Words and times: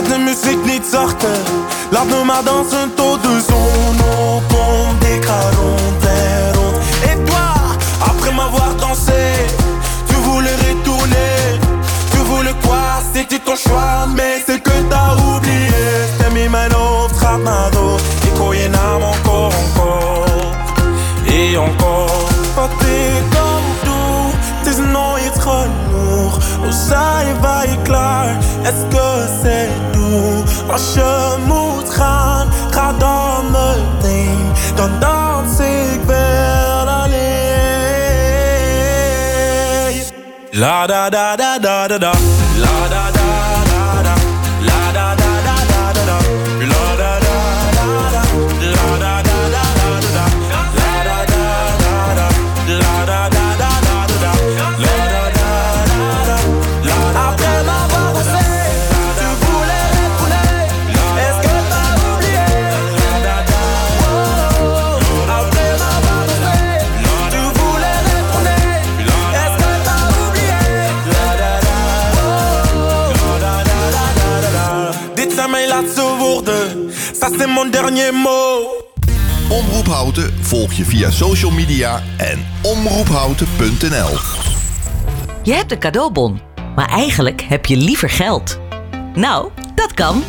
Zet 0.00 0.08
de 0.08 0.18
muziek 0.18 0.64
niet 0.64 0.86
zachter. 0.90 1.38
Laat 1.90 2.06
me 2.06 2.24
maar 2.24 2.44
dansen 2.44 2.94
tot 2.94 3.22
de 3.22 3.42
zon 3.48 3.96
opkomt. 4.34 5.04
Ik 5.04 5.24
ga 5.24 5.40
rond 5.40 6.04
en 6.04 6.54
rond. 6.54 6.76
Et 7.10 7.26
toi, 7.26 7.48
après 8.10 8.34
m'avoir 8.34 8.74
dansé, 8.76 9.22
tu 10.06 10.14
voulais 10.14 10.56
retourner. 10.68 11.58
Tu 12.10 12.18
voulais 12.18 12.54
quoi? 12.64 13.02
C'était 13.12 13.42
ton 13.44 13.56
choix, 13.56 14.06
mais 14.16 14.42
c'est 14.46 14.62
que 14.62 14.76
t'as 14.88 15.14
oublié. 15.34 15.84
Stem 16.14 16.36
in 16.36 16.50
mijn 16.50 16.72
hoofd 16.72 17.16
gaat 17.18 17.42
naar 17.42 17.70
naam 18.70 19.02
encore, 19.02 19.54
encore. 19.54 20.52
Et 21.26 21.56
encore. 21.56 22.29
Zijn 26.90 27.40
wij 27.40 27.78
klaar? 27.82 28.36
C'est 29.42 29.70
nous? 29.94 30.44
Als 30.70 30.94
je 30.94 31.36
moet 31.46 31.90
gaan, 31.90 32.48
ga 32.70 32.92
dan 32.98 33.44
meteen. 33.50 34.52
Dan 34.74 34.90
dans 35.00 35.58
ik 35.60 36.00
wel 36.06 36.88
alleen. 36.88 37.18
La 40.50 40.86
da 40.86 41.10
da 41.10 41.36
da 41.36 41.58
da 41.58 41.86
da 41.88 41.98
da. 41.98 42.12
La 42.60 42.88
da 42.88 43.10
da 43.10 43.19
Houten 80.10 80.44
volg 80.44 80.72
je 80.72 80.84
via 80.84 81.10
social 81.10 81.50
media 81.50 82.02
en 82.16 82.46
omroephouten.nl. 82.62 84.18
Je 85.42 85.52
hebt 85.52 85.72
een 85.72 85.78
cadeaubon, 85.78 86.40
maar 86.74 86.88
eigenlijk 86.88 87.42
heb 87.42 87.66
je 87.66 87.76
liever 87.76 88.10
geld. 88.10 88.58
Nou, 89.14 89.50
dat 89.74 89.94
kan. 89.94 90.22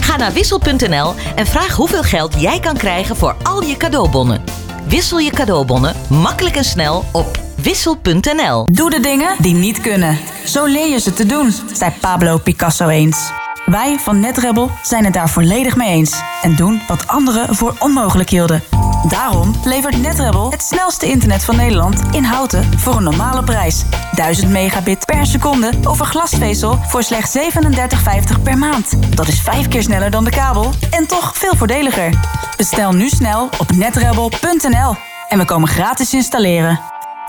Ga 0.00 0.16
naar 0.16 0.32
wissel.nl 0.32 1.14
en 1.34 1.46
vraag 1.46 1.74
hoeveel 1.74 2.02
geld 2.02 2.40
jij 2.40 2.60
kan 2.60 2.76
krijgen 2.76 3.16
voor 3.16 3.36
al 3.42 3.62
je 3.62 3.76
cadeaubonnen. 3.76 4.42
Wissel 4.88 5.18
je 5.18 5.30
cadeaubonnen 5.30 5.94
makkelijk 6.08 6.56
en 6.56 6.64
snel 6.64 7.04
op 7.12 7.40
wissel.nl. 7.56 8.66
Doe 8.72 8.90
de 8.90 9.00
dingen 9.00 9.36
die 9.38 9.54
niet 9.54 9.80
kunnen. 9.80 10.18
Zo 10.44 10.64
leer 10.64 10.88
je 10.88 11.00
ze 11.00 11.12
te 11.12 11.26
doen, 11.26 11.52
zei 11.72 11.92
Pablo 12.00 12.38
Picasso 12.38 12.88
eens. 12.88 13.30
Wij 13.66 13.98
van 13.98 14.20
NetRebel 14.20 14.70
zijn 14.82 15.04
het 15.04 15.14
daar 15.14 15.30
volledig 15.30 15.76
mee 15.76 15.88
eens. 15.88 16.22
En 16.42 16.56
doen 16.56 16.80
wat 16.88 17.06
anderen 17.06 17.54
voor 17.54 17.74
onmogelijk 17.78 18.30
hielden. 18.30 18.62
Daarom 19.08 19.54
levert 19.64 20.02
NetRebel 20.02 20.50
het 20.50 20.62
snelste 20.62 21.06
internet 21.06 21.44
van 21.44 21.56
Nederland 21.56 22.02
in 22.12 22.24
houten 22.24 22.78
voor 22.78 22.96
een 22.96 23.02
normale 23.02 23.44
prijs. 23.44 23.84
1000 24.14 24.50
megabit 24.50 25.06
per 25.06 25.26
seconde 25.26 25.72
over 25.84 26.06
glasvezel 26.06 26.78
voor 26.86 27.02
slechts 27.02 27.38
37,50 27.38 28.42
per 28.42 28.58
maand. 28.58 29.16
Dat 29.16 29.28
is 29.28 29.40
vijf 29.40 29.68
keer 29.68 29.82
sneller 29.82 30.10
dan 30.10 30.24
de 30.24 30.30
kabel 30.30 30.70
en 30.90 31.06
toch 31.06 31.36
veel 31.36 31.56
voordeliger. 31.56 32.20
Bestel 32.56 32.92
nu 32.92 33.08
snel 33.08 33.48
op 33.58 33.70
netrebel.nl 33.70 34.94
en 35.28 35.38
we 35.38 35.44
komen 35.44 35.68
gratis 35.68 36.14
installeren. 36.14 36.99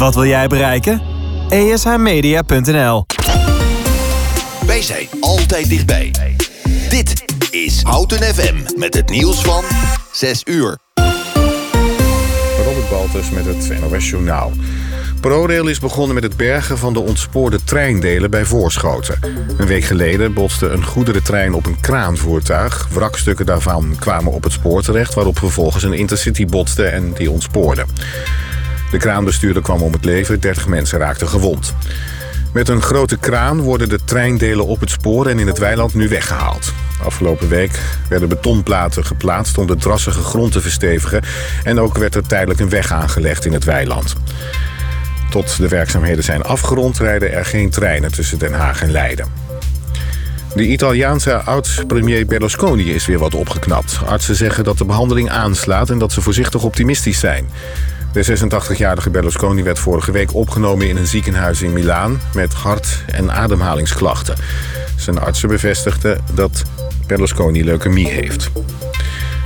wat 0.00 0.14
wil 0.14 0.26
jij 0.26 0.46
bereiken? 0.46 1.02
ESHmedia.nl 1.48 3.06
Wij 4.66 4.82
zijn 4.82 5.06
altijd 5.20 5.68
dichtbij. 5.68 6.12
Dit 6.88 7.24
is 7.50 7.82
Houten 7.82 8.18
FM 8.18 8.54
met 8.76 8.94
het 8.94 9.10
nieuws 9.10 9.42
van 9.42 9.64
6 10.12 10.42
uur. 10.44 10.78
Robert 12.64 12.88
Baltus 12.90 13.30
met 13.30 13.44
het 13.46 13.80
NOS 13.80 14.10
Journaal. 14.10 14.52
ProRail 15.20 15.66
is 15.66 15.78
begonnen 15.78 16.14
met 16.14 16.22
het 16.22 16.36
bergen 16.36 16.78
van 16.78 16.92
de 16.92 17.00
ontspoorde 17.00 17.64
treindelen 17.64 18.30
bij 18.30 18.44
Voorschoten. 18.44 19.18
Een 19.58 19.66
week 19.66 19.84
geleden 19.84 20.34
botste 20.34 20.68
een 20.68 20.84
goederentrein 20.84 21.54
op 21.54 21.66
een 21.66 21.80
kraanvoertuig. 21.80 22.88
Wrakstukken 22.92 23.46
daarvan 23.46 23.96
kwamen 23.98 24.32
op 24.32 24.42
het 24.42 24.52
spoor 24.52 24.82
terecht... 24.82 25.14
waarop 25.14 25.38
vervolgens 25.38 25.82
een 25.82 25.92
intercity 25.92 26.46
botste 26.46 26.84
en 26.84 27.12
die 27.12 27.30
ontspoorde. 27.30 27.84
De 28.90 28.98
kraanbestuurder 28.98 29.62
kwam 29.62 29.82
om 29.82 29.92
het 29.92 30.04
leven, 30.04 30.40
30 30.40 30.66
mensen 30.66 30.98
raakten 30.98 31.28
gewond. 31.28 31.74
Met 32.52 32.68
een 32.68 32.82
grote 32.82 33.18
kraan 33.18 33.60
worden 33.60 33.88
de 33.88 33.98
treindelen 34.04 34.66
op 34.66 34.80
het 34.80 34.90
spoor 34.90 35.26
en 35.26 35.38
in 35.38 35.46
het 35.46 35.58
weiland 35.58 35.94
nu 35.94 36.08
weggehaald. 36.08 36.72
Afgelopen 37.04 37.48
week 37.48 37.78
werden 38.08 38.28
betonplaten 38.28 39.04
geplaatst 39.04 39.58
om 39.58 39.66
de 39.66 39.76
drassige 39.76 40.20
grond 40.20 40.52
te 40.52 40.60
verstevigen... 40.60 41.22
en 41.64 41.80
ook 41.80 41.98
werd 41.98 42.14
er 42.14 42.26
tijdelijk 42.26 42.60
een 42.60 42.68
weg 42.68 42.92
aangelegd 42.92 43.44
in 43.44 43.52
het 43.52 43.64
weiland. 43.64 44.14
Tot 45.30 45.56
de 45.56 45.68
werkzaamheden 45.68 46.24
zijn 46.24 46.42
afgerond 46.42 46.98
rijden 46.98 47.32
er 47.32 47.44
geen 47.44 47.70
treinen 47.70 48.12
tussen 48.12 48.38
Den 48.38 48.52
Haag 48.52 48.82
en 48.82 48.90
Leiden. 48.90 49.26
De 50.54 50.66
Italiaanse 50.66 51.34
oud-premier 51.34 52.26
Berlusconi 52.26 52.94
is 52.94 53.06
weer 53.06 53.18
wat 53.18 53.34
opgeknapt. 53.34 54.00
Artsen 54.06 54.36
zeggen 54.36 54.64
dat 54.64 54.78
de 54.78 54.84
behandeling 54.84 55.30
aanslaat 55.30 55.90
en 55.90 55.98
dat 55.98 56.12
ze 56.12 56.20
voorzichtig 56.20 56.62
optimistisch 56.62 57.18
zijn. 57.18 57.48
De 58.12 58.24
86-jarige 58.24 59.10
Berlusconi 59.10 59.62
werd 59.62 59.78
vorige 59.78 60.12
week 60.12 60.34
opgenomen 60.34 60.88
in 60.88 60.96
een 60.96 61.06
ziekenhuis 61.06 61.62
in 61.62 61.72
Milaan... 61.72 62.20
met 62.34 62.52
hart- 62.52 63.04
en 63.06 63.32
ademhalingsklachten. 63.32 64.36
Zijn 64.96 65.18
artsen 65.18 65.48
bevestigden 65.48 66.24
dat 66.34 66.62
Berlusconi 67.06 67.64
leukemie 67.64 68.08
heeft. 68.08 68.50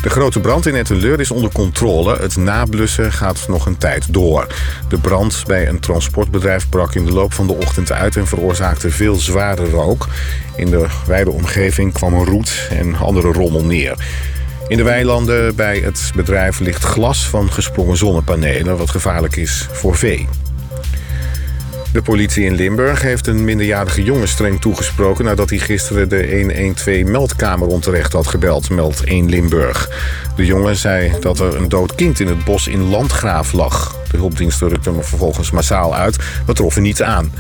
De 0.03 0.10
grote 0.10 0.41
brand 0.41 0.66
in 0.66 0.74
Etteleur 0.74 1.20
is 1.20 1.30
onder 1.30 1.53
controle. 1.53 2.16
Het 2.16 2.36
nablussen 2.36 3.12
gaat 3.12 3.44
nog 3.48 3.66
een 3.66 3.76
tijd 3.76 4.12
door. 4.12 4.47
De 4.88 4.98
brand 4.98 5.42
bij 5.47 5.69
een 5.69 5.80
transportbedrijf 5.80 6.69
brak 6.69 6.94
in 6.94 7.04
de 7.04 7.12
loop 7.12 7.32
van 7.32 7.47
de 7.47 7.54
ochtend 7.54 7.92
uit... 7.92 8.16
en 8.16 8.26
veroorzaakte 8.26 8.91
veel 8.91 9.14
zware 9.14 9.70
rook. 9.70 10.06
In 10.56 10.70
de 10.70 10.86
wijde 11.06 11.30
omgeving 11.30 11.92
kwam 11.92 12.14
een 12.14 12.24
roet 12.24 12.69
en 12.70 12.97
andere 12.97 13.32
rommel 13.32 13.64
neer. 13.64 13.97
In 14.69 14.76
de 14.76 14.82
weilanden 14.82 15.56
bij 15.56 15.78
het 15.78 16.12
bedrijf 16.14 16.58
ligt 16.58 16.84
glas 16.84 17.28
van 17.28 17.52
gesprongen 17.52 17.97
zonnepanelen... 17.97 18.76
wat 18.76 18.91
gevaarlijk 18.91 19.36
is 19.36 19.69
voor 19.72 19.97
vee. 19.97 20.28
De 21.92 22.02
politie 22.02 22.44
in 22.44 22.54
Limburg 22.54 23.03
heeft 23.03 23.26
een 23.26 23.44
minderjarige 23.44 24.03
jongen 24.03 24.28
streng 24.28 24.60
toegesproken... 24.60 25.24
nadat 25.24 25.50
hij 25.50 25.58
gisteren 25.58 26.08
de 26.08 26.74
112-meldkamer 26.76 27.66
onterecht 27.66 28.12
had 28.12 28.27
gebeld, 28.27 28.71
meldt 28.71 29.04
1 29.04 29.28
Limburg. 29.28 29.91
De 30.36 30.47
jongen 30.47 30.77
zei 30.77 31.12
dat 31.21 31.41
er 31.41 31.56
een 31.56 31.68
dood 31.68 31.94
kind 31.94 32.21
in 32.21 32.28
het 32.28 32.44
bos 32.44 32.66
in 32.66 32.89
Landgraaf 32.89 33.53
lag. 33.53 33.97
De 34.10 34.16
hulpdiensten 34.16 34.68
rukten 34.68 34.92
hem 34.92 35.04
vervolgens 35.04 35.50
massaal 35.50 35.94
uit, 35.94 36.16
maar 36.47 36.54
troffen 36.54 36.83
niets 36.83 37.03
aan. 37.03 37.33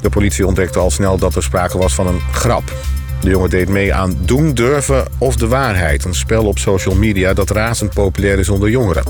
De 0.00 0.08
politie 0.08 0.46
ontdekte 0.46 0.78
al 0.78 0.90
snel 0.90 1.18
dat 1.18 1.34
er 1.34 1.42
sprake 1.42 1.78
was 1.78 1.94
van 1.94 2.06
een 2.06 2.20
grap. 2.32 2.72
De 3.20 3.30
jongen 3.30 3.50
deed 3.50 3.68
mee 3.68 3.94
aan 3.94 4.16
Doen, 4.20 4.54
Durven 4.54 5.04
of 5.18 5.36
de 5.36 5.46
Waarheid. 5.46 6.04
Een 6.04 6.14
spel 6.14 6.44
op 6.44 6.58
social 6.58 6.94
media 6.94 7.32
dat 7.32 7.50
razend 7.50 7.94
populair 7.94 8.38
is 8.38 8.48
onder 8.48 8.70
jongeren. 8.70 9.02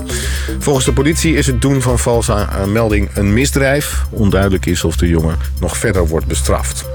Volgens 0.59 0.85
de 0.85 0.93
politie 0.93 1.35
is 1.35 1.47
het 1.47 1.61
doen 1.61 1.81
van 1.81 1.99
valse 1.99 2.33
eh, 2.33 2.65
melding 2.65 3.09
een 3.13 3.33
misdrijf. 3.33 4.05
Onduidelijk 4.09 4.65
is 4.65 4.83
of 4.83 4.95
de 4.95 5.07
jongen 5.07 5.37
nog 5.59 5.77
verder 5.77 6.07
wordt 6.07 6.25
bestraft. 6.25 6.85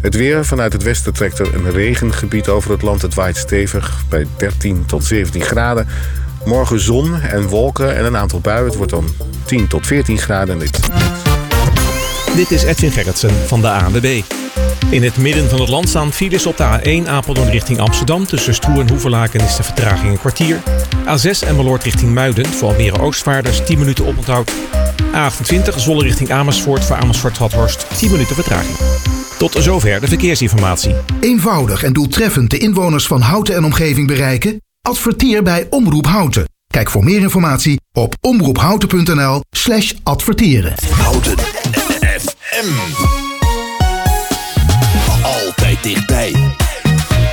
Het 0.00 0.14
weer 0.14 0.44
vanuit 0.44 0.72
het 0.72 0.82
westen 0.82 1.12
trekt 1.12 1.38
er 1.38 1.54
een 1.54 1.70
regengebied 1.70 2.48
over 2.48 2.70
het 2.70 2.82
land. 2.82 3.02
Het 3.02 3.14
waait 3.14 3.36
stevig 3.36 4.02
bij 4.08 4.26
13 4.36 4.84
tot 4.86 5.04
17 5.04 5.42
graden. 5.42 5.88
Morgen 6.44 6.80
zon 6.80 7.20
en 7.20 7.46
wolken 7.46 7.96
en 7.96 8.04
een 8.04 8.16
aantal 8.16 8.40
buien. 8.40 8.64
Het 8.64 8.76
wordt 8.76 8.92
dan 8.92 9.08
10 9.44 9.66
tot 9.66 9.86
14 9.86 10.18
graden. 10.18 10.54
En 10.54 10.58
dit 10.58 10.80
Dit 12.36 12.50
is 12.50 12.62
Edwin 12.62 12.90
Gerritsen 12.90 13.30
van 13.46 13.60
de 13.60 13.68
ANWB. 13.68 14.22
In 14.90 15.02
het 15.02 15.16
midden 15.16 15.48
van 15.48 15.60
het 15.60 15.68
land 15.68 15.88
staan 15.88 16.12
files 16.12 16.46
op 16.46 16.56
de 16.56 17.02
A1 17.04 17.08
Apeldoorn 17.08 17.50
richting 17.50 17.78
Amsterdam. 17.78 18.26
Tussen 18.26 18.54
Stroe 18.54 18.80
en 18.80 18.88
Hoevelaken 18.88 19.40
is 19.40 19.56
de 19.56 19.62
vertraging 19.62 20.10
een 20.10 20.18
kwartier. 20.18 20.62
A6 21.04 21.48
Emmeloord 21.48 21.84
richting 21.84 22.12
Muiden 22.14 22.46
voor 22.46 22.68
Almere 22.68 23.00
Oostvaarders 23.00 23.64
10 23.64 23.78
minuten 23.78 24.06
oponthoud. 24.06 24.52
A28 25.12 25.76
Zwolle 25.76 26.02
richting 26.02 26.30
Amersfoort 26.30 26.84
voor 26.84 26.96
Amersfoort-Vathorst 26.96 27.86
10 27.98 28.10
minuten 28.10 28.34
vertraging. 28.34 28.76
Tot 29.38 29.56
zover 29.58 30.00
de 30.00 30.08
verkeersinformatie. 30.08 30.94
Eenvoudig 31.20 31.82
en 31.82 31.92
doeltreffend 31.92 32.50
de 32.50 32.58
inwoners 32.58 33.06
van 33.06 33.20
Houten 33.20 33.54
en 33.54 33.64
omgeving 33.64 34.06
bereiken? 34.06 34.60
Adverteer 34.82 35.42
bij 35.42 35.66
Omroep 35.70 36.06
Houten. 36.06 36.44
Kijk 36.66 36.90
voor 36.90 37.04
meer 37.04 37.20
informatie 37.20 37.80
op 37.92 38.14
omroephouten.nl 38.20 39.40
slash 39.50 39.92
adverteren. 40.02 40.74
Houten 40.90 41.38
FM. 42.18 43.15
Dichtbij. 45.86 46.34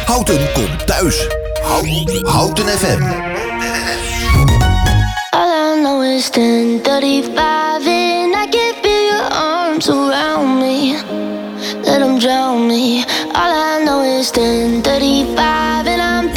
Houten 0.06 0.52
komt 0.54 0.88
thuis. 0.88 1.28
Houten, 1.62 2.28
Houten 2.28 2.68
FM. 2.68 3.02
All 5.30 5.76
I 5.76 5.82
know 5.82 6.02
is 6.02 6.30
1035 6.30 7.88
and 7.88 8.36
I 8.36 8.48
can 8.50 8.74
feel 8.82 9.06
your 9.12 9.30
arms 9.32 9.90
around 9.90 10.60
me. 10.60 10.96
Let 11.84 12.00
them 12.00 12.20
drown 12.20 12.68
me. 12.68 13.04
All 13.34 13.54
I 13.54 13.84
know 13.86 14.20
is 14.20 14.32
1035 14.32 15.88
and 15.88 16.02
I'm 16.02 16.34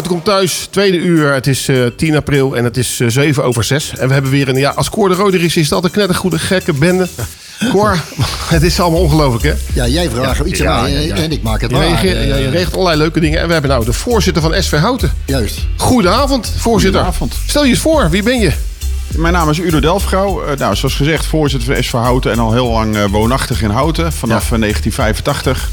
Houten 0.00 0.20
komt 0.20 0.36
thuis. 0.36 0.68
Tweede 0.70 0.96
uur. 0.96 1.32
Het 1.32 1.46
is 1.46 1.68
eh 1.68 1.86
10 1.96 2.16
april 2.16 2.56
en 2.56 2.64
het 2.64 2.76
is 2.76 3.00
eh 3.00 3.08
7 3.08 3.44
over 3.44 3.64
6. 3.64 3.92
En 3.96 4.06
we 4.06 4.12
hebben 4.12 4.30
weer 4.30 4.48
een... 4.48 4.56
Ja, 4.56 4.70
als 4.70 4.90
Cor 4.90 5.08
de 5.08 5.14
Roder 5.14 5.42
is, 5.42 5.56
is 5.56 5.68
dat 5.68 5.84
een 5.84 5.90
knettergoede 5.90 6.38
gekke 6.38 6.72
bende. 6.72 7.08
Cor, 7.72 7.98
het 8.48 8.62
is 8.62 8.80
allemaal 8.80 9.00
ongelooflijk, 9.00 9.44
hè? 9.44 9.52
Ja, 9.74 9.86
jij 9.86 10.10
vraagt 10.10 10.38
er 10.38 10.46
iets 10.46 10.62
aan 10.62 10.82
mij 10.82 11.10
en 11.10 11.32
ik 11.32 11.42
maak 11.42 11.60
het 11.60 11.70
je 11.70 11.76
waar. 11.76 12.06
ja, 12.06 12.36
je 12.36 12.50
regelt 12.50 12.74
allerlei 12.74 12.98
leuke 12.98 13.20
dingen. 13.20 13.40
En 13.40 13.46
we 13.46 13.52
hebben 13.52 13.70
nou 13.70 13.84
de 13.84 13.92
voorzitter 13.92 14.42
van 14.42 14.62
SV 14.62 14.76
Houten. 14.76 15.12
Juist. 15.26 15.58
Goedenavond, 15.76 16.52
voorzitter. 16.56 17.00
Goedenavond. 17.00 17.34
Stel 17.46 17.64
je 17.64 17.70
eens 17.70 17.78
voor, 17.78 18.10
wie 18.10 18.22
ben 18.22 18.40
je? 18.40 18.52
Mijn 19.16 19.32
naam 19.32 19.50
is 19.50 19.58
Udo 19.58 19.80
Delfgauw. 19.80 20.42
Eh, 20.42 20.56
nou, 20.56 20.76
zoals 20.76 20.94
gezegd, 20.94 21.26
voorzitter 21.26 21.74
van 21.74 21.82
SV 21.82 21.92
Houten 21.92 22.32
en 22.32 22.38
al 22.38 22.52
heel 22.52 22.68
lang 22.68 22.96
eh, 22.96 23.04
woonachtig 23.04 23.62
in 23.62 23.70
Houten. 23.70 24.12
Vanaf 24.12 24.52
eh, 24.52 24.58
1985. 24.58 25.70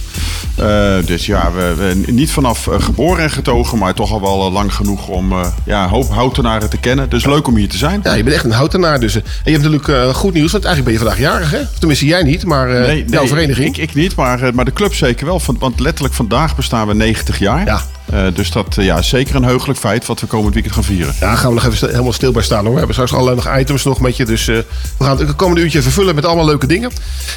Eh, 0.55 1.05
dus 1.05 1.25
ja, 1.25 1.51
we, 1.51 1.73
we 1.75 2.11
niet 2.11 2.31
vanaf 2.31 2.67
geboren 2.79 3.23
en 3.23 3.29
getogen, 3.29 3.77
maar 3.77 3.93
toch 3.93 4.11
al 4.11 4.21
wel 4.21 4.51
lang 4.51 4.73
genoeg 4.73 5.07
om 5.07 5.33
ja, 5.65 5.83
een 5.83 5.89
hoop 5.89 6.09
Houtenaren 6.09 6.69
te 6.69 6.77
kennen. 6.77 7.09
Dus 7.09 7.25
leuk 7.25 7.47
om 7.47 7.55
hier 7.55 7.69
te 7.69 7.77
zijn. 7.77 7.99
Ja, 8.03 8.13
je 8.13 8.23
bent 8.23 8.35
echt 8.35 8.45
een 8.45 8.51
houtenaar 8.51 8.99
dus. 8.99 9.15
En 9.15 9.23
je 9.43 9.51
hebt 9.51 9.63
natuurlijk 9.63 10.15
goed 10.15 10.33
nieuws, 10.33 10.51
want 10.51 10.65
eigenlijk 10.65 10.97
ben 10.97 11.05
je 11.05 11.11
vandaag 11.11 11.31
jarig, 11.31 11.51
hè? 11.51 11.79
Tenminste, 11.79 12.05
jij 12.05 12.23
niet, 12.23 12.45
maar 12.45 12.69
eh, 12.69 13.07
jouw 13.07 13.27
vereniging. 13.27 13.67
Ik, 13.67 13.77
ik 13.77 13.93
niet, 13.93 14.15
maar, 14.15 14.53
maar 14.53 14.65
de 14.65 14.73
club 14.73 14.93
zeker 14.93 15.25
wel. 15.25 15.41
Want, 15.45 15.59
want 15.59 15.79
letterlijk 15.79 16.15
vandaag 16.15 16.55
bestaan 16.55 16.87
we 16.87 16.93
90 16.93 17.39
jaar. 17.39 17.65
Ja. 17.65 17.81
Eh, 18.11 18.21
dus 18.33 18.51
dat 18.51 18.77
eh, 18.77 18.85
ja, 18.85 18.97
is 18.97 19.07
zeker 19.09 19.35
een 19.35 19.43
heugelijk 19.43 19.79
feit 19.79 20.05
wat 20.05 20.19
we 20.19 20.27
komend 20.27 20.53
weekend 20.53 20.73
gaan 20.75 20.83
vieren. 20.83 21.13
Ja, 21.19 21.35
gaan 21.35 21.47
we 21.49 21.53
nog 21.55 21.63
even 21.65 21.77
stil- 21.77 21.89
helemaal 21.89 22.13
stil 22.13 22.31
bij 22.31 22.43
staan 22.43 22.61
hoor. 22.63 22.71
We 22.71 22.77
hebben 22.77 22.93
straks 22.95 23.13
allerlei 23.13 23.35
nog 23.35 23.57
items 23.57 23.83
nog 23.83 23.99
met 23.99 24.17
je. 24.17 24.25
Dus 24.25 24.47
eh, 24.47 24.57
we 24.97 25.03
gaan 25.03 25.17
het 25.17 25.35
komende 25.35 25.61
uurtje 25.61 25.79
even 25.79 25.91
vullen 25.91 26.15
met 26.15 26.25
allemaal 26.25 26.45
leuke 26.45 26.67
dingen. 26.67 26.91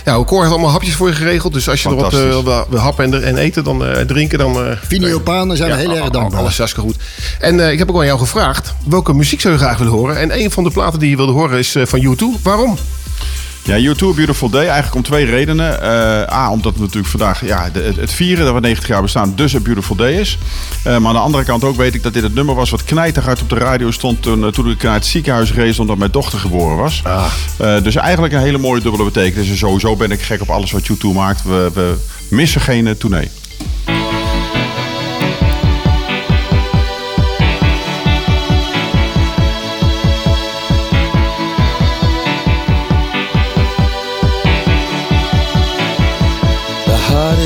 Ja, 0.04 0.24
Cor 0.24 0.40
heeft 0.40 0.52
allemaal 0.52 0.70
hapjes 0.70 0.94
voor 0.94 1.08
je 1.08 1.14
geregeld. 1.14 1.52
Dus 1.52 1.68
als 1.68 1.82
je 1.82 1.88
nog 1.88 2.00
wat 2.00 2.12
eh, 2.14 2.18
Fantastisch. 2.20 2.64
wil, 2.70 2.80
happen 2.80 3.04
en, 3.14 3.22
en 3.24 3.36
eten 3.36 3.64
dan, 3.64 3.84
eh, 3.86 4.00
drinken, 4.00 4.38
dan... 4.38 4.54
eh 4.56 4.76
daar 5.48 5.56
zijn 5.56 5.70
we 5.70 5.76
heel 5.76 5.96
erg 5.96 6.08
dankbaar. 6.10 6.40
Alles 6.40 6.58
hartstikke 6.58 6.88
goed. 6.88 6.96
En 7.40 7.60
eh, 7.60 7.72
ik 7.72 7.78
heb 7.78 7.90
ook 7.90 7.98
aan 7.98 8.06
jou 8.06 8.18
gevraagd, 8.18 8.74
welke 8.84 9.14
muziek 9.14 9.40
zou 9.40 9.54
je 9.54 9.60
graag 9.60 9.78
willen 9.78 9.92
horen? 9.92 10.18
En 10.18 10.40
een 10.40 10.50
van 10.50 10.64
de 10.64 10.70
platen 10.70 10.98
die 10.98 11.10
je 11.10 11.16
wilde 11.16 11.32
horen 11.32 11.58
is 11.58 11.74
eh, 11.74 11.86
van 11.86 12.00
U2. 12.16 12.42
Waarom? 12.42 12.76
Ja, 13.64 13.76
U2 13.94 13.98
Beautiful 13.98 14.48
Day 14.50 14.62
eigenlijk 14.64 14.94
om 14.94 15.02
twee 15.02 15.24
redenen. 15.24 15.82
Eh, 15.82 16.36
A, 16.36 16.50
omdat 16.50 16.72
het 16.72 16.80
natuurlijk 16.82 17.08
vandaag 17.10 17.46
ja, 17.46 17.70
de- 17.72 17.92
het, 17.96 18.12
vieren 18.12 18.44
dat 18.44 18.54
we 18.54 18.60
90 18.60 18.88
jaar 18.88 19.02
bestaan, 19.02 19.32
dus 19.36 19.52
een 19.52 19.62
Beautiful 19.62 19.96
Day 19.96 20.12
is. 20.12 20.38
Eh, 20.84 20.96
maar 20.98 21.08
aan 21.08 21.14
de 21.14 21.20
andere 21.20 21.44
kant 21.44 21.64
ook 21.64 21.76
weet 21.76 21.94
ik 21.94 22.02
dat 22.02 22.12
dit 22.12 22.22
het 22.22 22.34
nummer 22.34 22.54
was 22.54 22.70
wat 22.70 22.84
knijterhard 22.84 23.40
op 23.40 23.48
de 23.48 23.54
radio 23.54 23.90
stond 23.90 24.22
toen, 24.22 24.44
eh, 24.44 24.50
toen 24.50 24.70
ik 24.70 24.82
naar 24.82 24.94
het 24.94 25.06
ziekenhuis 25.06 25.52
race 25.52 25.80
omdat 25.80 25.96
mijn 25.98 26.10
dochter 26.10 26.38
geboren 26.38 26.76
was. 26.76 27.02
Eh, 27.58 27.82
dus 27.82 27.96
eigenlijk 27.96 28.32
een 28.34 28.40
hele 28.40 28.58
mooie 28.58 28.80
dubbele 28.80 29.04
betekenis. 29.04 29.48
En 29.48 29.56
sowieso 29.56 29.96
ben 29.96 30.10
ik 30.10 30.20
gek 30.20 30.40
op 30.40 30.50
alles 30.50 30.70
wat 30.70 30.88
U2 30.88 31.12
maakt. 31.14 31.42
We, 31.42 31.70
we 31.74 31.94
missen 32.28 32.60
geen 32.60 32.96
tournee. 32.98 33.30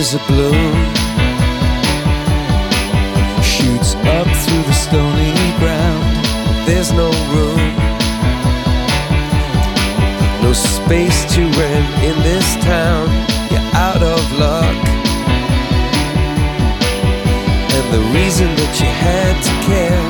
As 0.05 0.15
a 0.15 0.27
bloom 0.27 0.85
shoots 3.43 3.95
up 4.17 4.29
through 4.43 4.65
the 4.65 4.77
stony 4.87 5.33
ground. 5.59 6.05
There's 6.67 6.93
no 6.93 7.09
room, 7.33 7.65
no 10.43 10.53
space 10.53 11.25
to 11.35 11.41
rent 11.59 11.89
in 12.09 12.17
this 12.23 12.49
town. 12.57 13.09
You're 13.51 13.71
out 13.89 14.03
of 14.03 14.21
luck. 14.39 14.77
And 17.77 17.87
the 17.97 18.03
reason 18.13 18.49
that 18.61 18.75
you 18.81 18.91
had 19.09 19.35
to 19.49 19.55
care, 19.69 20.05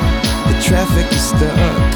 the 0.50 0.60
traffic 0.60 1.06
is 1.12 1.28
stuck. 1.28 1.93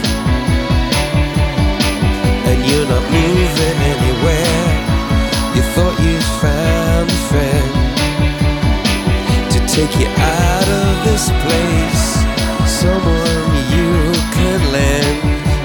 Take 9.79 10.01
you 10.01 10.09
out 10.09 10.69
of 10.69 11.05
this 11.05 11.31
place. 11.45 12.07
Someone 12.67 13.51
you 13.77 13.93
can 14.35 14.59
lend 14.73 15.19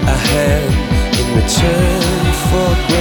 a 0.08 0.18
hand 0.30 0.74
in 1.20 1.28
return 1.42 2.22
for 2.50 2.93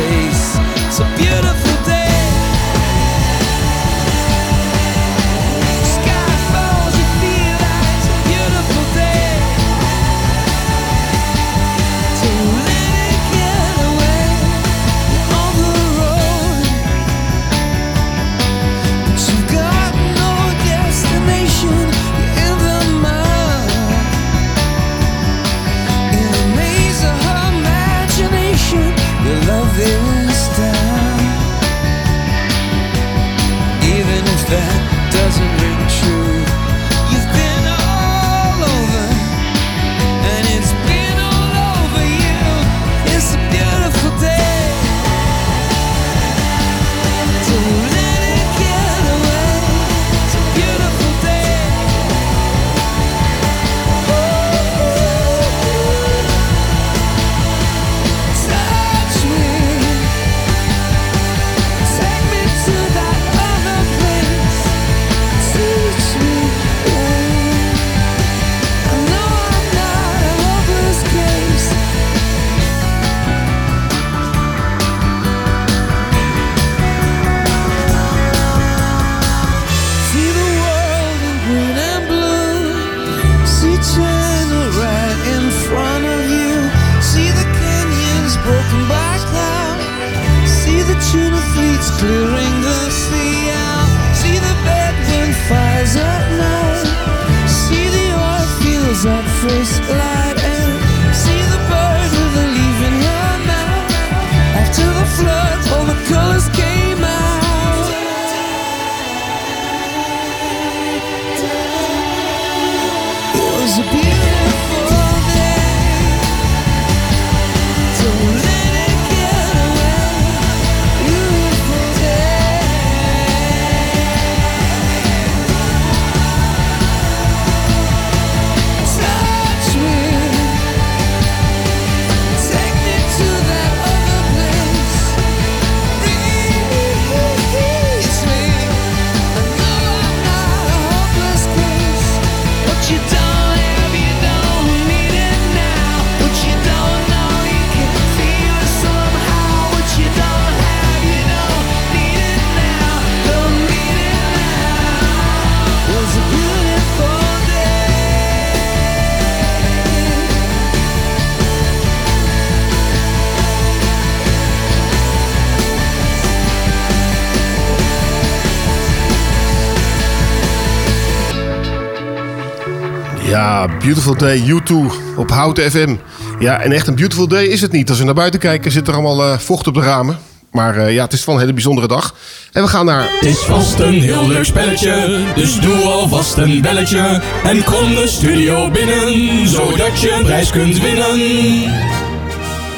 Ja, 173.33 173.69
Beautiful 173.79 174.17
Day, 174.17 174.39
U2 174.39 174.75
op 175.17 175.31
Houten 175.31 175.71
FM. 175.71 175.97
Ja, 176.39 176.61
en 176.61 176.73
echt 176.73 176.87
een 176.87 176.95
beautiful 176.95 177.29
day 177.29 177.45
is 177.45 177.61
het 177.61 177.73
niet. 177.73 177.89
Als 177.89 177.99
we 177.99 178.05
naar 178.05 178.15
buiten 178.15 178.41
kijken 178.41 178.73
zit 178.73 178.89
er 178.89 178.95
allemaal 178.95 179.23
eh, 179.23 179.39
vocht 179.39 179.67
op 179.67 179.75
de 179.75 179.81
ramen. 179.81 180.19
Maar 180.51 180.77
eh, 180.77 180.95
ja, 180.95 181.05
het 181.05 181.13
is 181.13 181.25
wel 181.25 181.35
een 181.35 181.41
hele 181.41 181.53
bijzondere 181.53 181.89
dag. 181.89 182.15
En 182.53 182.63
we 182.63 182.69
gaan 182.69 182.85
naar... 182.85 183.03
Het 183.03 183.29
is 183.29 183.39
vast 183.39 183.79
een 183.79 184.01
heel 184.01 184.29
leuk 184.29 184.45
spelletje, 184.45 185.23
dus 185.35 185.61
doe 185.61 185.77
alvast 185.77 186.37
een 186.37 186.61
belletje. 186.61 187.23
En 187.45 187.65
kom 187.65 187.95
de 187.95 188.07
studio 188.07 188.71
binnen, 188.71 189.49
zodat 189.49 190.01
je 190.01 190.13
een 190.19 190.25
prijs 190.25 190.51
kunt 190.51 190.81
winnen. 190.81 191.19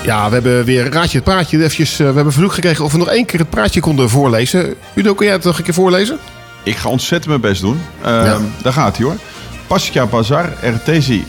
Ja, 0.05 0.27
we 0.29 0.35
hebben 0.35 0.65
weer 0.65 0.93
Raadje 0.93 1.17
het 1.17 1.25
Praatje. 1.25 1.57
Eventjes, 1.57 1.93
eh, 1.93 1.99
we 1.99 2.05
hebben 2.15 2.33
verzoek 2.33 2.53
gekregen 2.53 2.85
of 2.85 2.93
we 2.93 2.99
nog 2.99 3.09
één 3.09 3.27
keer 3.27 3.39
het 3.39 3.51
praatje 3.51 3.81
konden 3.81 4.11
voorlezen. 4.11 4.75
Udo, 4.95 5.15
kun 5.15 5.27
jij 5.27 5.35
het 5.35 5.45
nog 5.45 5.59
een 5.59 5.65
keer 5.65 5.75
voorlezen? 5.75 6.19
Ik 6.63 6.77
ga 6.77 6.89
ontzettend 6.89 7.29
mijn 7.29 7.41
best 7.41 7.61
doen. 7.61 7.81
Uh, 8.07 8.37
Daar 8.63 8.73
gaat 8.73 8.97
hij 8.97 9.07
hoor. 9.07 9.17
Pasca 9.67 10.07
Bazar, 10.07 10.53
Ertesi, 10.63 11.25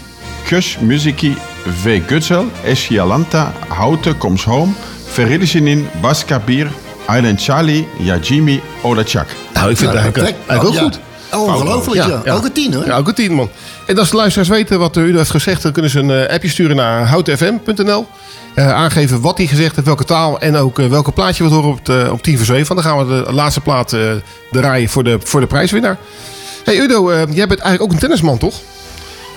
Kus, 0.47 0.77
Muziki, 0.79 1.37
V. 1.81 2.01
Gutzel, 2.07 2.45
Escialanta, 2.63 3.53
Houten, 3.67 4.17
Comes 4.17 4.43
Home, 4.43 4.71
Feridisinin, 5.05 5.87
Baskabir, 6.01 6.67
Island 7.09 7.43
Charlie, 7.43 7.87
Yajimi, 7.99 8.61
Olachak. 8.81 9.27
Nou, 9.53 9.69
ik 9.69 9.77
vind 9.77 9.91
het 9.91 9.99
eigenlijk, 10.01 10.35
eigenlijk 10.47 10.63
ook 10.63 10.73
Ja. 10.73 10.81
goed. 10.81 10.99
Ongelooflijk, 11.31 12.23
ja. 12.25 12.33
Ook 12.33 12.43
een 12.45 12.51
tien, 12.51 12.73
hoor. 12.73 12.85
Ja, 12.85 12.97
ook 12.97 13.07
een 13.07 13.13
tien, 13.13 13.33
man. 13.33 13.49
En 13.87 13.97
als 13.97 14.09
de 14.09 14.15
luisteraars 14.15 14.49
weten 14.49 14.79
wat 14.79 14.97
Udo 14.97 15.17
heeft 15.17 15.29
gezegd... 15.29 15.61
dan 15.61 15.71
kunnen 15.71 15.91
ze 15.91 15.99
een 15.99 16.11
eh, 16.11 16.33
appje 16.33 16.49
sturen 16.49 16.75
naar 16.75 17.07
houtenfm.nl. 17.07 18.07
Eh, 18.53 18.73
aangeven 18.73 19.21
wat 19.21 19.37
hij 19.37 19.47
gezegd 19.47 19.75
heeft, 19.75 19.87
welke 19.87 20.03
taal... 20.03 20.39
en 20.39 20.55
ook 20.55 20.79
eh, 20.79 20.87
welke 20.87 21.11
plaatje 21.11 21.43
we 21.43 21.49
horen 21.49 21.69
op, 21.69 21.85
de, 21.85 22.07
op 22.11 22.23
10 22.23 22.37
voor 22.37 22.45
7. 22.45 22.75
Dan 22.75 22.83
gaan 22.83 23.07
we 23.07 23.23
de 23.25 23.33
laatste 23.33 23.61
plaat 23.61 23.93
eh, 23.93 24.01
draaien 24.51 24.89
voor 24.89 25.03
de, 25.03 25.17
voor 25.23 25.39
de 25.39 25.47
prijswinnaar. 25.47 25.97
Hey 26.65 26.77
Udo, 26.79 27.09
eh, 27.09 27.17
jij 27.17 27.47
bent 27.47 27.59
eigenlijk 27.59 27.81
ook 27.81 27.91
een 27.91 27.97
tennisman, 27.99 28.37
toch? 28.37 28.55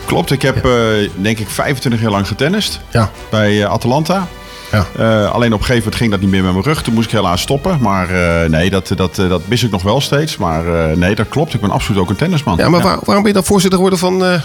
Klopt, 0.07 0.31
ik 0.31 0.43
heb 0.43 0.65
eh, 0.65 0.73
denk 1.17 1.39
ik 1.39 1.49
25 1.51 2.01
jaar 2.01 2.11
lang 2.11 2.27
getennist. 2.29 2.81
Ja. 2.91 3.11
Bij 3.31 3.63
eh, 3.63 3.71
Atalanta. 3.71 4.27
Ja. 4.73 4.87
Alleen 5.27 5.53
op 5.53 5.59
een 5.59 5.65
gegeven 5.67 5.77
moment 5.77 5.95
ging 5.95 6.11
dat 6.11 6.21
niet 6.21 6.31
meer 6.31 6.43
met 6.43 6.53
mijn 6.53 6.65
rug. 6.65 6.83
Toen 6.83 6.95
moest 6.95 7.07
ik 7.07 7.13
helaas 7.13 7.41
stoppen. 7.41 7.79
Maar 7.81 8.09
nee, 8.51 8.71
dat, 8.71 8.93
dat, 8.97 9.15
dat 9.15 9.41
mis 9.45 9.63
ik 9.63 9.71
nog 9.71 9.83
wel 9.83 10.01
steeds. 10.01 10.37
Maar 10.37 10.65
nee, 10.99 11.15
dat 11.15 11.29
klopt. 11.29 11.55
Ik 11.55 11.61
ben 11.61 11.71
absoluut 11.71 12.01
ook 12.01 12.11
een 12.11 12.17
tennisman. 12.17 12.57
Ja, 12.57 12.69
maar 12.69 12.81
waar- 12.83 12.99
waarom 13.05 13.23
ben 13.23 13.27
je 13.33 13.39
dan 13.39 13.45
voorzitter 13.45 13.79
geworden 13.81 13.99
van 13.99 14.41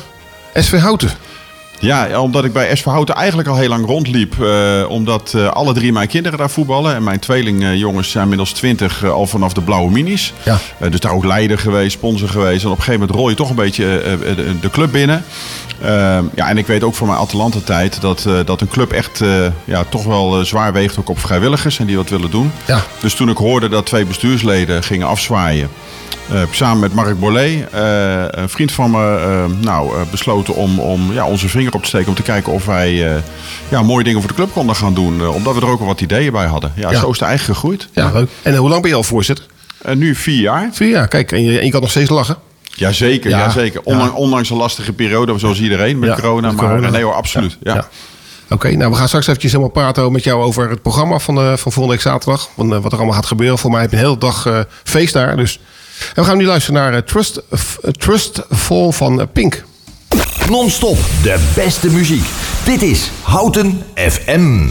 SV 0.53 0.79
Houten? 0.79 1.09
Ja, 1.83 2.19
omdat 2.21 2.45
ik 2.45 2.53
bij 2.53 2.75
SV 2.75 2.83
Houten 2.85 3.15
eigenlijk 3.15 3.47
al 3.47 3.55
heel 3.55 3.69
lang 3.69 3.85
rondliep. 3.85 4.41
eh, 4.43 4.85
omdat 4.89 5.33
eh, 5.35 5.47
alle 5.47 5.73
drie 5.73 5.91
mijn 5.91 6.07
kinderen 6.07 6.37
daar 6.37 6.49
voetballen. 6.49 6.95
En 6.95 7.03
mijn 7.03 7.19
tweelingjongens 7.19 8.09
zijn 8.11 8.23
inmiddels 8.23 8.51
twintig 8.51 9.05
al 9.05 9.27
vanaf 9.27 9.53
de 9.53 9.61
blauwe 9.61 9.91
minis. 9.91 10.33
Ja. 10.43 10.57
Eh, 10.79 10.91
dus 10.91 10.99
daar 10.99 11.11
ook 11.11 11.25
leider 11.25 11.59
geweest, 11.59 11.91
sponsor 11.91 12.29
geweest. 12.29 12.63
En 12.63 12.69
op 12.69 12.77
een 12.77 12.83
gegeven 12.83 12.99
moment 12.99 13.17
rol 13.17 13.29
je 13.29 13.35
toch 13.35 13.49
een 13.49 13.55
beetje 13.55 13.99
eh, 13.99 14.13
eh, 14.13 14.19
de, 14.37 14.59
de 14.59 14.69
club 14.69 14.91
binnen. 14.91 15.23
Ehm, 15.81 16.23
ja, 16.35 16.49
en 16.49 16.57
ik 16.57 16.67
weet 16.67 16.83
ook 16.83 16.95
van 16.95 17.07
mijn 17.07 17.19
Atalanta-tijd 17.19 18.01
dat, 18.01 18.25
eh, 18.25 18.33
dat 18.45 18.61
een 18.61 18.67
club 18.67 18.91
echt 18.91 19.21
eh, 19.21 19.45
ja, 19.65 19.83
toch 19.89 20.03
wel 20.03 20.39
eh, 20.39 20.45
zwaar 20.45 20.73
weegt 20.73 20.99
ook 20.99 21.09
op 21.09 21.19
vrijwilligers 21.19 21.79
en 21.79 21.85
die 21.85 21.95
wat 21.97 22.09
willen 22.09 22.31
doen. 22.31 22.51
Ja. 22.65 22.81
Dus 22.99 23.13
toen 23.13 23.29
ik 23.29 23.37
hoorde 23.37 23.69
dat 23.69 23.85
twee 23.85 24.05
bestuursleden 24.05 24.83
gingen 24.83 25.07
afzwaaien. 25.07 25.69
Eh, 26.31 26.41
samen 26.51 26.79
met 26.79 26.93
Mark 26.93 27.19
Borlée, 27.19 27.65
eh, 27.71 28.23
een 28.27 28.49
vriend 28.49 28.71
van 28.71 28.91
me, 28.91 29.17
eh, 29.17 29.45
nou, 29.61 29.91
besloten 30.11 30.55
om, 30.55 30.79
om 30.79 31.13
ja, 31.13 31.25
onze 31.27 31.49
vinger 31.49 31.73
op 31.73 31.81
te 31.81 31.87
steken. 31.87 32.07
Om 32.07 32.15
te 32.15 32.21
kijken 32.21 32.53
of 32.53 32.65
wij 32.65 33.21
ja, 33.69 33.81
mooie 33.81 34.03
dingen 34.03 34.19
voor 34.19 34.29
de 34.29 34.35
club 34.35 34.51
konden 34.53 34.75
gaan 34.75 34.93
doen. 34.93 35.27
omdat 35.27 35.55
we 35.55 35.61
er 35.61 35.67
ook 35.67 35.79
al 35.79 35.85
wat 35.85 36.01
ideeën 36.01 36.31
bij 36.31 36.45
hadden. 36.45 36.71
Ja, 36.75 36.91
Ja. 36.91 36.99
zo 36.99 37.09
is 37.09 37.19
het 37.19 37.27
eigenlijk 37.27 37.59
gegroeid. 37.59 37.87
Ja, 37.93 38.11
leuk. 38.13 38.29
En 38.41 38.55
hoe 38.55 38.69
lang 38.69 38.81
ben 38.81 38.89
je 38.89 38.95
al 38.97 39.03
voorzitter? 39.03 39.45
Nu 39.93 40.15
vier 40.15 40.41
jaar. 40.41 40.69
Vier 40.71 40.89
jaar, 40.89 41.07
kijk. 41.07 41.31
En 41.31 41.43
je, 41.43 41.59
en 41.59 41.65
je 41.65 41.71
kan 41.71 41.81
nog 41.81 41.89
steeds 41.89 42.09
lachen. 42.09 42.37
Jazeker, 42.75 43.29
Ja, 43.29 43.37
ja, 43.37 43.49
zeker. 43.49 43.81
Ondanks, 43.83 44.13
ondanks 44.15 44.49
een 44.49 44.57
lastige 44.57 44.93
periode, 44.93 45.39
zoals 45.39 45.61
iedereen 45.61 45.99
met 45.99 46.09
Ja, 46.09 46.15
corona. 46.15 46.51
met 46.51 46.61
maar 46.61 46.91
nee 46.91 47.03
hoor, 47.03 47.13
absoluut. 47.13 47.57
Ja. 47.61 47.73
Ja. 47.75 47.87
Oké, 48.49 48.71
nou 48.75 48.91
we 48.91 48.97
gaan 48.97 49.07
straks 49.07 49.27
eventjes 49.27 49.51
helemaal 49.51 49.73
praten 49.73 50.11
met 50.11 50.23
jou 50.23 50.43
over 50.43 50.69
het 50.69 50.81
programma 50.81 51.19
van, 51.19 51.35
van 51.35 51.57
volgende 51.57 51.87
week 51.87 52.01
zaterdag. 52.01 52.49
Eh, 52.57 52.67
wat 52.67 52.91
er 52.91 52.97
allemaal 52.97 53.15
gaat 53.15 53.25
gebeuren. 53.25 53.57
Voor 53.57 53.71
mij 53.71 53.81
heb 53.81 53.91
je 53.91 53.97
een 53.97 54.03
hele 54.03 54.17
dag 54.17 54.65
feest 54.83 55.13
daar. 55.13 55.35
Dus. 55.37 55.59
En 56.15 56.21
we 56.21 56.23
gaan 56.23 56.37
nu 56.37 56.45
luisteren 56.45 56.81
naar 56.81 56.93
eh, 56.93 57.01
Trust, 57.01 57.41
eh, 57.49 57.59
Trustful 57.91 58.91
van 58.91 59.21
eh, 59.21 59.27
Pink. 59.33 59.63
Non-stop 60.49 60.97
de 61.23 61.51
beste 61.55 61.89
muziek. 61.89 62.25
Dit 62.65 62.81
is 62.81 63.11
Houten 63.21 63.83
FM. 63.95 64.69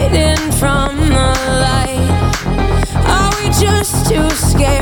Hiding 0.00 0.50
from 0.52 0.96
the 0.96 1.28
light? 1.60 2.10
Are 3.06 3.30
we 3.38 3.50
just 3.50 4.08
too 4.08 4.28
scared 4.30 4.79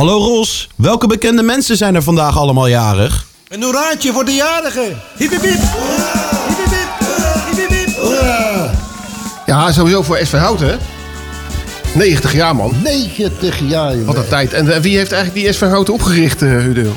Hallo 0.00 0.18
Ros, 0.18 0.68
welke 0.76 1.06
bekende 1.06 1.42
mensen 1.42 1.76
zijn 1.76 1.94
er 1.94 2.02
vandaag 2.02 2.38
allemaal 2.38 2.66
jarig? 2.66 3.26
Een 3.48 3.62
hoeraatje 3.62 4.12
voor 4.12 4.24
de 4.24 4.34
jarigen. 4.34 4.98
Hip 5.16 5.30
hip. 5.30 5.60
Hoera. 7.96 8.70
Ja, 9.46 9.72
sowieso 9.72 10.02
voor 10.02 10.16
SV 10.16 10.32
Houten, 10.32 10.68
hè? 10.68 10.76
90 11.94 12.32
jaar, 12.32 12.56
man. 12.56 12.74
90 12.82 13.60
jaar, 13.68 13.90
jongen. 13.90 14.06
Wat 14.06 14.16
een 14.16 14.28
tijd. 14.28 14.52
En 14.52 14.74
eh, 14.74 14.80
wie 14.80 14.96
heeft 14.96 15.12
eigenlijk 15.12 15.44
die 15.44 15.52
SV 15.52 15.60
Houten 15.60 15.94
opgericht, 15.94 16.42
uh, 16.42 16.66
Udo? 16.66 16.92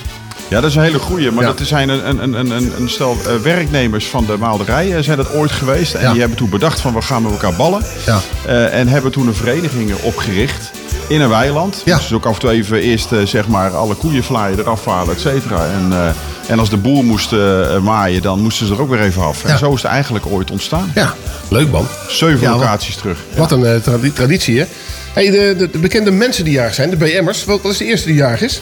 Ja, 0.54 0.62
dat 0.62 0.70
is 0.70 0.76
een 0.76 0.84
hele 0.84 1.00
goeie. 1.00 1.32
Maar 1.32 1.46
dat 1.46 1.60
zijn 1.64 1.90
een, 1.90 2.10
een, 2.10 2.34
een, 2.34 2.50
een, 2.50 2.74
een 2.80 2.90
stel 2.90 3.18
eh, 3.28 3.36
werknemers 3.36 4.06
van 4.06 4.26
de 4.26 4.38
maalderij 4.38 4.96
eh, 4.96 5.04
zijn 5.04 5.18
dat 5.18 5.34
ooit 5.34 5.52
geweest. 5.52 5.94
En 5.94 6.12
die 6.12 6.20
hebben 6.20 6.38
toen 6.38 6.50
bedacht 6.50 6.80
van 6.80 6.94
we 6.94 7.02
gaan 7.02 7.22
met 7.24 7.32
elkaar 7.32 7.54
ballen. 7.54 7.82
Ja. 8.06 8.20
Eh, 8.46 8.80
en 8.80 8.88
hebben 8.88 9.12
toen 9.12 9.28
een 9.28 9.34
vereniging 9.34 9.94
opgericht 10.02 10.72
in 11.08 11.22
een 11.22 11.30
weiland. 11.30 11.82
Ja. 11.86 11.98
Dus 11.98 12.14
ook 12.14 12.26
af 12.26 12.34
en 12.34 12.40
toe 12.40 12.50
even 12.50 12.82
eerst 12.82 13.12
eh, 13.12 13.20
zeg 13.26 13.48
maar 13.48 13.76
alle 13.76 13.96
koeienvlaaien 13.96 14.60
eraf 14.60 14.86
halen, 14.86 15.14
et 15.16 15.22
cetera. 15.22 15.66
En, 15.66 15.88
eh, 15.92 16.08
en 16.52 16.60
als 16.60 16.70
de 16.70 16.78
boer 16.78 17.04
moest 17.04 17.34
eh, 17.34 17.78
maaien, 17.80 18.22
dan 18.22 18.40
moesten 18.42 18.68
ze 18.68 18.74
er 18.74 18.82
ook 18.82 18.90
weer 18.90 19.02
even 19.02 19.22
af. 19.22 19.44
Ja. 19.44 19.50
En 19.50 19.58
zo 19.58 19.74
is 19.74 19.82
het 19.82 19.92
eigenlijk 19.92 20.26
ooit 20.26 20.52
ontstaan. 20.52 20.92
Ja, 20.96 21.14
leuk 21.50 21.72
man. 21.72 21.88
Zeven 22.08 22.42
Ja, 22.42 22.50
wat- 22.50 22.60
locaties 22.60 22.96
terug. 22.96 23.18
Wat 23.36 23.52
een 23.52 23.82
tradi- 23.82 24.14
traditie, 24.14 24.60
hè? 24.60 24.66
Hey, 25.14 25.30
de, 25.30 25.56
de, 25.58 25.70
de 25.70 25.78
bekende 25.80 26.12
mensen 26.12 26.44
die 26.44 26.54
jarig 26.54 26.74
zijn, 26.74 26.90
de 26.90 26.96
BM'ers. 26.98 27.46
Wat 27.46 27.66
is 27.66 27.78
de 27.78 27.86
eerste 27.86 28.08
die 28.08 28.16
jarig 28.16 28.42
is? 28.42 28.62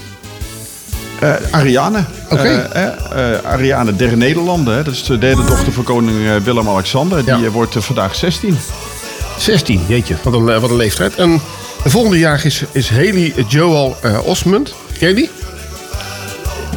Ariane. 1.51 2.04
Oké. 2.30 2.47
Eh, 2.73 3.51
Ariane 3.51 3.95
der 3.95 4.17
Nederlanden. 4.17 4.75
Hè. 4.75 4.84
Dat 4.84 4.93
is 4.93 5.04
de 5.04 5.17
derde 5.17 5.43
dochter 5.45 5.73
van 5.73 5.84
koning 5.84 6.43
Willem-Alexander. 6.43 7.25
Die 7.38 7.49
wordt 7.49 7.75
vandaag 7.80 8.15
16. 8.15 8.58
16, 9.38 9.82
jeetje. 9.88 10.15
Wat 10.23 10.34
een, 10.34 10.45
wat 10.60 10.69
een 10.69 10.75
leeftijd. 10.75 11.15
En 11.15 11.41
de 11.84 11.89
volgende 11.89 12.17
jarig 12.20 12.46
is, 12.46 12.63
is 12.72 12.89
Haley 12.89 13.34
Joel 13.48 13.96
eh, 14.02 14.20
Osmond. 14.26 14.74
Ken 15.00 15.08
je 15.10 15.15
die? 15.15 15.30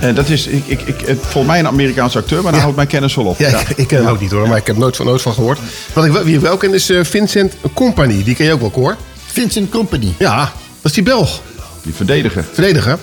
En 0.00 0.14
dat 0.14 0.28
is, 0.28 0.46
ik, 0.46 0.62
ik, 0.66 0.80
ik, 0.80 1.00
het- 1.06 1.18
volgens 1.20 1.46
mij 1.46 1.58
een 1.58 1.66
Amerikaanse 1.66 2.18
acteur, 2.18 2.42
maar 2.42 2.52
daar 2.52 2.60
houdt 2.60 2.76
mijn 2.76 2.88
kennis 2.88 3.14
wel 3.14 3.24
op. 3.24 3.38
Ja, 3.38 3.48
Ik, 3.60 3.68
ik 3.76 3.86
ken 3.86 3.98
hem 3.98 4.06
ook 4.08 4.20
niet 4.20 4.30
hoor, 4.30 4.48
maar 4.48 4.56
ik 4.56 4.66
heb 4.66 4.74
er 4.74 4.80
nooit 4.80 4.96
van, 4.96 5.06
nooit 5.06 5.22
van 5.22 5.32
gehoord. 5.32 5.58
Wat 5.92 6.04
ik 6.04 6.12
wel, 6.12 6.24
wie 6.24 6.34
ik 6.34 6.40
wel 6.40 6.56
ken 6.56 6.74
is 6.74 6.90
eh, 6.90 7.04
Vincent 7.04 7.52
Company. 7.74 8.24
Die 8.24 8.34
ken 8.34 8.46
je 8.46 8.52
ook 8.52 8.60
wel, 8.60 8.70
Cor. 8.70 8.96
Vincent 9.26 9.70
Company? 9.70 10.12
Ja, 10.18 10.38
dat 10.38 10.52
is 10.82 10.92
die 10.92 11.02
Belg. 11.02 11.40
Die 11.82 11.94
verdediger. 11.94 12.44
Verdediger. 12.52 12.98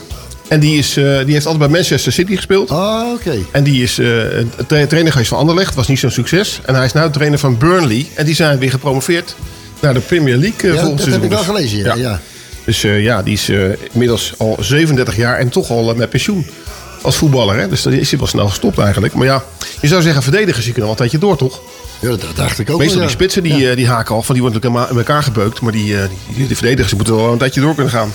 En 0.47 0.59
die, 0.59 0.77
is, 0.77 0.97
eh, 0.97 1.03
die 1.03 1.33
heeft 1.33 1.45
altijd 1.45 1.57
bij 1.57 1.67
Manchester 1.79 2.11
City 2.11 2.35
gespeeld. 2.35 2.71
Oh, 2.71 3.01
oké. 3.13 3.35
En 3.51 3.63
die 3.63 3.83
is 3.83 3.97
eh, 3.99 4.07
een 4.37 4.51
tra- 4.67 4.85
trainer 4.87 5.11
geweest 5.11 5.29
van 5.29 5.37
Anderlecht. 5.37 5.75
Was 5.75 5.87
niet 5.87 5.99
zo'n 5.99 6.11
succes. 6.11 6.59
En 6.65 6.75
hij 6.75 6.85
is 6.85 6.93
nu 6.93 7.09
trainer 7.11 7.39
van 7.39 7.57
Burnley. 7.57 8.07
En 8.15 8.25
die 8.25 8.35
zijn 8.35 8.59
weer 8.59 8.69
gepromoveerd 8.71 9.35
naar 9.81 9.93
de 9.93 9.99
Premier 9.99 10.37
League 10.37 10.69
uh, 10.69 10.75
Ja, 10.75 10.79
volgend 10.81 10.97
dat 10.97 11.07
heb 11.07 11.21
seizoen. 11.21 11.23
ik 11.23 11.29
wel 11.29 11.37
Dus- 11.37 11.47
gelezen, 11.69 11.77
ja. 11.77 12.09
ja. 12.09 12.19
Dus 12.65 12.83
eh, 12.83 13.03
ja, 13.03 13.21
die 13.23 13.33
is 13.33 13.49
eh, 13.49 13.57
inmiddels 13.91 14.33
al 14.37 14.57
37 14.59 15.15
jaar 15.15 15.37
en 15.37 15.49
toch 15.49 15.69
al 15.69 15.89
eh, 15.89 15.95
met 15.95 16.09
pensioen 16.09 16.47
als 17.01 17.15
voetballer. 17.15 17.55
Hè? 17.59 17.67
Dus 17.67 17.81
dat 17.81 17.93
is 17.93 18.09
hij 18.09 18.19
wel 18.19 18.27
snel 18.27 18.47
gestopt 18.47 18.77
eigenlijk. 18.77 19.13
Maar 19.13 19.25
ja, 19.25 19.43
je 19.81 19.87
zou 19.87 20.01
zeggen 20.01 20.23
verdedigers, 20.23 20.63
die 20.63 20.73
kunnen 20.73 20.83
al 20.83 20.91
een 20.91 20.97
tijdje 20.97 21.17
door, 21.17 21.37
toch? 21.37 21.61
Ja, 21.99 22.09
dat 22.09 22.19
dacht 22.35 22.59
ik 22.59 22.69
ook 22.69 22.77
Meestal 22.77 22.97
wel, 22.97 23.07
die 23.07 23.15
spitsen, 23.15 23.43
die, 23.43 23.69
eh, 23.69 23.75
die 23.75 23.87
haken 23.87 24.15
af. 24.15 24.25
Van 24.25 24.35
die 24.35 24.43
worden 24.43 24.61
natuurlijk 24.61 24.91
in 24.91 24.97
elkaar 24.97 25.23
gebeukt. 25.23 25.61
Maar 25.61 25.71
die, 25.71 25.97
eh, 25.97 26.03
die, 26.35 26.47
die 26.47 26.55
verdedigers 26.55 26.93
moeten 26.95 27.15
wel 27.15 27.31
een 27.31 27.37
tijdje 27.37 27.61
door 27.61 27.73
kunnen 27.75 27.93
gaan. 27.93 28.13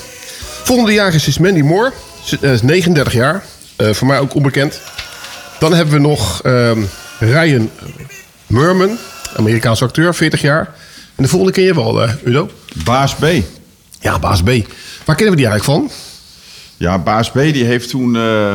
Volgende 0.62 0.92
jaar 0.92 1.14
is 1.14 1.26
is 1.28 1.38
Mandy 1.38 1.60
Moore. 1.60 1.92
Ze 2.24 2.38
eh, 2.40 2.52
is 2.52 2.62
39 2.62 3.12
jaar. 3.12 3.44
Eh, 3.76 3.90
voor 3.92 4.06
mij 4.06 4.18
ook 4.18 4.34
onbekend. 4.34 4.80
Dan 5.58 5.74
hebben 5.74 5.94
we 5.94 6.00
nog 6.00 6.42
ehm, 6.42 6.80
Ryan 7.18 7.70
Merman. 8.46 8.98
Amerikaanse 9.36 9.84
acteur, 9.84 10.14
40 10.14 10.40
jaar. 10.40 10.74
En 11.16 11.22
de 11.22 11.28
volgende 11.28 11.62
je 11.62 11.74
wel, 11.74 12.02
eh, 12.02 12.12
Udo. 12.24 12.48
Baas 12.84 13.14
B. 13.14 13.26
Ja, 14.00 14.18
Baas 14.18 14.42
B. 14.42 14.46
Waar 15.04 15.16
kennen 15.16 15.34
we 15.34 15.40
die 15.42 15.46
eigenlijk 15.46 15.64
van? 15.64 15.90
Ja, 16.76 16.98
Baas 16.98 17.30
B 17.30 17.34
die 17.34 17.64
heeft 17.64 17.90
toen 17.90 18.16
eh, 18.16 18.54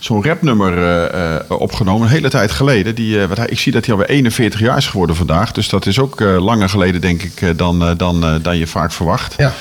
zo'n 0.00 0.24
rapnummer 0.24 0.82
eh, 1.08 1.36
opgenomen, 1.48 2.02
een 2.06 2.12
hele 2.12 2.28
tijd 2.28 2.50
geleden. 2.50 2.94
Die, 2.94 3.26
wat 3.26 3.36
hij, 3.36 3.46
ik 3.46 3.58
zie 3.58 3.72
dat 3.72 3.84
hij 3.84 3.94
alweer 3.94 4.08
41 4.08 4.60
jaar 4.60 4.76
is 4.76 4.86
geworden 4.86 5.16
vandaag. 5.16 5.52
Dus 5.52 5.68
dat 5.68 5.86
is 5.86 5.98
ook 5.98 6.20
langer 6.20 6.68
geleden, 6.68 7.00
denk 7.00 7.22
ik, 7.22 7.58
dan, 7.58 7.94
dan, 7.96 8.40
dan 8.42 8.58
je 8.58 8.66
vaak 8.66 8.92
verwacht. 8.92 9.34
Ja. 9.36 9.52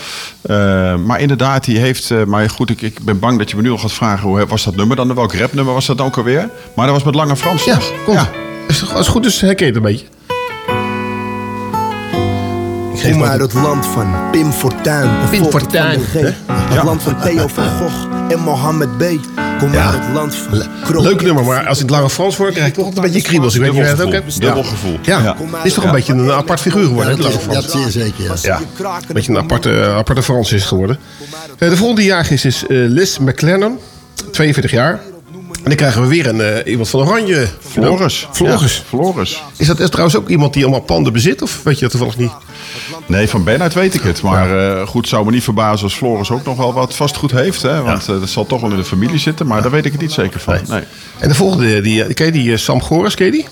Maar 0.97 1.19
inderdaad, 1.19 1.65
die 1.65 1.78
heeft... 1.80 2.25
maar 2.25 2.49
goed, 2.49 2.69
ik, 2.69 2.82
ik 2.82 3.04
ben 3.04 3.19
bang 3.19 3.38
dat 3.38 3.49
je 3.49 3.56
me 3.56 3.62
nu 3.62 3.71
al 3.71 3.78
gaat 3.78 3.93
vragen... 3.93 4.28
hoe 4.30 4.45
was 4.45 4.63
dat 4.63 4.75
nummer 4.75 4.95
dan? 4.95 5.15
Welk 5.15 5.34
rapnummer 5.34 5.73
was 5.73 5.86
dat 5.86 5.97
dan 5.97 6.06
ook 6.06 6.17
alweer? 6.17 6.49
Maar 6.75 6.86
dat 6.86 6.95
was 6.95 7.04
met 7.04 7.15
Lange 7.15 7.36
Frans, 7.36 7.63
Ja, 7.63 7.78
toch? 7.78 7.93
komt. 8.06 8.30
Is, 8.67 8.82
als 8.82 8.91
het 8.91 9.08
goed 9.08 9.25
is, 9.25 9.41
herken 9.41 9.65
je 9.65 9.71
het 9.73 9.84
een 9.84 9.91
beetje. 9.91 10.06
Kom 13.03 13.17
maar 13.17 13.29
uit 13.29 13.41
het 13.41 13.53
land 13.53 13.85
van 13.85 14.13
Pim 14.31 14.51
Fortuyn. 14.51 15.09
Pim 15.29 15.45
Fortuyn? 15.45 15.99
Het 16.12 16.35
Ja. 16.73 16.83
land 16.83 17.03
van 17.03 17.21
Theo 17.21 17.47
van 17.47 17.63
Gogh 17.79 17.95
en 18.29 18.39
Mohammed 18.39 18.97
B. 18.97 19.03
Kom 19.59 19.69
maar 19.69 19.79
uit 19.79 19.99
het 20.05 20.13
land 20.13 20.35
van 20.35 20.62
Krol. 20.83 21.03
Leuk 21.03 21.21
nummer, 21.21 21.43
maar 21.43 21.65
als 21.67 21.77
ik 21.77 21.81
het 21.83 21.91
lange 21.91 22.09
Frans 22.09 22.38
hoor, 22.38 22.51
krijg 22.51 22.67
ik 22.67 22.73
toch 22.73 22.85
altijd 22.85 23.05
een 23.05 23.12
beetje 23.12 23.27
kriebels. 23.27 23.55
Ik 23.55 23.62
weet 23.62 23.71
niet 23.71 23.81
of 23.81 23.89
je 23.89 23.95
dat 23.95 24.05
ook 24.05 24.12
hebt. 24.12 24.41
Dubbel 24.41 24.63
Ja. 24.63 24.69
gevoel. 24.69 24.99
Ja, 25.01 25.19
Ja. 25.21 25.35
het 25.55 25.65
is 25.65 25.73
toch 25.73 25.83
een 25.83 25.91
beetje 25.91 26.13
een 26.13 26.31
apart 26.31 26.59
figuur 26.59 26.85
geworden, 26.85 27.15
hè, 27.15 27.21
Ja, 27.21 27.23
het 27.29 27.33
dat 27.33 27.45
lange 27.45 27.59
is- 27.59 27.65
Frans. 27.71 27.83
ja, 27.85 27.89
zeer 27.91 28.03
zeker, 28.03 28.23
ja. 28.23 28.59
Ja, 28.77 28.88
een 29.07 29.13
beetje 29.13 29.31
een 29.31 29.38
aparte, 29.38 29.93
aparte 29.95 30.23
Frans 30.23 30.51
is 30.51 30.63
geworden. 30.65 30.97
Eh, 31.57 31.69
de 31.69 31.77
volgende 31.77 32.03
jaar 32.03 32.31
is, 32.31 32.45
is 32.45 32.63
eh, 32.67 32.67
Liz 32.69 33.17
McLennan, 33.17 33.79
42 34.31 34.71
jaar. 34.71 34.99
En 35.63 35.65
dan 35.65 35.76
krijgen 35.76 36.02
we 36.02 36.08
weer 36.08 36.28
een, 36.28 36.41
eh, 36.41 36.72
iemand 36.72 36.89
van 36.89 37.00
Oranje. 37.00 37.48
Floris. 37.60 38.28
Floris. 38.32 38.76
Ja, 38.76 38.84
Floris. 38.88 39.43
Is 39.58 39.67
dat 39.67 39.80
is 39.80 39.89
trouwens 39.89 40.17
ook 40.17 40.30
iemand 40.30 40.54
die 40.54 40.63
allemaal 40.63 40.82
panden 40.82 41.13
bezit? 41.13 41.41
Of 41.41 41.63
weet 41.63 41.76
je 41.76 41.82
dat 41.82 41.91
toevallig 41.91 42.17
niet? 42.17 42.32
Nee, 43.06 43.28
van 43.28 43.43
Bernhard 43.43 43.74
weet 43.74 43.93
ik 43.93 44.02
het. 44.02 44.22
Maar 44.22 44.78
eh, 44.80 44.88
goed, 44.88 45.08
zou 45.08 45.26
me 45.26 45.32
niet 45.32 45.43
verbazen 45.43 45.84
als 45.84 45.95
Floris 45.95 46.32
ook 46.32 46.45
nog 46.45 46.58
wel 46.58 46.74
wat 46.74 46.95
vastgoed 46.95 47.32
heeft. 47.32 47.62
Hè? 47.62 47.82
Want 47.82 48.02
eh, 48.02 48.19
dat 48.19 48.30
zal 48.30 48.45
toch 48.45 48.62
wel 48.62 48.72
in 48.72 48.78
de 48.78 48.84
familie 48.84 49.19
zitten. 49.19 49.48
Maar 49.48 49.62
daar 49.62 49.72
weet 49.72 49.86
ik 49.86 49.91
het 49.91 50.02
niet 50.02 50.12
zeker 50.12 50.39
van. 50.39 50.60
Nee. 50.67 50.84
En 51.17 51.28
de 51.28 51.36
volgende, 51.36 51.82
die, 51.82 52.13
ken 52.13 52.26
je 52.26 52.32
die 52.32 52.58
Sam 52.58 52.82
Goris, 52.82 53.15
ken 53.15 53.26
je 53.26 53.32
die? 53.32 53.48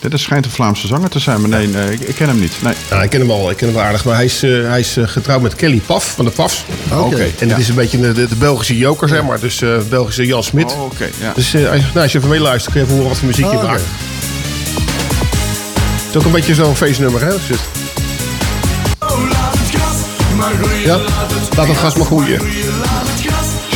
Dit 0.00 0.12
is- 0.12 0.22
schijnt 0.22 0.44
een 0.44 0.50
Vlaamse 0.50 0.86
zanger 0.86 1.08
te 1.08 1.18
zijn. 1.18 1.40
Maar 1.40 1.50
nee, 1.50 1.66
nee, 1.68 1.92
ik, 1.92 2.00
ik 2.00 2.14
ken 2.14 2.28
hem 2.28 2.40
niet. 2.40 2.52
Nee. 2.62 2.74
Ja, 2.90 3.02
ik 3.02 3.10
ken 3.10 3.20
hem 3.20 3.30
al, 3.30 3.50
ik 3.50 3.56
ken 3.56 3.66
hem 3.66 3.76
wel 3.76 3.84
aardig. 3.84 4.04
Maar 4.04 4.14
hij 4.14 4.24
is, 4.24 4.42
eh, 4.42 4.50
hij 4.68 4.80
is 4.80 4.96
eh, 4.96 5.08
getrouwd 5.08 5.40
met 5.42 5.54
Kelly 5.54 5.82
Paf 5.86 6.12
van 6.14 6.24
de 6.24 6.30
Pafs. 6.30 6.64
Oké. 6.92 7.26
En 7.38 7.48
het 7.48 7.58
is 7.58 7.68
een 7.68 7.74
beetje 7.74 8.00
de, 8.00 8.12
de, 8.12 8.28
de 8.28 8.36
Belgische 8.36 8.76
joker, 8.76 9.08
zeg 9.08 9.22
maar. 9.22 9.40
Dus 9.40 9.62
eh 9.62 9.76
Belgische 9.88 10.26
Jan 10.26 10.42
Smit. 10.42 10.72
Oh, 10.72 10.82
oké, 10.82 11.08
ja. 11.20 11.32
Dus 11.34 11.54
eh, 11.54 11.70
als, 11.70 11.76
je- 11.80 11.86
nou, 11.86 12.00
als 12.02 12.12
je 12.12 12.18
even 12.18 12.30
meeluistert, 12.30 12.72
kun 12.74 12.80
je 12.80 12.86
even 12.86 12.96
horen 12.98 13.08
wat 13.10 13.18
voor 13.18 13.28
muziek 13.28 13.44
je 13.44 13.50
Oh, 13.50 13.56
oké. 13.58 13.66
maakt. 13.66 13.82
Het 16.06 16.10
is 16.10 16.16
ook 16.16 16.24
een 16.24 16.30
beetje 16.32 16.54
zo'n 16.54 16.76
feestnummer, 16.76 17.20
hè? 17.24 17.30
Dus, 17.48 17.58
ja, 20.84 20.98
laat 21.56 21.66
het 21.68 21.76
gas 21.76 21.94
maar 21.94 22.06
groeien. 22.06 22.40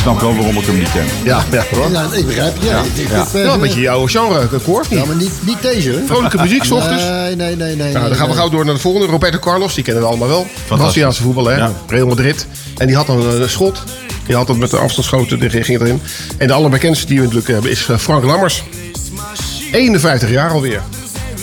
Snap 0.03 0.19
wel 0.21 0.35
waarom 0.35 0.57
ik 0.57 0.65
hem 0.65 0.77
niet 0.79 0.91
ken. 0.91 1.05
Ja, 1.23 1.43
ja. 1.51 1.63
Ja, 1.91 2.07
ik 2.13 2.25
begrijp 2.25 2.53
het. 2.53 2.63
Ja, 2.63 2.81
Ik- 2.81 2.95
ik- 2.95 3.09
Ja. 3.09 3.25
eh, 3.33 3.43
Ja, 3.45 3.53
een 3.53 3.59
beetje 3.59 3.79
jouw 3.81 4.07
genre, 4.07 4.47
koor 4.65 4.85
niet? 4.89 4.99
Ja, 4.99 5.05
maar 5.05 5.15
niet, 5.15 5.31
niet 5.45 5.61
deze. 5.61 6.03
Vrolijke 6.05 6.37
muziek, 6.41 6.63
's 6.63 6.71
ochtends. 6.71 7.03
Nee, 7.03 7.35
nee, 7.35 7.55
nee. 7.55 7.75
nee 7.75 7.93
Nou, 7.93 8.07
dan 8.07 8.17
gaan 8.17 8.29
we 8.29 8.35
gauw 8.35 8.49
door 8.49 8.65
naar 8.65 8.73
de 8.73 8.79
volgende. 8.79 9.07
Roberto 9.07 9.39
Carlos, 9.39 9.73
die 9.73 9.83
kennen 9.83 10.03
we 10.03 10.09
allemaal 10.09 10.27
wel. 10.27 10.47
Braziliaanse 10.67 11.21
voetbal, 11.21 11.45
hè? 11.45 11.55
Ja. 11.55 11.71
Real 11.87 12.07
Madrid. 12.07 12.47
En 12.77 12.87
die 12.87 12.95
had 12.95 13.07
dan 13.07 13.25
een 13.25 13.49
schot. 13.49 13.83
Die 14.25 14.35
had 14.35 14.47
het 14.47 14.57
met 14.57 14.69
de 14.69 14.77
afstandsschoten, 14.77 15.39
die 15.39 15.49
ging 15.49 15.79
erin. 15.81 16.01
En 16.37 16.47
de 16.47 16.53
allerbekendste 16.53 17.05
die 17.05 17.17
we 17.17 17.23
natuurlijk 17.23 17.51
hebben 17.51 17.71
is 17.71 17.87
eh, 17.89 17.97
Frank 17.97 18.23
Lammers. 18.23 18.63
51 19.71 20.29
jaar 20.29 20.51
alweer. 20.51 20.81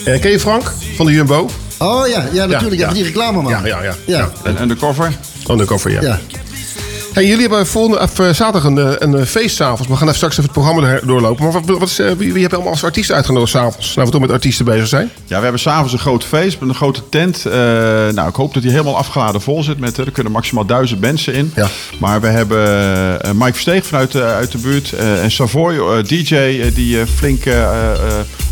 Eh, 0.04 0.20
ken 0.20 0.30
je 0.30 0.40
Frank 0.40 0.72
van 0.96 1.06
de 1.06 1.12
Jumbo? 1.12 1.50
Oh 1.78 2.08
ja, 2.08 2.24
ja 2.32 2.46
natuurlijk. 2.46 2.80
Ja, 2.80 2.86
Ja, 2.88 2.92
die 2.94 3.02
reclame, 3.04 3.42
man. 3.42 3.52
Ja, 3.52 3.60
ja, 3.66 3.82
ja. 3.82 3.94
Ja. 4.06 4.30
En, 4.44 4.56
en 4.56 4.68
de 4.68 4.76
cover? 4.76 5.12
Undercover, 5.50 5.90
ja. 5.90 6.00
Ja. 6.00 6.18
Hey, 7.12 7.26
jullie 7.26 7.40
hebben 7.40 7.66
volgende, 7.66 8.00
of, 8.00 8.18
eh, 8.18 8.32
zaterdag 8.32 8.64
een, 8.64 8.78
eh, 8.78 8.92
een 8.98 9.14
eh, 9.14 9.24
feest 9.24 9.56
s'avonds. 9.56 9.88
We 9.88 9.96
gaan 9.96 10.02
even 10.02 10.14
straks 10.14 10.38
even 10.38 10.50
het 10.52 10.52
programma 10.52 11.00
doorlopen. 11.04 11.44
Maar 11.44 11.52
wat, 11.52 11.78
wat 11.78 11.88
is, 11.88 12.00
wie, 12.16 12.32
wie 12.32 12.48
allemaal 12.48 12.70
als 12.70 12.84
artiesten 12.84 13.14
uitgenodigd 13.14 13.50
s'avonds? 13.50 13.94
Nou, 13.94 14.06
we 14.06 14.12
toch 14.12 14.20
met 14.20 14.30
artiesten 14.30 14.64
bezig 14.64 14.88
zijn. 14.88 15.10
Ja, 15.26 15.36
we 15.36 15.42
hebben 15.42 15.60
s'avonds 15.60 15.92
een 15.92 15.98
groot 15.98 16.24
feest 16.24 16.60
met 16.60 16.68
een 16.68 16.74
grote 16.74 17.08
tent. 17.08 17.44
Nou, 18.14 18.28
ik 18.28 18.34
hoop 18.34 18.54
dat 18.54 18.62
die 18.62 18.72
helemaal 18.72 18.96
afgeladen 18.96 19.40
vol 19.40 19.62
zit. 19.62 19.78
Met, 19.78 19.96
er 19.96 20.10
kunnen 20.10 20.32
maximaal 20.32 20.66
duizend 20.66 21.00
mensen 21.00 21.34
in. 21.34 21.52
Ja. 21.54 21.68
Maar 21.98 22.20
we 22.20 22.26
hebben 22.26 22.58
Mike 23.36 23.52
Versteeg 23.52 23.86
vanuit 23.86 24.12
de, 24.12 24.22
uit 24.22 24.52
de 24.52 24.58
buurt. 24.58 24.92
en 24.92 25.30
Savoy, 25.30 26.02
DJ, 26.02 26.60
die 26.74 27.06
flink 27.06 27.46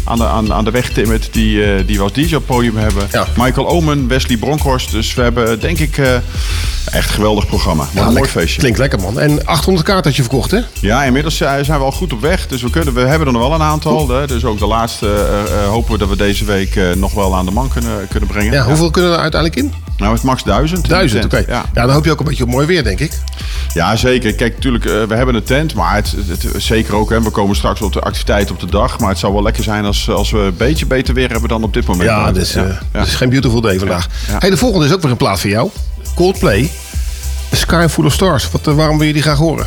aan, 0.05 0.18
de, 0.18 0.27
aan, 0.27 0.53
aan 0.53 0.64
de 0.64 0.71
weg 0.71 0.90
timmert. 0.90 1.29
Die, 1.33 1.85
die 1.85 1.97
we 1.97 2.03
als 2.03 2.12
DJ 2.12 2.35
op 2.35 2.47
podium 2.47 2.77
hebben. 2.77 3.09
Ja. 3.11 3.27
Michael 3.37 3.68
Omen, 3.68 4.09
Wesley 4.09 4.37
Bronkhorst. 4.37 4.90
Dus 4.90 5.14
we 5.14 5.23
hebben, 5.23 5.61
denk 5.61 5.79
ik, 5.79 5.99
echt 5.99 7.09
een 7.09 7.14
geweldig 7.14 7.47
programma. 7.47 7.83
Wat 7.83 7.94
een 7.94 8.03
mooi 8.03 8.14
lekker. 8.14 8.31
Feestje. 8.48 8.61
Klinkt 8.61 8.78
lekker, 8.78 9.00
man. 9.00 9.20
En 9.20 9.46
800 9.46 9.87
kaarten 9.87 10.04
had 10.04 10.16
je 10.16 10.22
verkocht, 10.22 10.50
hè? 10.50 10.61
Ja, 10.80 11.04
inmiddels 11.04 11.40
eh, 11.40 11.52
zijn 11.62 11.78
we 11.78 11.84
al 11.84 11.92
goed 11.92 12.12
op 12.12 12.20
weg. 12.20 12.46
Dus 12.46 12.62
we, 12.62 12.70
kunnen, 12.70 12.94
we 12.94 13.00
hebben 13.00 13.26
er 13.26 13.32
nog 13.32 13.42
wel 13.42 13.54
een 13.54 13.62
aantal. 13.62 14.08
Hè. 14.08 14.26
Dus 14.26 14.44
ook 14.44 14.58
de 14.58 14.66
laatste 14.66 15.06
eh, 15.06 15.40
eh, 15.40 15.68
hopen 15.68 15.92
we 15.92 15.98
dat 15.98 16.08
we 16.08 16.16
deze 16.16 16.44
week 16.44 16.80
nog 16.96 17.12
wel 17.12 17.37
aan 17.37 17.44
de 17.44 17.50
man 17.50 17.68
kunnen, 17.68 18.08
kunnen 18.08 18.28
brengen. 18.28 18.52
Ja, 18.52 18.64
hoeveel 18.64 18.90
kunnen 18.90 19.12
er 19.12 19.18
uiteindelijk 19.18 19.62
in? 19.62 19.72
Nou, 19.96 20.12
het 20.12 20.22
max 20.22 20.42
duizend. 20.42 20.88
Duizend, 20.88 21.24
oké. 21.24 21.44
Ja. 21.46 21.64
Ja, 21.74 21.87
dan 21.87 21.90
hoop 21.90 22.04
je 22.04 22.11
ook 22.11 22.18
een 22.18 22.24
beetje 22.24 22.42
op 22.42 22.50
mooi 22.50 22.66
weer, 22.66 22.84
denk 22.84 23.00
ik. 23.00 23.12
ja, 23.74 23.96
zeker. 23.96 24.34
Kijk, 24.34 24.54
natuurlijk, 24.54 24.84
we 24.84 25.14
hebben 25.14 25.34
een 25.34 25.42
tent. 25.42 25.74
Maar 25.74 25.94
het, 25.94 26.14
zeker 26.56 26.94
ook, 26.94 27.11
hè, 27.11 27.22
we 27.22 27.30
komen 27.30 27.56
straks 27.56 27.80
op 27.80 27.92
de 27.92 28.00
activiteit 28.00 28.50
op 28.50 28.61
de 28.61 28.66
dag. 28.66 28.98
Maar 28.98 29.08
het 29.08 29.18
zou 29.18 29.32
wel 29.32 29.42
lekker 29.42 29.62
zijn 29.62 29.84
als, 29.84 30.11
als 30.11 30.30
we 30.30 30.38
een 30.38 30.56
beetje 30.56 30.87
beter 30.87 31.14
weer 31.14 31.30
hebben 31.30 31.48
dan 31.48 31.62
op 31.62 31.74
dit 31.74 31.87
moment. 31.87 32.08
Ja, 32.08 32.32
dus, 32.32 32.52
ja, 32.52 32.78
het 32.92 33.06
is 33.06 33.14
geen 33.14 33.28
beautiful 33.28 33.61
day 33.61 33.78
vandaag. 33.78 34.08
Hey, 34.38 34.50
de 34.50 34.56
volgende 34.56 34.87
is 34.87 34.92
ook 34.92 35.02
weer 35.02 35.11
een 35.11 35.16
plaat 35.16 35.40
voor 35.40 35.50
jou. 35.50 35.70
Coldplay. 36.14 36.70
Sky 37.52 37.87
Full 37.88 38.04
of 38.04 38.12
Stars. 38.12 38.50
Wat, 38.50 38.66
eh, 38.66 38.74
waarom 38.74 38.98
wil 38.98 39.06
je 39.06 39.12
die 39.12 39.22
graag 39.22 39.38
horen? 39.38 39.66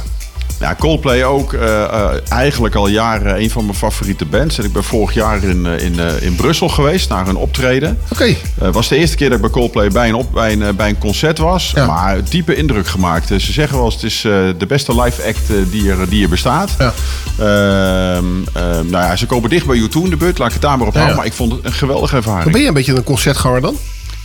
Ja, 0.60 0.76
Coldplay 0.80 1.24
ook 1.24 1.54
eh, 1.54 1.84
eh, 1.84 2.10
eigenlijk 2.30 2.76
al 2.76 2.88
jaren 2.88 3.42
een 3.42 3.50
van 3.50 3.66
mijn 3.66 3.78
favoriete 3.78 4.26
bands. 4.26 4.58
En 4.58 4.66
ik 4.66 4.74
ben 4.74 4.84
vorig 4.84 5.14
jaar 5.14 5.44
in, 5.44 5.66
in, 5.66 6.00
in 6.22 6.36
Brussel 6.36 6.70
geweest 6.70 7.10
naar 7.10 7.28
een 7.28 7.36
optreden. 7.36 8.00
Oké. 8.12 8.36
Het 8.60 8.74
was 8.74 8.88
de 8.88 8.96
eerste 8.96 9.16
keer 9.16 9.28
dat 9.28 9.36
ik 9.36 9.44
bij 9.44 9.52
Coldplay 9.52 9.88
bij 9.90 10.08
een, 10.10 10.16
op, 10.16 10.32
bij 10.32 10.52
een, 10.52 10.76
bij 10.76 10.90
een 10.90 10.98
concert 10.98 11.38
was. 11.38 11.74
Maar 11.74 12.24
diepe 12.30 12.56
indruk 12.56 12.88
gemaakt. 12.88 13.28
Ze 13.28 13.52
zeggen 13.52 13.76
wel 13.78 13.86
eens, 13.86 13.94
het 13.94 14.04
is 14.04 14.22
de 14.58 14.66
beste 14.68 15.02
live 15.02 15.24
act 15.28 15.72
die, 15.72 15.92
er, 15.92 16.10
die 16.10 16.24
er 16.24 16.30
bestaat. 16.30 16.70
Ja. 16.78 16.94
Ehm, 17.38 18.26
ehm, 18.54 18.90
nou 18.90 19.06
ja, 19.06 19.16
ze 19.16 19.26
komen 19.26 19.50
dicht 19.50 19.66
bij 19.66 19.78
U2 19.78 20.04
in 20.04 20.10
de 20.10 20.18
buurt. 20.18 20.38
Laat 20.38 20.48
ik 20.48 20.54
het 20.54 20.62
daar 20.62 20.78
maar 20.78 20.88
op 20.88 20.94
Ja, 20.94 21.00
houden. 21.00 21.10
ja. 21.10 21.16
Maar 21.16 21.26
ik 21.26 21.38
vond 21.38 21.52
het 21.52 21.66
een 21.66 21.74
geweldige 21.74 22.16
ervaring. 22.16 22.52
Ben 22.52 22.62
je 22.62 22.68
een 22.68 22.74
beetje 22.74 22.96
een 22.96 23.04
concertganger 23.04 23.62
dan? 23.62 23.76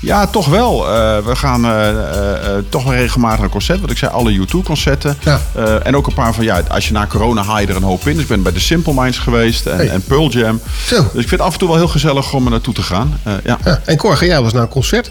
Ja, 0.00 0.26
toch 0.26 0.46
wel. 0.46 0.87
Eh, 0.88 1.18
we 1.24 1.37
gaan 1.37 1.64
eh, 1.64 1.88
eh, 1.90 2.64
toch 2.68 2.85
wel 2.85 2.94
regelmatig 2.94 3.40
naar 3.40 3.48
concert. 3.48 3.80
Wat 3.80 3.90
ik 3.90 3.98
zei, 3.98 4.12
alle 4.12 4.32
U2-concerten. 4.46 5.16
Eh, 5.54 5.87
en 5.87 5.96
ook 5.96 6.06
een 6.06 6.14
paar 6.14 6.35
van, 6.35 6.44
ja, 6.44 6.62
als 6.68 6.87
je 6.87 6.92
na 6.92 7.06
corona 7.06 7.42
haal 7.42 7.61
je 7.61 7.66
er 7.66 7.76
een 7.76 7.82
hoop 7.82 8.06
in. 8.06 8.12
Dus 8.12 8.22
ik 8.22 8.28
ben 8.28 8.42
bij 8.42 8.52
de 8.52 8.61
Simple 8.61 8.92
Minds 8.94 9.18
geweest 9.18 9.66
en, 9.66 9.76
Hey. 9.76 9.88
en 9.88 10.02
Pearl 10.02 10.28
Jam. 10.30 10.61
Zo. 10.87 10.96
Dus 10.96 11.04
ik 11.22 11.28
vind 11.28 11.30
het 11.30 11.40
af 11.40 11.52
en 11.52 11.59
toe 11.59 11.68
wel 11.68 11.76
heel 11.76 11.88
gezellig 11.88 12.32
om 12.32 12.44
er 12.44 12.50
naartoe 12.50 12.74
te 12.74 12.82
gaan. 12.82 13.20
Eh, 13.22 13.32
ja. 13.44 13.59
Ja. 13.64 13.80
En 13.85 13.96
Cor, 13.96 14.16
ga 14.16 14.24
jij 14.24 14.38
eens 14.38 14.52
naar 14.52 14.62
een 14.62 14.68
concert? 14.68 15.11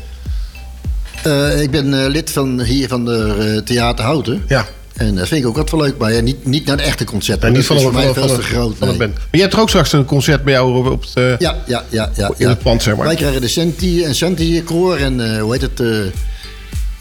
Eh, 1.24 1.62
ik 1.62 1.71
ben 1.71 2.04
eh, 2.04 2.10
lid 2.10 2.32
van 2.32 2.62
hier 2.62 2.88
van 2.88 3.06
de 3.06 3.36
eh, 3.56 3.62
Theater 3.65 4.06
Houten. 4.06 4.43
Ja. 4.48 4.65
En 4.97 5.15
dat 5.15 5.27
vind 5.27 5.41
ik 5.41 5.47
ook 5.47 5.55
wat 5.55 5.69
wel 5.71 5.81
leuk. 5.81 5.97
Maar 5.97 6.13
ja, 6.13 6.21
niet, 6.21 6.45
niet 6.45 6.65
naar 6.65 6.77
een 6.77 6.84
echte 6.84 7.03
concert. 7.03 7.41
Nee, 7.41 7.51
niet 7.51 7.65
van 7.65 7.79
voor 7.79 7.93
mij 7.93 8.13
van, 8.13 8.27
van, 8.27 8.38
te 8.38 8.43
groot. 8.43 8.77
van 8.77 8.88
een 8.88 8.97
nee. 8.97 9.08
band. 9.08 9.13
Maar 9.13 9.27
je 9.31 9.41
hebt 9.41 9.53
er 9.53 9.60
ook 9.60 9.69
straks 9.69 9.93
een 9.93 10.05
concert 10.05 10.43
bij 10.43 10.53
jou 10.53 10.86
op 10.86 11.01
het, 11.01 11.12
eh, 11.13 11.38
Ja, 11.38 11.55
ja, 11.65 11.84
ja, 11.89 12.12
ja. 12.15 12.27
in 12.27 12.34
ja. 12.38 12.49
het 12.49 12.60
pand, 12.60 12.84
zeg 12.84 12.95
maar. 12.95 13.05
Wij 13.05 13.15
krijgen 13.15 13.41
de 13.41 13.47
Santi 13.47 14.03
en 14.03 14.15
Santi 14.15 14.63
koor 14.63 14.97
en 14.97 15.34
eh, 15.34 15.41
hoe 15.41 15.51
heet 15.51 15.62
het? 15.62 15.79
eh 15.79 16.05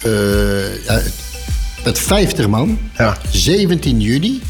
eh, 0.05 0.85
ja, 0.87 1.01
met 1.85 1.99
50 1.99 2.49
man. 2.49 2.79
Ja. 2.99 3.17
17 3.31 4.01
juni. 4.01 4.41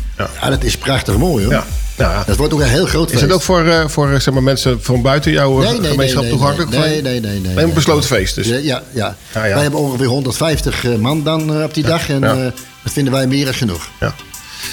Ja. 0.40 0.50
dat 0.50 0.64
is 0.64 0.76
prachtig 0.76 1.16
mooi 1.16 1.44
hoor. 1.44 1.64
Ja. 1.96 2.22
Dat 2.26 2.36
wordt 2.36 2.52
ook 2.52 2.60
een 2.60 2.66
heel 2.66 2.86
groot 2.86 3.06
Is 3.06 3.12
het 3.12 3.20
feest. 3.22 3.32
ook 3.34 3.42
voor, 3.42 3.66
eh, 3.66 3.84
voor 3.88 4.10
eh, 4.12 4.20
zeg 4.20 4.34
maar, 4.34 4.42
mensen 4.42 4.78
van 4.82 5.02
buiten 5.02 5.32
jouw 5.32 5.62
eh, 5.62 5.70
Nee, 5.70 5.80
nee, 5.80 5.90
gemeenschap 5.90 6.22
nee, 6.22 6.30
nee, 6.30 6.38
toegankelijk? 6.40 6.70
nee, 6.84 7.02
nee, 7.02 7.20
nee, 7.20 7.40
nee, 7.40 7.54
nee, 7.54 7.64
Een 7.64 7.72
besloten 7.72 8.08
feest 8.08 8.34
dus. 8.34 8.46
Ja, 8.46 8.56
ja, 8.56 8.82
ja. 8.92 9.16
Ja, 9.34 9.44
ja. 9.44 9.52
Wij 9.54 9.62
hebben 9.62 9.80
ongeveer 9.80 10.06
150 10.06 10.84
eh, 10.84 10.94
man 10.94 11.22
dan 11.22 11.62
op 11.62 11.74
die 11.74 11.84
dag. 11.84 12.08
En 12.08 12.20
ja. 12.20 12.30
eh, 12.34 12.42
dat 12.82 12.92
vinden 12.92 13.12
wij 13.12 13.26
meer 13.26 13.44
dan 13.44 13.54
genoeg. 13.54 13.88
Ja. 14.00 14.14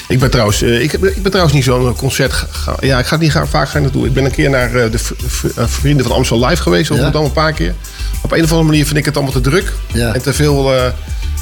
Ik 0.07 0.19
ben 0.19 0.29
trouwens, 0.31 0.61
eh, 0.61 0.81
ik, 0.81 0.93
ik 0.93 1.21
ben 1.21 1.31
trouwens 1.31 1.53
niet 1.55 1.63
zo'n 1.63 1.95
concert. 1.95 2.33
ga- 2.33 2.75
Ja, 2.79 2.99
ik 2.99 3.05
ga 3.05 3.15
niet 3.17 3.31
gaan, 3.31 3.47
vaak 3.47 3.69
gaan 3.69 3.81
naartoe. 3.81 4.05
Ik 4.05 4.13
ben 4.13 4.25
een 4.25 4.31
keer 4.31 4.49
naar 4.49 4.75
eh, 4.75 4.91
de 4.91 4.99
Vrienden 5.67 6.05
van 6.05 6.15
Amstel 6.15 6.45
Live 6.45 6.61
geweest. 6.61 6.91
Of 6.91 6.97
Ja. 6.97 7.09
dan 7.09 7.23
een 7.23 7.31
paar 7.31 7.53
keer. 7.53 7.73
Op 8.21 8.31
een 8.31 8.43
of 8.43 8.49
andere 8.49 8.69
manier 8.69 8.85
vind 8.85 8.97
ik 8.97 9.05
het 9.05 9.15
allemaal 9.15 9.33
te 9.33 9.41
druk. 9.41 9.73
Ja. 9.93 10.13
En 10.13 10.21
te 10.21 10.33
veel 10.33 10.73
eh, 10.75 10.85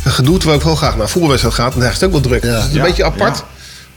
gedoe. 0.06 0.38
Terwijl 0.38 0.60
ik 0.60 0.66
wel 0.66 0.76
graag 0.76 0.94
naar 0.94 1.02
een 1.02 1.10
voetbalwedstrijd 1.10 1.56
ga. 1.56 1.72
En 1.74 1.80
daar 1.80 1.88
is 1.90 1.94
het 1.96 2.04
ook 2.04 2.12
wel 2.12 2.22
druk. 2.22 2.42
Dus 2.42 2.52
het 2.54 2.64
is 2.64 2.70
een 2.70 2.76
Ja. 2.76 2.84
beetje 2.84 3.04
apart. 3.06 3.44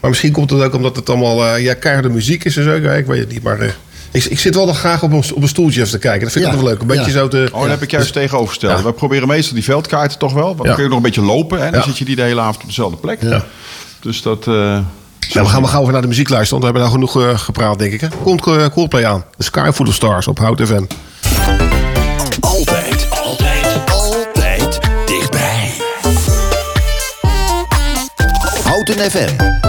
Maar 0.03 0.11
misschien 0.11 0.33
komt 0.33 0.51
het 0.51 0.63
ook 0.63 0.75
omdat 0.75 0.97
het 0.97 1.09
allemaal 1.09 1.47
eh 1.47 1.63
ja, 1.65 1.75
keiharde 1.75 2.09
muziek 2.09 2.45
is 2.45 2.57
en 2.57 2.63
zo. 2.65 2.71
Ja, 2.75 2.93
ik 2.93 3.07
weet 3.07 3.21
het 3.21 3.29
niet. 3.33 3.43
Maar 3.43 3.59
eh, 3.61 3.69
ik, 4.11 4.25
ik 4.25 4.39
zit 4.39 4.55
wel 4.55 4.67
nog 4.67 4.79
graag 4.79 5.03
op 5.03 5.13
een, 5.13 5.23
op 5.35 5.43
een 5.43 5.49
stoeltje 5.49 5.81
even 5.81 5.93
te 5.93 5.99
kijken. 5.99 6.23
Dat 6.23 6.33
vind 6.33 6.45
ik 6.45 6.51
Ja. 6.51 6.57
ook 6.57 6.63
wel 6.63 6.73
leuk. 6.73 6.81
Een 6.81 6.87
beetje 6.87 7.05
Ja. 7.13 7.19
zo 7.19 7.29
te... 7.29 7.49
Oh, 7.53 7.61
daar 7.61 7.71
heb 7.71 7.83
ik 7.83 7.91
juist 7.91 8.13
tegenovergesteld. 8.13 8.79
Ja. 8.79 8.85
We 8.85 8.93
proberen 8.93 9.29
meestal 9.29 9.55
die 9.55 9.65
veldkaarten 9.65 10.19
toch 10.19 10.33
wel. 10.33 10.45
Want 10.45 10.57
dan 10.59 10.67
Ja. 10.67 10.73
kun 10.75 10.83
je 10.83 10.89
nog 10.89 10.97
een 10.99 11.05
beetje 11.05 11.23
lopen. 11.23 11.61
Hè? 11.63 11.71
Dan 11.71 11.83
zit 11.83 11.99
je 11.99 12.05
die 12.05 12.17
de 12.17 12.23
hele 12.23 12.41
avond 12.41 12.57
op 12.63 12.67
dezelfde 12.67 12.97
plek. 12.97 13.23
Ja. 13.23 13.45
Dus 14.01 14.23
dat... 14.23 14.47
eh, 14.47 14.55
Ja, 15.19 15.43
we 15.43 15.49
gaan, 15.49 15.63
we 15.63 15.69
gaan 15.69 15.83
weer 15.83 15.93
naar 15.93 16.03
de 16.03 16.09
muziek 16.09 16.29
luisteren, 16.29 16.63
want 16.63 16.73
we 16.75 16.79
hebben 16.81 17.01
nou 17.01 17.11
genoeg 17.13 17.33
eh, 17.35 17.39
gepraat, 17.45 17.79
denk 17.79 17.93
ik. 17.93 18.01
Hè? 18.01 18.09
Komt 18.23 18.47
eh, 18.47 18.67
Coldplay 18.67 19.05
aan. 19.05 19.25
The 19.37 19.43
Sky 19.45 19.71
Full 19.75 19.87
of 19.87 19.95
Stars 19.95 20.27
op 20.29 20.39
Hout 20.39 20.61
FM. 20.63 20.83
Altijd, 22.41 23.07
altijd, 23.25 23.91
altijd 23.91 24.79
dichtbij. 25.07 25.71
Houten 28.65 29.11
FM. 29.11 29.62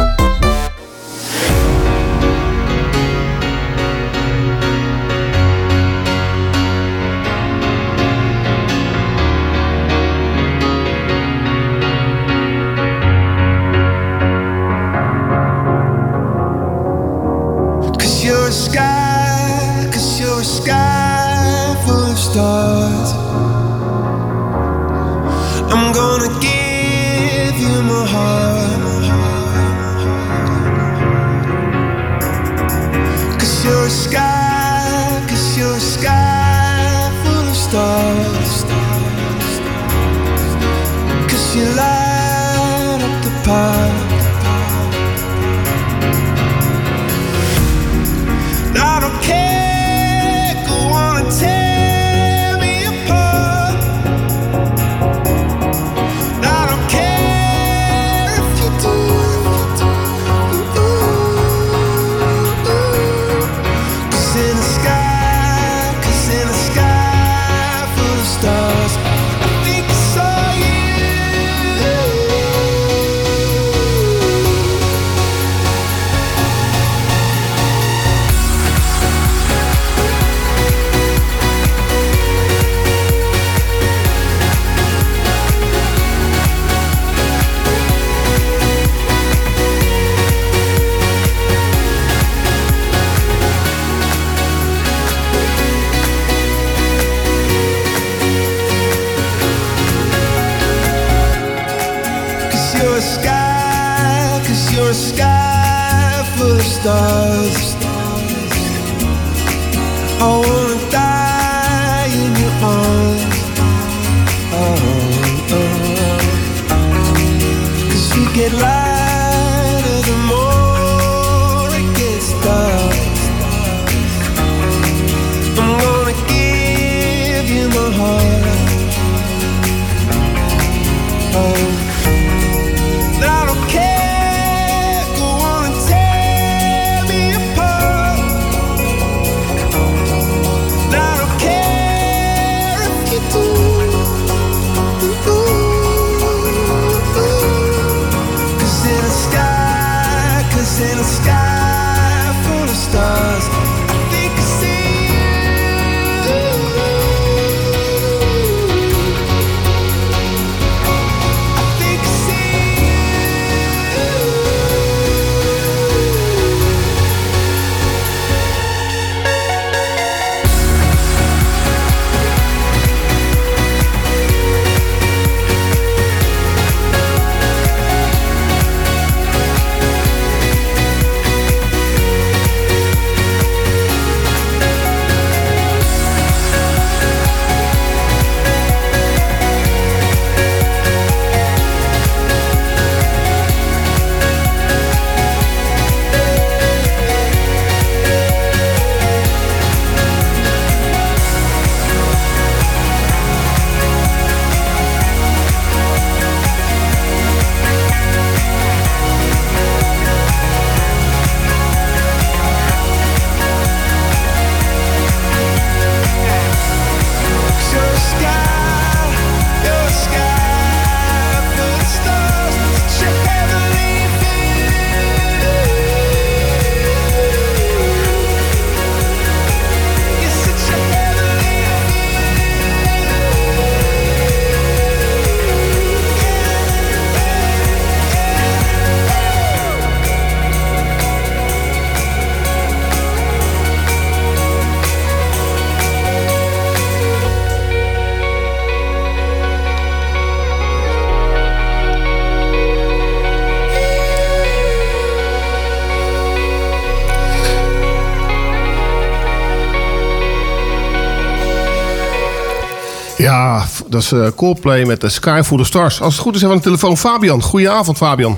Ja, 263.24 263.66
dat 263.90 264.02
is 264.02 264.12
eh, 264.12 264.28
Coldplay 264.36 264.84
met 264.86 265.02
de 265.02 265.10
Sky 265.10 265.42
for 265.44 265.58
the 265.58 265.64
Stars. 265.64 266.02
Als 266.02 266.14
het 266.14 266.22
goed 266.24 266.36
is 266.36 266.42
hebben 266.42 266.60
we 266.60 266.66
aan 266.66 266.72
de 266.72 266.78
telefoon 266.80 266.98
Fabian. 267.12 267.42
Goedenavond, 267.42 267.98
Fabian. 267.98 268.38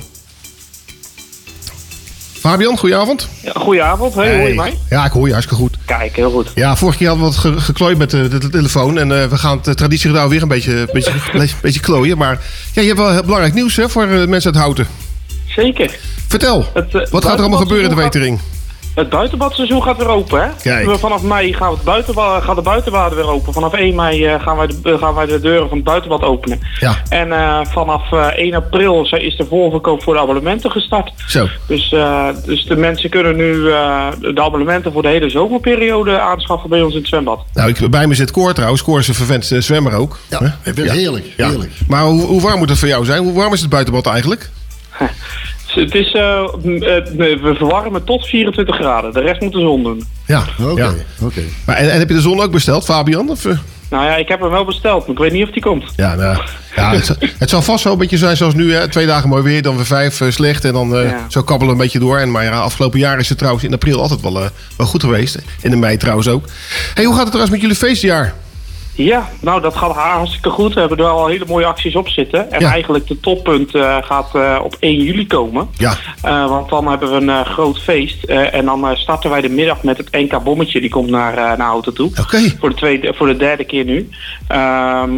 Fabian, 2.39 2.78
goedenavond. 2.78 3.28
Ja, 3.41 3.52
goedenavond, 3.56 4.13
hey, 4.15 4.38
hoor 4.39 4.48
je 4.48 4.54
mij? 4.56 4.78
Ja, 4.89 5.06
ik 5.06 5.12
hoor 5.12 5.26
je 5.28 5.32
hartstikke 5.34 5.63
goed. 5.63 5.78
Kijk, 5.86 6.15
heel 6.15 6.32
goed. 6.32 6.52
Ja, 6.56 6.76
vorige 6.76 6.98
keer 6.98 7.08
hadden 7.08 7.26
we 7.28 7.32
wat 7.34 7.41
ge- 7.41 7.60
geklooid 7.62 7.98
met 7.98 8.10
de, 8.10 8.28
de- 8.28 8.38
de 8.38 8.50
telefoon. 8.50 8.98
En 8.98 9.21
eh, 9.21 9.28
we 9.28 9.38
gaan 9.38 9.60
het 9.63 9.78
traditiegetrouw 9.78 10.30
weer 10.30 10.41
een 10.41 10.48
beetje, 10.48 10.88
beetje, 10.93 11.13
beetje, 11.34 11.56
beetje 11.62 11.80
klooien. 11.80 12.17
Maar 12.17 12.41
ja, 12.74 12.82
je 12.82 12.88
hebt 12.88 13.00
wel 13.00 13.12
heel 13.12 13.24
belangrijk 13.24 13.54
nieuws 13.54 13.76
hè, 13.76 13.89
voor 13.89 14.04
eh, 14.04 14.28
mensen 14.28 14.54
uit 14.54 14.62
Houten. 14.62 14.88
Zeker. 15.48 15.98
Vertel, 16.28 16.65
Het, 16.74 16.95
eh, 16.95 17.08
wat 17.12 17.26
gaat 17.26 17.34
er 17.34 17.39
allemaal 17.39 17.60
gebeuren 17.60 17.89
in 17.89 17.95
de 17.95 18.02
Wetering? 18.02 18.38
gaat- 18.39 18.54
Het 18.95 19.10
buitenbadseizoen 19.10 19.84
gaat 19.84 19.97
weer 19.97 20.08
open, 20.08 20.41
hè? 20.43 20.47
Kijk. 20.62 20.86
We- 20.86 20.97
Vanaf 20.97 21.21
mei 21.23 21.53
gaan, 21.53 21.69
we 21.69 21.75
het 21.75 21.84
buitenbad, 21.86 22.43
gaat 22.43 22.55
de 22.55 22.62
buitenbaden 22.62 23.17
weer 23.17 23.27
open. 23.29 23.53
Vanaf 23.53 23.73
1 23.73 23.95
mei 23.95 24.25
eh, 24.25 24.41
gaan, 24.41 24.58
wij 24.58 24.67
de, 24.67 24.79
eh, 24.84 24.97
gaan 24.99 25.13
wij 25.13 25.25
de 25.25 25.39
deuren 25.39 25.67
van 25.67 25.77
het 25.77 25.86
buitenbad 25.86 26.21
openen. 26.21 26.60
Ja. 26.79 26.95
En 27.10 27.31
eh, 27.31 27.60
vanaf 27.65 28.12
eh, 28.12 28.25
1 28.36 28.53
april 28.53 29.03
is 29.03 29.12
is 29.12 29.36
de 29.38 29.45
voorverkoop 29.49 30.03
voor 30.03 30.13
de 30.13 30.19
abonnementen 30.19 30.71
gestart. 30.71 31.12
Zo. 31.27 31.47
Dus, 31.67 31.91
eh, 31.91 32.27
dus 32.45 32.65
de 32.65 32.75
mensen 32.75 33.10
kunnen 33.10 33.36
nu 33.36 33.71
eh, 33.71 34.08
de 34.19 34.41
abonnementen 34.41 34.91
voor 34.91 35.01
de 35.01 35.08
hele 35.08 35.29
zomerperiode 35.29 36.19
aanschaffen 36.19 36.69
bij 36.69 36.81
ons 36.81 36.93
in 36.93 36.99
het 36.99 37.08
zwembad. 37.08 37.43
Nou, 37.53 37.69
ik, 37.69 37.89
bij 37.91 38.08
me 38.08 38.13
zit 38.15 38.31
Koor 38.31 38.53
trouwens. 38.53 38.84
Koor 38.84 38.99
is 38.99 39.08
een 39.08 39.13
vervent 39.13 39.45
zwemmer 39.60 39.93
ook. 39.93 40.19
Ja, 40.29 40.55
heerlijk, 40.73 41.25
heerlijk. 41.38 41.71
Maar 41.88 42.03
hoe, 42.03 42.21
hoe 42.21 42.41
warm 42.41 42.58
moet 42.58 42.69
het 42.69 42.79
voor 42.79 42.88
jou 42.88 43.05
zijn? 43.05 43.23
Hoe 43.23 43.34
warm 43.34 43.53
is 43.53 43.62
het 43.62 43.69
buitenbad 43.69 44.05
eigenlijk? 44.08 44.49
Dus 45.65 45.84
Het 45.84 45.95
is, 45.95 46.12
eh, 46.13 46.39
eh, 46.39 47.06
we 47.41 47.54
verwarmen 47.58 48.04
tot 48.04 48.25
24 48.28 48.75
graden. 48.75 49.13
De 49.13 49.19
rest 49.21 49.41
moet 49.41 49.54
de 49.54 49.60
zon 49.60 49.84
doen. 49.84 50.04
Ja, 50.25 50.43
oké. 50.62 50.93
oké. 51.21 51.41
Maar 51.65 51.75
en, 51.75 51.91
en 51.91 51.99
heb 51.99 52.08
je 52.10 52.15
de 52.15 52.21
zon 52.21 52.41
ook 52.41 52.51
besteld, 52.51 52.86
Fabian? 52.86 53.30
Of, 53.30 53.45
eh? 53.45 53.58
Nou 53.89 54.04
ja, 54.06 54.15
ik 54.15 54.28
heb 54.28 54.39
hem 54.39 54.49
wel 54.49 54.65
besteld, 54.65 55.01
maar 55.01 55.15
ik 55.15 55.21
weet 55.21 55.32
niet 55.32 55.43
of 55.43 55.49
die 55.49 55.62
komt. 55.62 55.84
Ja, 55.95 56.15
nou, 56.15 56.38
ja 56.75 56.91
het, 56.91 57.06
zal- 57.06 57.15
het 57.39 57.49
zal 57.49 57.62
vast 57.62 57.84
wel 57.84 57.93
een 57.93 57.99
beetje 57.99 58.17
zijn 58.17 58.38
zoals 58.38 58.54
nu. 58.54 58.73
Hè? 58.73 58.88
Twee 58.88 59.06
dagen 59.06 59.30
mooi 59.30 59.43
weer, 59.43 59.62
dan 59.62 59.75
weer 59.75 59.86
vijf 59.86 60.21
slecht. 60.30 60.65
En 60.65 60.73
dan 60.73 60.95
eh, 60.95 61.10
Ja. 61.10 61.25
zo 61.30 61.41
kabbelen 61.43 61.67
we 61.75 61.80
een 61.82 61.86
beetje 61.86 61.99
door. 61.99 62.17
En, 62.17 62.32
maar 62.32 62.43
ja, 62.43 62.51
afgelopen 62.51 62.99
jaar 62.99 63.19
is 63.19 63.30
het 63.30 63.38
trouwens 63.38 63.63
in 63.65 63.73
april 63.73 64.01
altijd 64.01 64.21
wel, 64.21 64.39
eh, 64.43 64.49
wel 64.78 64.88
goed 64.88 65.04
geweest. 65.04 65.38
In 65.62 65.69
de 65.69 65.75
mei 65.78 65.97
trouwens 65.97 66.28
ook. 66.28 66.45
Hey, 66.93 67.04
hoe 67.04 67.13
gaat 67.13 67.23
het 67.23 67.32
trouwens 67.32 67.51
met 67.51 67.62
jullie 67.62 67.75
feestjaar? 67.75 68.34
Ja, 68.95 69.29
nou 69.41 69.62
dat 69.62 69.75
gaat 69.75 69.95
hartstikke 69.95 70.49
goed. 70.49 70.73
We 70.73 70.79
hebben 70.79 70.97
er 70.97 71.05
al 71.05 71.27
hele 71.27 71.45
mooie 71.47 71.65
acties 71.65 71.95
op 71.95 72.08
zitten. 72.10 72.51
En 72.51 72.60
Ja. 72.60 72.71
eigenlijk 72.71 73.08
de 73.08 73.19
toppunt 73.19 73.75
eh, 73.75 73.97
gaat 74.01 74.36
eh, 74.36 74.60
op 74.63 74.75
1 74.79 75.03
juli 75.03 75.27
komen. 75.27 75.69
Ja. 75.77 75.93
Eh, 76.21 76.47
want 76.49 76.69
dan 76.69 76.88
hebben 76.88 77.10
we 77.10 77.31
een 77.31 77.45
groot 77.45 77.79
feest. 77.79 78.23
En 78.23 78.65
dan 78.65 78.97
starten 78.97 79.29
wij 79.29 79.41
de 79.41 79.49
middag 79.49 79.84
met 79.84 79.97
het 79.97 80.12
NK 80.12 80.43
Bommetje. 80.43 80.81
Die 80.81 80.89
komt 80.89 81.10
naar, 81.10 81.36
naar 81.36 81.67
Houten 81.67 81.93
toe. 81.93 82.12
Voor, 82.60 82.69
de 82.69 82.75
tweede, 82.75 83.13
voor 83.13 83.27
de 83.27 83.38
derde 83.38 83.63
keer 83.63 83.86
nu. 83.86 84.10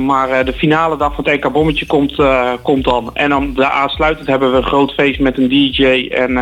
Maar 0.06 0.46
de 0.46 0.54
finale 0.54 0.98
dag 0.98 1.16
van 1.16 1.24
het 1.24 1.44
NK 1.44 1.52
Bommetje 1.52 1.86
komt, 1.86 2.16
komt 2.62 2.84
dan. 2.84 3.10
En 3.14 3.30
dan 3.30 3.54
de 3.54 3.70
aansluitend 3.72 4.28
hebben 4.28 4.52
we 4.52 4.58
een 4.58 4.64
groot 4.64 4.92
feest 4.92 5.20
met 5.20 5.38
een 5.38 5.48
DJ. 5.50 6.08
En, 6.12 6.38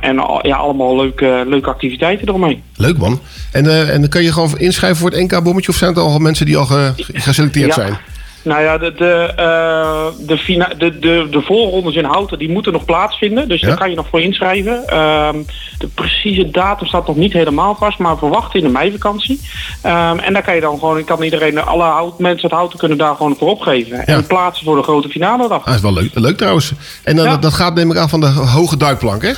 en 0.00 0.16
ja, 0.42 0.56
allemaal 0.56 0.96
leuke, 0.96 1.44
leuke 1.46 1.70
activiteiten 1.70 2.28
eromheen. 2.28 2.62
Leuk 2.76 2.98
man. 2.98 3.20
En, 3.54 3.66
eh, 3.66 3.90
en 3.94 4.00
dan 4.00 4.08
kan 4.10 4.22
je 4.22 4.32
gewoon 4.32 4.58
inschrijven 4.58 4.98
voor 4.98 5.10
het 5.10 5.20
NK-bommetje? 5.20 5.70
Of 5.70 5.76
zijn 5.76 5.90
het 5.94 5.98
al 6.02 6.18
mensen 6.18 6.46
die 6.46 6.56
al 6.56 6.66
ge- 6.66 6.92
geselecteerd 7.12 7.66
Ja. 7.66 7.74
zijn? 7.74 7.96
Nou 8.42 8.62
ja, 8.62 8.78
de, 8.78 8.92
de, 8.96 9.32
eh, 9.36 10.26
de, 10.26 10.38
fina- 10.38 10.72
de, 10.78 10.98
de, 10.98 11.26
de 11.30 11.40
voorrondes 11.42 11.94
in 11.94 12.04
Houten 12.04 12.38
die 12.38 12.48
moeten 12.50 12.72
nog 12.72 12.84
plaatsvinden. 12.84 13.48
Dus 13.48 13.60
Ja. 13.60 13.66
daar 13.68 13.76
kan 13.76 13.90
je 13.90 13.96
nog 13.96 14.06
voor 14.10 14.20
inschrijven. 14.20 14.88
Ehm, 14.88 15.36
de 15.78 15.86
precieze 15.94 16.50
datum 16.50 16.86
staat 16.86 17.06
nog 17.06 17.16
niet 17.16 17.32
helemaal 17.32 17.74
vast, 17.74 17.98
maar 17.98 18.18
verwacht 18.18 18.54
in 18.54 18.62
de 18.62 18.68
meivakantie. 18.68 19.40
Ehm, 19.82 20.18
en 20.18 20.32
daar 20.32 20.42
kan 20.42 20.54
je 20.54 20.60
dan 20.60 20.78
gewoon, 20.78 21.04
kan 21.04 21.22
iedereen, 21.22 21.64
alle 21.64 21.82
hout, 21.82 22.18
mensen 22.18 22.42
uit 22.42 22.52
Houten 22.52 22.78
kunnen 22.78 22.98
daar 22.98 23.16
gewoon 23.16 23.36
voor 23.38 23.48
opgeven. 23.50 24.06
En 24.06 24.26
plaatsen 24.26 24.64
voor 24.64 24.76
de 24.76 24.82
grote 24.82 25.08
finale 25.08 25.48
dag. 25.48 25.58
Ah, 25.58 25.64
dat 25.66 25.74
is 25.74 25.80
wel 25.80 25.92
leuk, 25.92 26.10
leuk 26.14 26.36
trouwens. 26.36 26.72
En 27.02 27.16
dan, 27.16 27.24
Ja. 27.24 27.36
dat 27.36 27.52
gaat 27.52 27.74
neem 27.74 27.90
ik 27.90 27.96
aan 27.96 28.08
van 28.08 28.20
de 28.20 28.26
hoge 28.26 28.76
duikplank, 28.76 29.22
hè? 29.22 29.32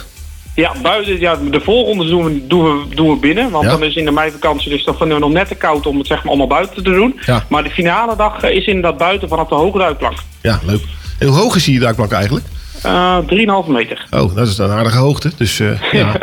Ja, 0.57 0.73
buiten, 0.83 1.21
ja, 1.21 1.37
de 1.51 1.61
voorrondes 1.61 2.09
doen 2.09 2.25
we, 2.25 2.47
doen 2.47 2.63
we, 2.65 2.95
doen 2.95 3.11
we 3.11 3.17
binnen. 3.17 3.51
Want 3.51 3.65
Ja. 3.65 3.71
dan 3.71 3.83
is 3.85 3.95
in 3.95 4.05
de 4.05 4.11
meivakantie, 4.11 4.71
dus 4.71 4.85
dan 4.85 4.97
vinden 4.97 5.17
we 5.17 5.23
nog 5.23 5.33
net 5.33 5.49
te 5.49 5.55
koud 5.55 5.87
om 5.87 5.99
het 5.99 6.07
zeg 6.07 6.17
maar 6.19 6.29
allemaal 6.29 6.47
buiten 6.47 6.75
te 6.85 6.91
doen. 6.91 7.21
Ja. 7.27 7.45
Maar 7.49 7.65
de 7.65 7.71
finale 7.71 8.17
dag 8.17 8.43
is 8.43 8.67
inderdaad 8.67 8.97
buiten 8.99 9.29
vanaf 9.29 9.49
de 9.49 9.55
hoge 9.55 9.79
duikplank. 9.79 10.19
Ja, 10.43 10.61
leuk. 10.67 10.81
En 11.19 11.27
hoe 11.27 11.37
hoog 11.37 11.57
is 11.57 11.65
die 11.65 11.79
duikplank 11.81 12.13
eigenlijk? 12.13 12.45
Eh 12.83 13.19
3,5 13.27 13.69
meter. 13.69 14.07
Oh, 14.11 14.35
dat 14.35 14.49
is 14.49 14.59
een 14.59 14.71
aardige 14.71 14.99
hoogte. 14.99 15.31
Dus 15.37 15.61
eh, 15.61 15.83
ja, 16.01 16.17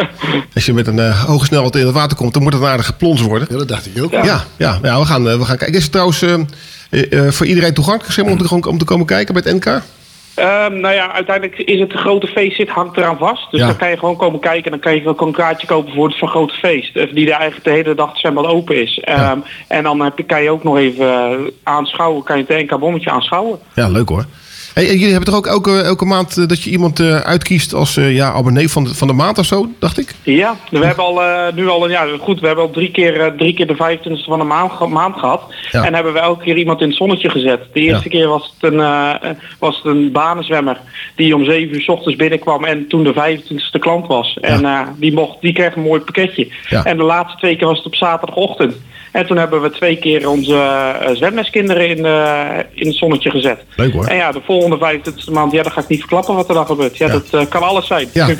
als 0.53 0.65
je 0.65 0.73
met 0.73 0.87
een 0.87 0.99
eh, 0.99 1.23
hoge 1.25 1.45
snelheid 1.45 1.75
in 1.75 1.85
het 1.85 1.95
water 1.95 2.17
komt, 2.17 2.33
dan 2.33 2.43
moet 2.43 2.53
het 2.53 2.61
een 2.61 2.67
aardige 2.67 2.93
plons 2.93 3.21
worden. 3.21 3.47
Ja, 3.51 3.57
dat 3.57 3.67
dacht 3.67 3.85
ik 3.95 4.03
ook. 4.03 4.11
Ja, 4.11 4.43
ja, 4.57 4.79
ja, 4.83 4.99
we, 4.99 5.05
gaan, 5.05 5.23
we 5.23 5.45
gaan 5.45 5.57
kijken. 5.57 5.77
Is 5.77 5.83
het 5.83 5.91
trouwens 5.91 6.21
eh, 6.21 6.33
eh, 6.89 7.25
eh, 7.27 7.31
voor 7.31 7.45
iedereen 7.45 7.73
toegankelijk 7.73 8.13
zeg 8.13 8.25
maar, 8.25 8.33
om, 8.33 8.61
te, 8.61 8.69
om 8.69 8.77
te 8.77 8.85
komen 8.85 9.05
kijken 9.05 9.33
bij 9.33 9.43
het 9.45 9.55
NK? 9.65 9.81
Ehm, 10.35 10.79
nou 10.79 10.93
ja, 10.93 11.11
uiteindelijk 11.11 11.57
is 11.59 11.79
het 11.79 11.93
grote 11.93 12.27
feest 12.27 12.55
zit, 12.55 12.69
hangt 12.69 12.97
eraan 12.97 13.17
vast. 13.17 13.51
Dus 13.51 13.59
Ja. 13.59 13.65
dan 13.67 13.75
kan 13.77 13.89
je 13.89 13.97
gewoon 13.97 14.15
komen 14.17 14.39
kijken 14.39 14.63
en 14.65 14.71
dan 14.71 14.79
kan 14.79 14.95
je 14.95 15.01
wel 15.03 15.15
een 15.27 15.31
kaartje 15.33 15.67
kopen 15.67 15.93
voor 15.93 16.07
het 16.07 16.17
vergrote 16.17 16.53
feest. 16.53 16.95
eh, 16.95 17.13
Die 17.13 17.25
er 17.25 17.33
eigenlijk 17.39 17.63
de 17.63 17.71
hele 17.71 17.95
dag 17.95 18.17
zwembad 18.17 18.45
open 18.45 18.81
is. 18.81 18.99
Ehm, 18.99 19.37
En 19.67 19.83
dan 19.83 20.01
heb 20.01 20.17
je, 20.17 20.23
kan 20.23 20.43
je 20.43 20.49
ook 20.49 20.63
nog 20.63 20.77
even 20.77 21.07
eh, 21.07 21.39
aanschouwen, 21.63 22.23
kan 22.23 22.37
je 22.37 22.43
het 22.47 22.71
NK 22.71 22.79
bommetje 22.79 23.09
aanschouwen. 23.11 23.59
Ja, 23.75 23.87
leuk 23.89 24.09
hoor. 24.09 24.25
Hey, 24.73 24.89
en 24.89 24.93
jullie 24.93 25.11
hebben 25.11 25.29
toch 25.29 25.35
ook 25.35 25.47
elke, 25.47 25.81
elke 25.81 26.05
maand 26.05 26.37
eh, 26.37 26.47
dat 26.47 26.63
je 26.63 26.69
iemand 26.69 26.99
eh, 26.99 27.17
uitkiest 27.17 27.73
als 27.73 27.97
eh, 27.97 28.15
ja, 28.15 28.31
abonnee 28.31 28.69
van 28.69 28.83
de, 28.83 28.95
van 28.95 29.07
de 29.07 29.13
maand 29.13 29.37
of 29.37 29.45
zo, 29.45 29.67
dacht 29.79 29.97
ik? 29.97 30.13
Ja, 30.23 30.55
we 30.69 30.85
hebben 30.85 31.03
al 31.05 31.21
nu 31.55 31.67
al 31.67 31.83
een 31.83 31.89
ja, 31.89 32.07
goed, 32.19 32.39
we 32.39 32.47
hebben 32.47 32.65
al 32.65 32.71
drie 32.71 32.91
keer, 32.91 33.33
drie 33.37 33.53
keer 33.53 33.67
de 33.67 33.97
25e 33.97 34.25
van 34.25 34.39
de 34.39 34.45
maand, 34.45 34.89
maand 34.89 35.17
gehad. 35.17 35.41
Ja. 35.71 35.85
En 35.85 35.93
hebben 35.93 36.13
we 36.13 36.19
elke 36.19 36.43
keer 36.43 36.57
iemand 36.57 36.81
in 36.81 36.87
het 36.87 36.97
zonnetje 36.97 37.29
gezet. 37.29 37.61
De 37.73 37.79
eerste 37.79 38.09
keer 38.09 38.27
was 38.27 38.53
het, 38.59 38.73
een, 38.73 39.37
was 39.59 39.75
het 39.75 39.85
een 39.85 40.11
banenzwemmer 40.11 40.77
die 41.15 41.35
om 41.35 41.45
7 41.45 41.75
uur 41.75 41.81
s 41.81 41.89
ochtends 41.89 42.17
binnenkwam 42.17 42.65
en 42.65 42.87
toen 42.87 43.03
de 43.03 43.13
25e 43.13 43.79
klant 43.79 44.07
was. 44.07 44.37
En 44.41 44.87
die, 44.97 45.13
mocht, 45.13 45.41
die 45.41 45.53
kreeg 45.53 45.75
een 45.75 45.81
mooi 45.81 46.01
pakketje. 46.01 46.47
En 46.83 46.97
de 46.97 47.03
laatste 47.03 47.37
twee 47.37 47.55
keer 47.55 47.67
was 47.67 47.77
het 47.77 47.85
op 47.85 47.95
zaterdagochtend. 47.95 48.75
En 49.13 49.25
toen 49.25 49.37
hebben 49.37 49.61
we 49.61 49.69
twee 49.69 49.97
keer 49.97 50.29
onze 50.29 50.53
eh, 50.55 51.15
zwemleskinderen 51.15 51.89
in, 51.89 52.05
eh, 52.05 52.59
in 52.73 52.87
het 52.87 52.95
zonnetje 52.95 53.29
gezet. 53.29 53.59
Leuk 53.75 53.93
hoor. 53.93 54.05
En 54.05 54.15
ja, 54.15 54.31
de 54.31 54.41
volgende 54.45 54.77
25e 54.77 55.31
maand, 55.31 55.51
ja, 55.51 55.63
dan 55.63 55.71
ga 55.71 55.81
ik 55.81 55.87
niet 55.87 55.99
verklappen 55.99 56.35
wat 56.35 56.47
er 56.49 56.55
dan 56.55 56.65
gebeurt. 56.65 56.97
Ja, 56.97 57.07
dat 57.07 57.25
eh, 57.31 57.41
kan 57.49 57.61
alles 57.63 57.87
zijn. 57.87 58.07
Ja. 58.13 58.29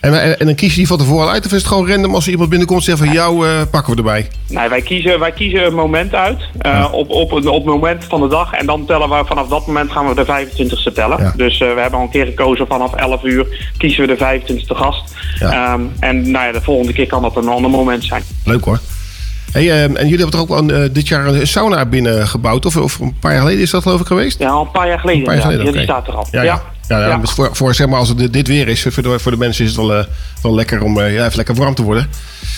En, 0.00 0.22
en, 0.22 0.38
en 0.38 0.46
dan 0.46 0.54
kies 0.54 0.70
je 0.70 0.76
die 0.76 0.86
van 0.86 0.98
tevoren 0.98 1.30
uit 1.30 1.46
of 1.46 1.52
is 1.52 1.58
het 1.58 1.66
gewoon 1.66 1.88
random 1.88 2.14
als 2.14 2.24
er 2.24 2.30
iemand 2.30 2.48
binnenkomt 2.48 2.80
en 2.80 2.84
zegt 2.86 2.98
van 2.98 3.12
jou 3.12 3.46
pakken 3.70 3.92
we 3.92 3.98
erbij? 3.98 4.28
Nee, 4.48 4.68
wij 4.68 4.82
kiezen, 4.82 5.18
wij 5.18 5.32
kiezen 5.32 5.66
een 5.66 5.74
moment 5.74 6.14
uit. 6.14 6.48
eh, 6.58 6.88
op, 6.92 7.10
op, 7.10 7.32
op 7.32 7.44
het 7.44 7.64
moment 7.64 8.04
van 8.04 8.20
de 8.20 8.28
dag. 8.28 8.52
En 8.52 8.66
dan 8.66 8.86
tellen 8.86 9.08
we 9.08 9.22
vanaf 9.26 9.48
dat 9.48 9.66
moment 9.66 9.92
gaan 9.92 10.08
we 10.08 10.14
de 10.14 10.24
25ste 10.26 10.92
tellen. 10.94 11.22
Ja. 11.22 11.32
Dus 11.36 11.58
we 11.58 11.64
hebben 11.64 11.98
al 11.98 12.02
een 12.02 12.10
keer 12.10 12.26
gekozen 12.26 12.66
vanaf 12.66 12.94
11 12.94 13.22
uur 13.22 13.46
kiezen 13.76 14.06
we 14.06 14.16
de 14.16 14.16
25ste 14.16 14.76
gast. 14.76 15.14
Ehm, 15.40 15.80
en 16.00 16.30
nou 16.30 16.46
ja, 16.46 16.52
de 16.52 16.62
volgende 16.62 16.92
keer 16.92 17.06
kan 17.06 17.22
dat 17.22 17.36
een 17.36 17.48
ander 17.48 17.70
moment 17.70 18.04
zijn. 18.04 18.22
Leuk 18.44 18.64
hoor. 18.64 18.80
Hey, 19.52 19.70
eh, 19.70 19.82
en 19.82 19.92
jullie 19.92 20.18
hebben 20.18 20.30
toch 20.30 20.40
ook 20.40 20.58
een, 20.58 20.70
eh, 20.70 20.88
dit 20.92 21.08
jaar 21.08 21.26
een 21.26 21.46
sauna 21.46 21.86
binnen 21.86 22.28
gebouwd? 22.28 22.66
Of, 22.66 22.76
of 22.76 22.98
een 22.98 23.16
paar 23.20 23.32
jaar 23.32 23.40
geleden 23.40 23.62
is 23.62 23.70
dat 23.70 23.82
geloof 23.82 24.00
ik 24.00 24.06
geweest? 24.06 24.38
Ja, 24.38 24.48
al 24.48 24.60
een 24.60 24.70
paar 24.70 24.88
jaar 24.88 24.98
geleden. 24.98 25.20
Een 25.20 25.26
paar 25.26 25.34
jaar 25.34 25.44
geleden, 25.44 25.66
ja, 25.66 25.72
die 25.72 25.82
staat 25.82 26.06
er 26.06 26.14
al. 26.14 26.26
Ja, 26.30 26.42
ja. 26.42 26.62
ja, 26.88 27.08
ja, 27.08 27.18
dus 27.18 27.30
voor, 27.30 27.48
voor, 27.52 27.74
zeg 27.74 27.88
maar, 27.88 27.98
als 27.98 28.08
het 28.08 28.32
dit 28.32 28.48
weer 28.48 28.68
is, 28.68 28.86
voor 28.88 29.02
de, 29.02 29.18
voor 29.18 29.30
de 29.32 29.38
mensen 29.38 29.64
is 29.64 29.70
het 29.70 29.80
wel, 29.80 29.94
eh, 29.94 30.04
wel 30.42 30.54
lekker 30.54 30.82
om 30.82 31.00
eh, 31.00 31.14
ja, 31.14 31.24
even 31.24 31.36
lekker 31.36 31.54
warm 31.54 31.74
te 31.74 31.82
worden. 31.82 32.08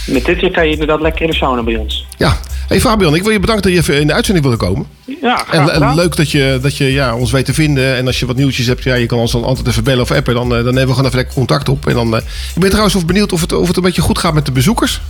Met 0.07 0.25
dit 0.25 0.41
weer 0.41 0.51
kan 0.51 0.67
je 0.67 0.73
inderdaad 0.73 1.01
lekker 1.01 1.23
in 1.23 1.31
de 1.31 1.37
sauna 1.37 1.63
bij 1.63 1.77
ons. 1.77 2.07
Ja. 2.17 2.37
Hey 2.69 2.81
Fabian, 2.81 3.15
ik 3.15 3.23
wil 3.23 3.33
je 3.33 3.41
bedanken 3.41 3.65
dat 3.65 3.73
je 3.73 3.79
even 3.79 4.01
in 4.01 4.07
de 4.07 4.13
uitzending 4.13 4.47
wilde 4.47 4.65
komen. 4.65 4.87
Ja, 5.21 5.45
En, 5.51 5.69
en 5.71 5.95
leuk 5.95 6.17
dat 6.17 6.31
je, 6.31 6.59
dat 6.63 6.77
je 6.77 6.93
ja, 6.93 7.17
ons 7.17 7.31
weet 7.31 7.45
te 7.45 7.55
vinden. 7.55 7.97
En 7.97 8.07
als 8.07 8.21
je 8.21 8.27
wat 8.27 8.37
nieuwtjes 8.37 8.67
hebt, 8.67 8.83
ja, 8.83 8.95
je 8.95 9.07
kan 9.07 9.19
ons 9.19 9.33
dan 9.33 9.45
altijd 9.45 9.67
even 9.67 9.85
bellen 9.85 10.03
of 10.03 10.11
appen. 10.11 10.35
Dan, 10.35 10.49
dan 10.49 10.63
nemen 10.63 10.87
we 10.87 10.91
gewoon 10.91 11.05
even 11.05 11.17
lekker 11.17 11.35
contact 11.35 11.69
op. 11.69 11.87
En 11.87 11.95
dan, 11.95 12.17
ik 12.17 12.61
ben 12.61 12.69
trouwens 12.69 12.95
of 12.95 13.07
benieuwd 13.07 13.33
of 13.33 13.41
het, 13.41 13.53
of 13.53 13.67
het 13.67 13.77
een 13.77 13.83
beetje 13.83 14.03
goed 14.03 14.19
gaat 14.19 14.35
met 14.35 14.47
de 14.47 14.53
bezoekers. 14.53 15.01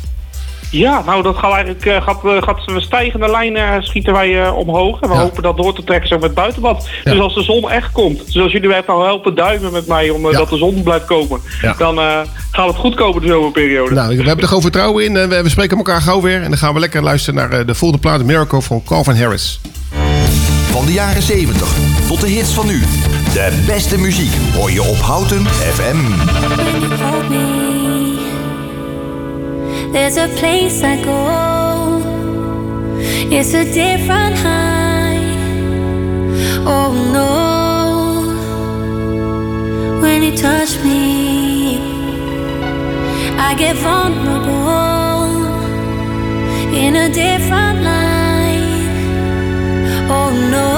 Ja, 0.70 1.02
nou 1.06 1.22
dat 1.22 1.36
gaat 1.36 1.52
eigenlijk 1.52 1.86
eh, 1.86 2.02
gaat, 2.02 2.24
eh, 2.24 2.42
gaat 2.42 2.60
een 2.66 2.80
stijgende 2.80 3.30
lijn 3.30 3.56
eh, 3.56 3.74
schieten 3.80 4.12
wij 4.12 4.42
eh, 4.44 4.56
omhoog. 4.56 5.00
En 5.00 5.08
we 5.08 5.14
hopen 5.14 5.42
dat 5.42 5.56
door 5.56 5.74
te 5.74 5.84
trekken 5.84 6.08
zo 6.08 6.14
met 6.14 6.24
het 6.24 6.34
buitenbad. 6.34 6.88
Dus 7.04 7.18
als 7.20 7.34
de 7.34 7.42
zon 7.42 7.70
echt 7.70 7.92
komt, 7.92 8.22
zoals 8.26 8.52
jullie 8.52 8.68
mij 8.68 8.82
nou 8.86 9.04
helpen 9.04 9.34
duimen 9.34 9.72
met 9.72 9.86
mij 9.86 10.10
om 10.10 10.26
eh, 10.26 10.32
dat 10.36 10.48
de 10.50 10.56
zon 10.56 10.82
blijft 10.82 11.04
komen, 11.04 11.40
Ja. 11.62 11.74
dan 11.78 11.98
eh, 11.98 12.18
gaat 12.50 12.66
het 12.66 12.76
goed 12.76 12.94
komen 12.94 13.22
de 13.22 13.28
zomerperiode. 13.28 13.94
Nou, 13.94 14.08
we 14.08 14.22
hebben 14.22 14.38
er 14.40 14.46
gewoon 14.46 14.62
vertrouwen 14.62 15.04
in. 15.04 15.16
En 15.16 15.28
we, 15.28 15.42
we 15.42 15.48
spreken 15.48 15.76
elkaar 15.76 16.00
gauw 16.02 16.20
weer. 16.20 16.42
En 16.42 16.48
dan 16.48 16.58
gaan 16.58 16.74
we 16.74 16.80
lekker 16.80 17.02
luisteren 17.02 17.34
naar 17.40 17.60
eh, 17.60 17.66
de 17.66 17.74
volgende 17.74 18.02
plaat 18.08 18.24
Miracle 18.24 18.62
van 18.62 18.82
Calvin 18.86 19.16
Harris. 19.16 19.60
Van 20.72 20.86
de 20.86 20.92
jaren 20.92 21.22
70 21.22 21.68
tot 22.08 22.20
de 22.20 22.28
hits 22.28 22.50
van 22.52 22.66
nu. 22.66 22.80
De 23.32 23.62
beste 23.66 23.98
muziek 23.98 24.32
hoor 24.54 24.70
je 24.70 24.82
op 24.82 24.98
Houten 24.98 25.46
FM. 25.46 25.96
There's 29.93 30.16
a 30.16 30.28
place 30.28 30.84
I 30.84 31.03
go. 31.03 32.01
It's 33.36 33.55
a 33.55 33.64
different 33.64 34.36
high. 34.36 35.18
Oh 36.64 36.93
no. 37.12 37.30
When 40.01 40.22
you 40.22 40.36
touch 40.36 40.78
me, 40.84 41.78
I 43.36 43.55
get 43.59 43.76
vulnerable 43.76 44.61
in 46.72 46.95
a 46.95 47.09
different 47.12 47.82
light. 47.82 48.30
Oh, 50.09 50.30
De 50.51 50.69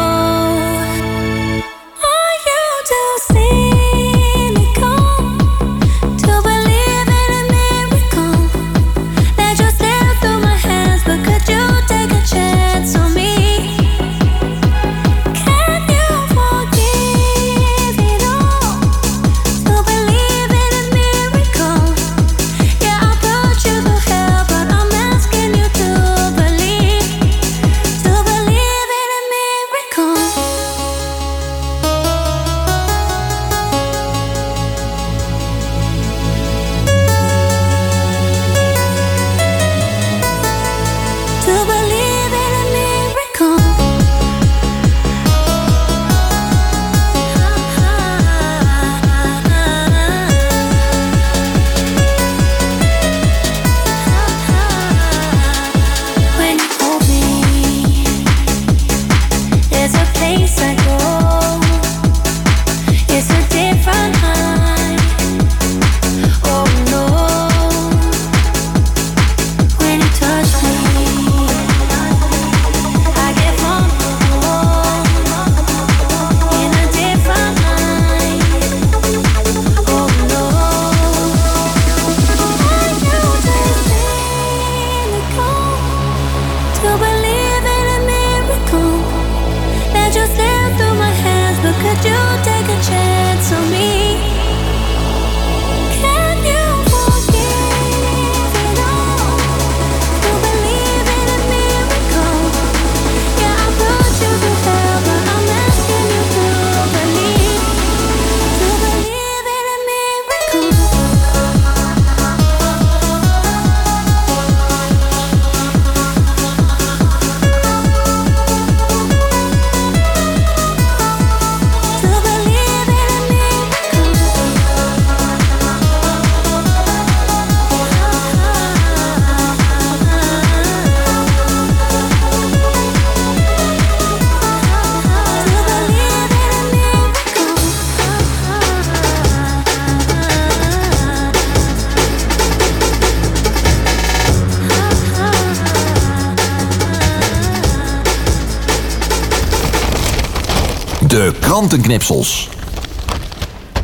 krantenknipsels. 151.52 152.48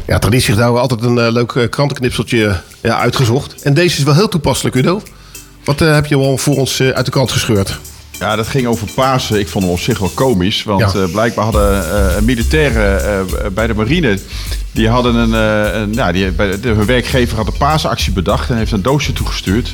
Ja, 0.07 0.19
traditiegetrouw 0.19 0.79
altijd 0.79 1.03
een 1.03 1.19
eh, 1.19 1.33
leuk 1.33 1.53
eh, 1.53 1.69
krantenknipseltje 1.69 2.61
ja, 2.83 2.99
uitgezocht. 2.99 3.63
En 3.63 3.75
deze 3.75 3.99
is 3.99 4.05
wel 4.05 4.15
heel 4.15 4.29
toepasselijk, 4.29 4.77
Udo. 4.77 5.03
Wat 5.65 5.81
eh, 5.81 5.95
heb 5.95 6.07
je 6.07 6.17
al 6.17 6.39
voor 6.39 6.57
ons 6.57 6.81
uit 6.81 7.05
de 7.05 7.11
kant 7.11 7.33
gescheurd? 7.33 7.79
Ja, 8.19 8.37
dat 8.37 8.47
ging 8.47 8.67
over 8.67 8.89
Pasen. 8.95 9.39
Ik 9.39 9.49
vond 9.49 9.65
hem 9.65 9.73
op 9.73 9.81
zich 9.81 9.99
wel 9.99 10.09
komisch. 10.09 10.63
Want 10.65 10.81
Ja. 10.81 11.01
eh, 11.03 11.11
blijkbaar 11.13 11.45
hadden 11.45 11.85
eh, 12.17 12.23
militairen 12.23 13.05
eh, 13.05 13.51
bij 13.53 13.67
de 13.67 13.75
marine... 13.75 14.19
die 14.73 14.89
hadden 14.89 15.15
een... 15.15 15.35
eh, 15.35 15.81
een 15.81 15.93
ja, 15.93 16.13
die, 16.13 16.31
bij 16.31 16.61
de, 16.61 16.69
hun 16.69 16.87
werkgever 16.87 17.37
had 17.37 17.47
een 17.47 17.57
paasactie 17.59 18.13
bedacht... 18.13 18.51
en 18.51 18.57
heeft 18.57 18.73
een 18.73 18.83
doosje 18.83 19.13
toegestuurd. 19.13 19.73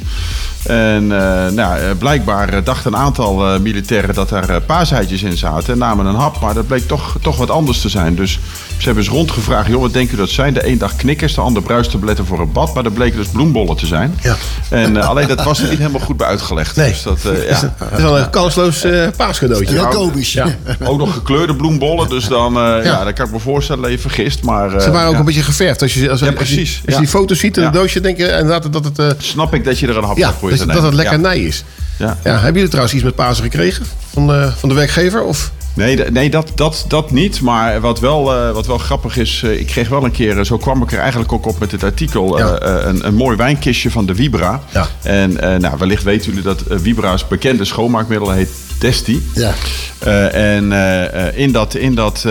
En 0.66 1.12
eh, 1.12 1.50
nou, 1.52 1.78
eh, 1.78 1.90
blijkbaar 1.98 2.48
eh, 2.48 2.64
dachten 2.64 2.92
een 2.92 2.98
aantal 2.98 3.46
eh, 3.54 3.60
militairen... 3.60 4.14
dat 4.14 4.30
er 4.30 4.50
eh, 4.50 4.56
paaseitjes 4.66 5.22
in 5.22 5.36
zaten 5.36 5.72
en 5.72 5.78
namen 5.78 6.06
een 6.06 6.14
hap. 6.14 6.40
Maar 6.40 6.54
dat 6.54 6.66
bleek 6.66 6.86
toch, 6.88 7.16
toch 7.22 7.36
wat 7.36 7.50
anders 7.50 7.80
te 7.80 7.88
zijn. 7.88 8.14
Dus 8.14 8.38
ze 8.78 8.84
hebben 8.84 9.04
eens 9.04 9.12
rondgevraagd... 9.12 9.68
joh, 9.68 9.80
wat 9.80 9.92
denken 9.92 10.14
u 10.14 10.18
dat 10.18 10.28
zijn? 10.28 10.54
De 10.54 10.66
een 10.66 10.78
dag 10.78 10.96
knikkers, 10.96 11.34
de 11.34 11.40
ander 11.40 11.62
bruistabletten 11.62 12.26
voor 12.26 12.40
een 12.40 12.52
bad. 12.52 12.74
Maar 12.74 12.82
dat 12.82 12.94
bleken 12.94 13.16
dus 13.18 13.26
bloembollen 13.26 13.76
te 13.76 13.86
zijn. 13.86 14.14
Ja. 14.22 14.36
En 14.70 14.96
eh, 14.96 15.08
alleen 15.08 15.28
dat 15.28 15.44
was 15.44 15.62
er 15.62 15.68
niet 15.68 15.78
helemaal 15.78 16.00
goed 16.00 16.16
bij 16.16 16.26
uitgelegd. 16.26 16.76
Nee. 16.76 16.88
Dus 16.90 17.02
dat, 17.02 17.18
eh, 17.24 17.48
ja. 17.48 17.74
Het 17.78 17.96
is 17.96 18.02
wel 18.02 18.18
een 18.18 18.30
kansloos 18.30 18.84
eh 18.84 19.06
paascadeautje. 19.16 19.74
Ja. 19.74 20.46
Ook 20.84 20.98
nog 20.98 21.12
gekleurde 21.14 21.56
bloembollen, 21.56 22.08
dus 22.08 22.28
dan, 22.28 22.56
eh, 22.56 22.84
ja. 22.84 23.04
dan 23.04 23.12
kan 23.12 23.26
ik 23.26 23.32
me 23.32 23.38
voorstellen 23.38 23.82
dat 23.82 23.90
je 23.90 23.98
vergist. 23.98 24.42
Maar, 24.42 24.74
eh, 24.74 24.80
Ze 24.80 24.90
waren 24.90 25.06
ook 25.06 25.12
ja. 25.12 25.18
een 25.18 25.24
beetje 25.24 25.42
geverfd. 25.42 25.82
Als 25.82 25.94
je, 25.94 26.10
als, 26.10 26.20
Ja, 26.20 26.26
als 26.26 26.48
je-. 26.48 26.60
Als 26.60 26.70
je, 26.84 26.92
Ja. 26.92 26.98
die 26.98 27.08
foto's 27.08 27.38
ziet 27.38 27.56
in 27.56 27.62
Ja. 27.62 27.68
het 27.68 27.76
doosje, 27.78 28.00
denk 28.00 28.16
je 28.16 28.26
inderdaad 28.28 28.72
dat 28.72 28.84
het... 28.84 28.98
eh, 28.98 29.06
Snap 29.18 29.54
ik 29.54 29.64
dat 29.64 29.78
je 29.78 29.86
er 29.88 29.96
een 29.96 30.04
hap 30.04 30.16
ja, 30.16 30.32
voor 30.32 30.40
dat, 30.40 30.50
je 30.50 30.53
dat 30.58 30.66
nemen. 30.66 30.84
het 30.84 30.94
lekker 30.94 31.20
nij 31.20 31.38
is. 31.38 31.64
Ja. 31.98 32.18
Ja, 32.24 32.32
hebben 32.32 32.52
jullie 32.52 32.68
trouwens 32.68 32.94
iets 32.94 33.04
met 33.04 33.14
Pasen 33.14 33.44
gekregen? 33.44 33.86
Van, 34.12 34.26
de 34.26 34.52
van 34.56 34.68
de 34.68 34.74
werkgever? 34.74 35.22
Of? 35.22 35.52
Nee, 35.74 35.96
nee 35.96 36.30
dat, 36.30 36.52
dat, 36.54 36.84
dat 36.88 37.10
niet. 37.10 37.40
Maar 37.40 37.80
wat 37.80 38.00
wel, 38.00 38.34
eh, 38.34 38.50
wat 38.50 38.66
wel 38.66 38.78
grappig 38.78 39.16
is, 39.16 39.42
eh, 39.44 39.60
ik 39.60 39.66
kreeg 39.66 39.88
wel 39.88 40.04
een 40.04 40.10
keer, 40.10 40.38
eh, 40.38 40.44
zo 40.44 40.56
kwam 40.56 40.82
ik 40.82 40.92
er 40.92 40.98
eigenlijk 40.98 41.32
ook 41.32 41.46
op 41.46 41.58
met 41.58 41.70
dit 41.70 41.84
artikel, 41.84 42.40
een, 42.40 43.06
een 43.06 43.14
mooi 43.14 43.36
wijnkistje 43.36 43.90
van 43.90 44.06
de 44.06 44.14
Vibra. 44.14 44.62
Ja. 44.72 44.86
En 45.02 45.32
nou, 45.60 45.78
wellicht 45.78 46.02
weten 46.02 46.26
jullie 46.26 46.42
dat 46.42 46.62
Vibra's 46.68 47.28
bekende 47.28 47.64
schoonmaakmiddel 47.64 48.30
heet 48.30 48.48
Desti. 48.78 49.22
Ja. 49.34 49.52
Eh, 49.98 50.54
en 50.54 50.72
eh, 50.72 51.26
eh, 51.26 51.38
in 51.38 51.52
dat, 51.52 51.74
in 51.74 51.94
dat 51.94 52.26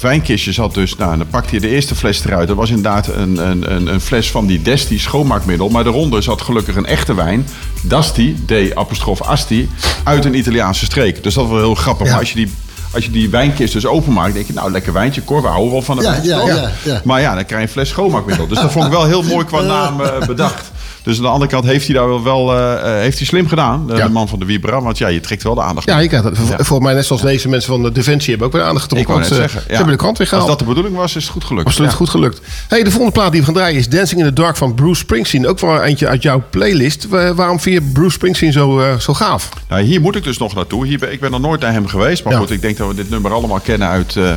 wijnkistje 0.00 0.52
zat 0.52 0.74
dus, 0.74 0.96
nou, 0.96 1.16
dan 1.16 1.26
pakte 1.26 1.54
je 1.54 1.60
de 1.60 1.68
eerste 1.68 1.94
fles 1.94 2.24
eruit. 2.24 2.48
Dat 2.48 2.56
was 2.56 2.68
inderdaad 2.68 3.08
een, 3.08 3.50
een, 3.50 3.86
een, 3.86 4.00
fles 4.00 4.30
van 4.30 4.46
die 4.46 4.62
Desti 4.62 4.98
schoonmaakmiddel. 4.98 5.68
Maar 5.68 5.84
daaronder 5.84 6.22
zat 6.22 6.42
gelukkig 6.42 6.76
een 6.76 6.86
echte 6.86 7.14
wijn. 7.14 7.46
Dasti, 7.82 8.44
D 8.46 8.74
apostrof 8.74 9.22
Asti, 9.22 9.70
uit 10.04 10.24
een 10.24 10.34
Italiaanse 10.34 10.84
streek. 10.84 11.22
Dus 11.22 11.34
dat 11.34 11.44
was 11.44 11.52
wel 11.52 11.62
heel 11.62 11.74
grappig. 11.74 12.06
Ja. 12.06 12.12
Maar 12.12 12.20
als 12.20 12.30
je 12.30 12.36
die... 12.36 12.52
Als 12.92 13.04
je 13.04 13.10
die 13.10 13.30
wijnkist 13.30 13.72
dus 13.72 13.86
openmaakt, 13.86 14.34
denk 14.34 14.46
je, 14.46 14.52
nou, 14.52 14.70
lekker 14.70 14.92
wijntje, 14.92 15.24
Cor, 15.24 15.42
we 15.42 15.48
houden 15.48 15.72
wel 15.72 15.82
van 15.82 15.98
een 15.98 16.22
Ja, 16.22 16.44
ja, 16.46 16.70
ja. 16.82 17.00
Maar 17.04 17.20
ja, 17.20 17.34
dan 17.34 17.44
krijg 17.44 17.60
je 17.60 17.66
een 17.66 17.72
fles 17.72 17.88
schoonmaakmiddel. 17.88 18.46
Dus 18.46 18.60
dat 18.60 18.72
vond 18.72 18.84
ik 18.84 18.90
wel 18.90 19.04
heel 19.04 19.22
mooi 19.22 19.44
qua 19.44 19.60
naam 19.74 20.02
bedacht. 20.26 20.70
Dus 21.02 21.16
aan 21.16 21.22
de 21.22 21.28
andere 21.28 21.50
kant 21.50 21.64
heeft 21.64 21.86
hij 21.86 21.94
daar 21.94 22.08
wel, 22.08 22.22
wel 22.22 22.56
eh, 22.56 22.72
eh, 22.72 23.00
heeft 23.00 23.18
hij 23.18 23.26
slim 23.26 23.48
gedaan, 23.48 23.86
de, 23.86 23.94
Ja. 23.96 24.06
de 24.06 24.12
man 24.12 24.28
van 24.28 24.38
de 24.38 24.44
Vibra. 24.46 24.82
Want 24.82 24.98
ja, 24.98 25.08
je 25.08 25.20
trekt 25.20 25.42
wel 25.42 25.54
de 25.54 25.60
aandacht. 25.62 25.86
Ja, 25.86 26.06
krijgt 26.06 26.22
dat. 26.24 26.36
Voor- 26.36 26.46
Volgens 26.46 26.78
mij 26.88 26.94
net 26.94 27.04
zoals 27.06 27.22
deze 27.22 27.48
mensen 27.48 27.72
van 27.72 27.82
de 27.82 27.92
Defensie 27.92 28.28
hebben 28.30 28.46
ook 28.46 28.52
weer 28.52 28.62
aandacht 28.62 28.84
Ik 28.92 28.98
getrokken. 28.98 29.18
net 29.20 29.28
want, 29.28 29.42
eh, 29.42 29.48
zeggen. 29.48 29.70
Ze 29.70 29.76
hebben 29.76 29.92
de 29.92 29.98
krant 30.00 30.18
weer 30.18 30.26
Als 30.26 30.36
gehaald. 30.36 30.58
dat 30.58 30.58
de 30.58 30.74
bedoeling 30.74 30.96
was, 30.96 31.16
is 31.16 31.22
het 31.22 31.32
goed 31.32 31.44
gelukt. 31.44 31.66
Absoluut 31.66 31.92
goed 31.92 32.08
gelukt. 32.08 32.40
Hey, 32.68 32.82
de 32.82 32.90
volgende 32.90 33.12
plaat 33.12 33.30
die 33.30 33.40
we 33.40 33.46
gaan 33.46 33.54
draaien 33.54 33.78
is 33.78 33.88
Dancing 33.88 34.20
in 34.20 34.26
the 34.26 34.32
Dark 34.32 34.56
van 34.56 34.74
Bruce 34.74 35.00
Springsteen. 35.00 35.46
Ook 35.46 35.58
wel 35.58 35.82
eentje 35.82 36.08
uit 36.08 36.22
jouw 36.22 36.42
playlist. 36.50 37.08
Wa- 37.08 37.34
waarom 37.34 37.60
vind 37.60 37.74
je 37.74 37.90
Bruce 37.92 38.10
Springsteen 38.10 38.52
zo, 38.52 38.80
eh, 38.80 38.96
zo 38.98 39.14
gaaf? 39.14 39.48
Nou, 39.68 39.82
hier 39.82 40.00
moet 40.00 40.16
ik 40.16 40.24
dus 40.24 40.38
nog 40.38 40.54
naartoe. 40.54 40.86
Hier 40.86 40.98
ben, 40.98 41.12
ik 41.12 41.20
ben 41.20 41.30
nog 41.30 41.40
nooit 41.40 41.60
naar 41.60 41.72
hem 41.72 41.86
geweest. 41.86 42.24
Maar 42.24 42.34
goed, 42.34 42.50
ik 42.50 42.60
denk 42.62 42.76
dat 42.76 42.88
we 42.88 42.94
dit 42.94 43.10
nummer 43.10 43.32
allemaal 43.32 43.60
kennen 43.60 43.88
uit, 43.88 44.16
eh, 44.16 44.32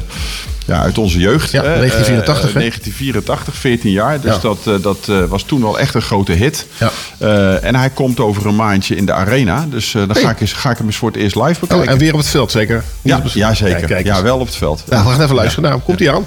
ja, 0.66 0.82
uit 0.82 0.98
onze 0.98 1.20
jeugd. 1.20 1.52
Ja, 1.52 1.62
hè. 1.64 1.68
1984, 1.78 2.48
Eh, 2.50 2.54
hè? 2.54 2.60
1984, 2.60 3.56
14 3.56 3.92
jaar. 3.92 4.22
Dus 4.22 4.34
Ja. 4.36 4.40
dat, 4.42 4.58
eh, 4.66 4.74
dat 4.82 4.98
eh, 5.10 5.24
was 5.26 5.44
toen 5.44 5.62
wel 5.62 5.80
echt 5.80 5.94
een 5.96 6.02
grote 6.02 6.32
hit. 6.32 6.66
Ja. 6.78 6.92
Eh, 7.18 7.64
en 7.64 7.76
hij 7.76 7.90
komt 7.90 8.20
over 8.20 8.46
een 8.46 8.56
maandje 8.56 8.96
in 8.96 9.06
de 9.06 9.14
arena. 9.14 9.66
Dus 9.70 9.94
eh, 9.96 10.02
dan 10.08 10.16
ga, 10.16 10.30
ik 10.30 10.42
eens, 10.42 10.54
ga 10.54 10.70
ik 10.72 10.78
hem 10.78 10.86
eens 10.88 10.96
voor 10.98 11.10
het 11.12 11.18
eerst 11.18 11.36
live 11.36 11.60
bekijken. 11.60 11.88
Oh, 11.88 11.92
en 11.94 11.98
weer 11.98 12.14
op 12.14 12.20
het 12.20 12.28
veld 12.30 12.52
zeker? 12.52 12.84
ja, 13.02 13.22
ja, 13.34 13.54
zeker. 13.54 13.90
Ja, 13.90 13.98
Ja, 14.16 14.22
wel 14.24 14.40
op 14.40 14.46
het 14.46 14.56
veld. 14.56 14.84
Nou, 14.90 15.04
we 15.06 15.10
gaan 15.12 15.22
even 15.22 15.36
luisteren. 15.36 15.70
Nou, 15.70 15.82
komt 15.82 16.00
hij 16.00 16.14
aan. 16.14 16.24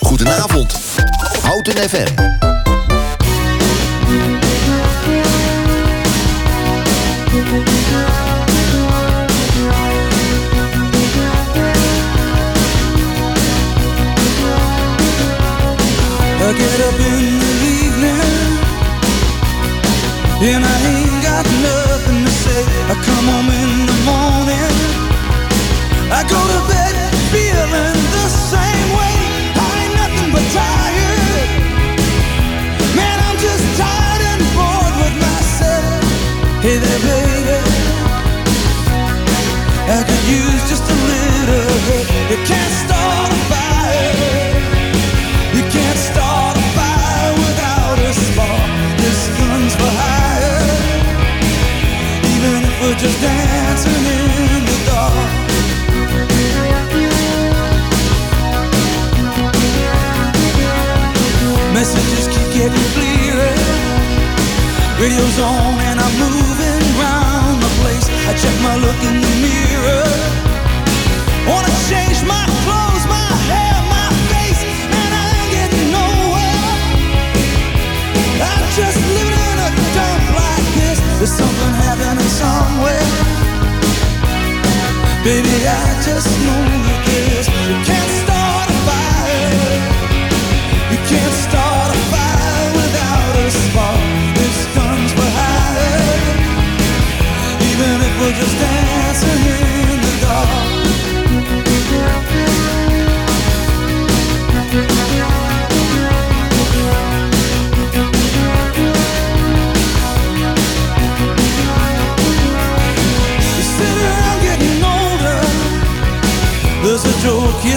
Goedenavond. 0.00 0.74
Houten 1.42 1.88
FM. 1.88 2.43
Get 16.56 16.80
up 16.80 17.00
in 17.00 17.33
Radio's 65.04 65.38
on 65.38 65.74
and 65.80 66.00
I'm 66.00 66.14
the 67.60 67.72
place. 67.82 68.08
I 68.26 68.32
check 68.32 68.56
my 68.62 68.76
look 68.76 68.96
in 69.02 69.20
the 69.20 69.34
mirror. 69.44 70.06
Wanna 71.46 71.72
change 71.90 72.24
my 72.24 72.46
clothes, 72.64 72.83
There's 81.24 81.38
something 81.38 81.72
happening 81.72 82.28
somewhere. 82.28 83.08
Baby, 85.24 85.56
I 85.64 85.96
just 86.04 86.28
know 86.44 86.64
that 86.84 87.00
this. 87.08 87.48
You 87.48 87.76
can't 87.88 88.12
start 88.20 88.68
a 88.68 88.76
fire. 88.84 89.72
You 90.92 90.98
can't 91.08 91.36
start 91.48 91.96
a 91.96 92.00
fire 92.12 92.68
without 92.76 93.36
a 93.40 93.48
spark. 93.50 94.04
This 94.36 94.68
gun's 94.76 95.12
hire. 95.16 96.28
Even 97.72 97.94
if 98.04 98.14
we're 98.20 98.36
just 98.36 98.56
dancing 98.60 99.44
in 99.48 100.00
the 100.04 100.14
dark. 100.20 100.73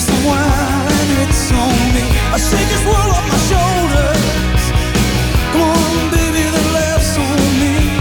Wine, 0.06 1.18
it's 1.26 1.50
on 1.50 1.74
me. 1.90 2.06
I 2.30 2.38
shake 2.38 2.70
this 2.70 2.86
world 2.86 3.10
off 3.18 3.26
my 3.34 3.42
shoulders. 3.50 4.64
Come 5.50 5.66
on, 5.74 6.14
baby, 6.14 6.46
the 6.54 6.64
laughs 6.78 7.18
on 7.18 7.42
me. 7.58 7.98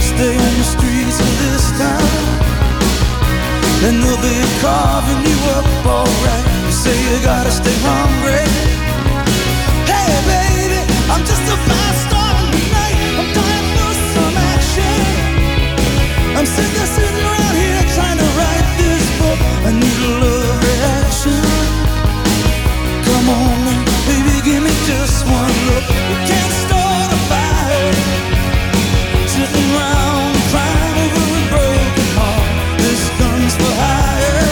Stay 0.00 0.32
on 0.32 0.54
the 0.56 0.64
streets 0.64 1.20
of 1.20 1.32
this 1.44 1.64
town. 1.76 2.08
And 3.84 4.00
they'll 4.00 4.16
be 4.24 4.38
carving 4.64 5.20
you 5.28 5.36
up 5.60 5.68
alright. 5.84 6.44
You 6.64 6.72
say 6.72 6.96
you 7.04 7.20
gotta 7.20 7.52
stay 7.52 7.76
hungry. 7.84 8.48
Hey, 9.84 10.16
baby, 10.24 10.80
I'm 11.12 11.20
just 11.20 11.44
a 11.52 11.56
fast 11.68 12.16
tonight. 12.16 12.96
I'm 13.20 13.28
for 13.76 13.92
some 14.16 14.36
action. 14.56 15.04
I'm 16.32 16.48
sick 16.48 16.72
of 16.80 16.88
sitting 16.96 17.24
around 17.28 17.56
here 17.60 17.84
trying 17.92 18.18
to 18.24 18.28
write 18.40 18.68
this 18.80 19.04
book. 19.20 19.40
I 19.68 19.72
need 19.76 20.32
a. 20.32 20.35
Baby, 23.26 24.38
give 24.44 24.62
me 24.62 24.70
just 24.86 25.26
one 25.26 25.56
look. 25.66 25.82
Can't 26.30 26.54
start 26.62 27.10
a 27.10 27.18
fire. 27.26 27.90
A 29.34 29.48
broken 31.50 32.08
heart. 32.14 32.46
This 32.78 33.02
gun's 33.18 33.54
for 33.58 33.72
hire. 33.82 34.46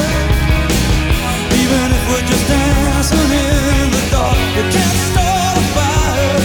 Even 1.63 1.87
if 1.97 2.03
we're 2.11 2.27
just 2.27 2.45
dancing 2.51 3.31
in 3.47 3.91
the 3.95 4.03
dark, 4.11 4.39
can't 4.75 4.99
start 5.11 5.57
a 5.57 5.65
fire. 5.77 6.39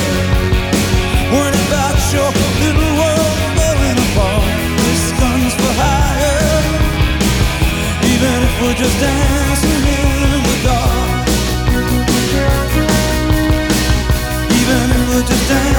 About 1.69 1.97
your 2.13 2.29
little 2.61 2.93
world 3.01 3.37
apart. 4.05 4.45
This 4.85 5.05
gun's 5.19 5.53
for 5.59 5.73
hire. 5.81 6.61
Even 8.13 8.37
if 8.47 8.53
we're 8.61 8.75
just 8.75 8.99
dancing. 8.99 9.28
다 15.49 15.78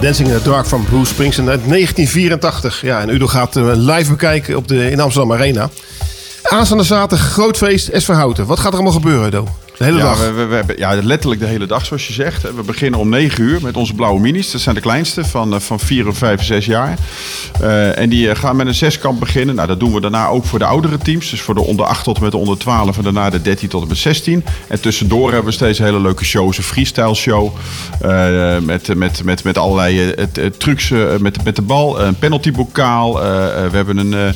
Dancing 0.00 0.28
in 0.28 0.38
the 0.38 0.50
Dark 0.50 0.66
van 0.66 0.84
Bruce 0.84 1.12
Springsteen 1.12 1.48
uit 1.48 1.60
1984. 1.68 2.80
Ja, 2.82 3.00
en 3.00 3.08
Udo 3.08 3.26
gaat 3.26 3.56
eh, 3.56 3.64
live 3.74 4.10
bekijken 4.10 4.56
op 4.56 4.68
de, 4.68 4.90
in 4.90 5.00
Amsterdam 5.00 5.32
Arena. 5.32 5.70
Aanstaande 6.42 6.84
zaterdag 6.84 7.32
groot 7.32 7.56
feest, 7.56 7.90
SV 7.92 8.08
Houten. 8.08 8.46
Wat 8.46 8.58
gaat 8.58 8.68
er 8.68 8.74
allemaal 8.74 8.92
gebeuren, 8.92 9.26
Udo? 9.26 9.48
De 9.80 9.86
hele 9.86 9.98
ja, 9.98 10.04
dag. 10.04 10.18
We, 10.18 10.32
we, 10.32 10.46
we 10.46 10.54
hebben, 10.54 10.78
ja, 10.78 10.94
letterlijk 11.02 11.40
de 11.40 11.46
hele 11.46 11.66
dag, 11.66 11.86
zoals 11.86 12.06
je 12.06 12.12
zegt. 12.12 12.42
We 12.42 12.62
beginnen 12.62 13.00
om 13.00 13.08
9 13.08 13.44
uur 13.44 13.62
met 13.62 13.76
onze 13.76 13.94
blauwe 13.94 14.20
minis. 14.20 14.50
Dat 14.50 14.60
zijn 14.60 14.74
de 14.74 14.80
kleinste 14.80 15.24
van, 15.24 15.54
eh, 15.54 15.60
van 15.60 15.80
4, 15.80 16.14
5, 16.14 16.42
6 16.42 16.66
jaar. 16.66 16.98
Eh, 17.60 17.98
en 17.98 18.08
die 18.08 18.30
eh, 18.30 18.36
gaan 18.36 18.56
met 18.56 18.66
een 18.66 18.74
zeskamp 18.74 19.20
beginnen. 19.20 19.54
Nou, 19.54 19.68
dat 19.68 19.80
doen 19.80 19.92
we 19.92 20.00
daarna 20.00 20.26
ook 20.26 20.44
voor 20.44 20.58
de 20.58 20.64
oudere 20.64 20.98
teams. 20.98 21.30
Dus 21.30 21.40
voor 21.40 21.54
de 21.54 21.60
onder 21.60 21.86
8 21.86 22.04
tot 22.04 22.16
en 22.16 22.22
met 22.22 22.32
de 22.32 22.38
onder 22.38 22.58
12 22.58 22.96
en 22.96 23.02
daarna 23.02 23.30
de 23.30 23.42
13 23.42 23.68
tot 23.68 23.82
en 23.82 23.88
met 23.88 23.96
16. 23.96 24.44
En 24.68 24.80
tussendoor 24.80 25.26
hebben 25.26 25.44
we 25.44 25.52
steeds 25.52 25.78
hele 25.78 26.00
leuke 26.00 26.24
shows. 26.24 26.56
Een 26.56 26.62
freestyle 26.62 27.14
show 27.14 27.52
met, 28.62 28.94
met, 28.94 29.24
met, 29.24 29.44
met 29.44 29.58
allerlei 29.58 30.14
trucs 30.58 30.90
met, 31.18 31.44
met 31.44 31.56
de 31.56 31.62
bal. 31.62 32.00
Een 32.00 32.18
penaltybokaal. 32.18 33.14
We 33.14 33.70
hebben 33.72 33.96
een... 33.96 34.34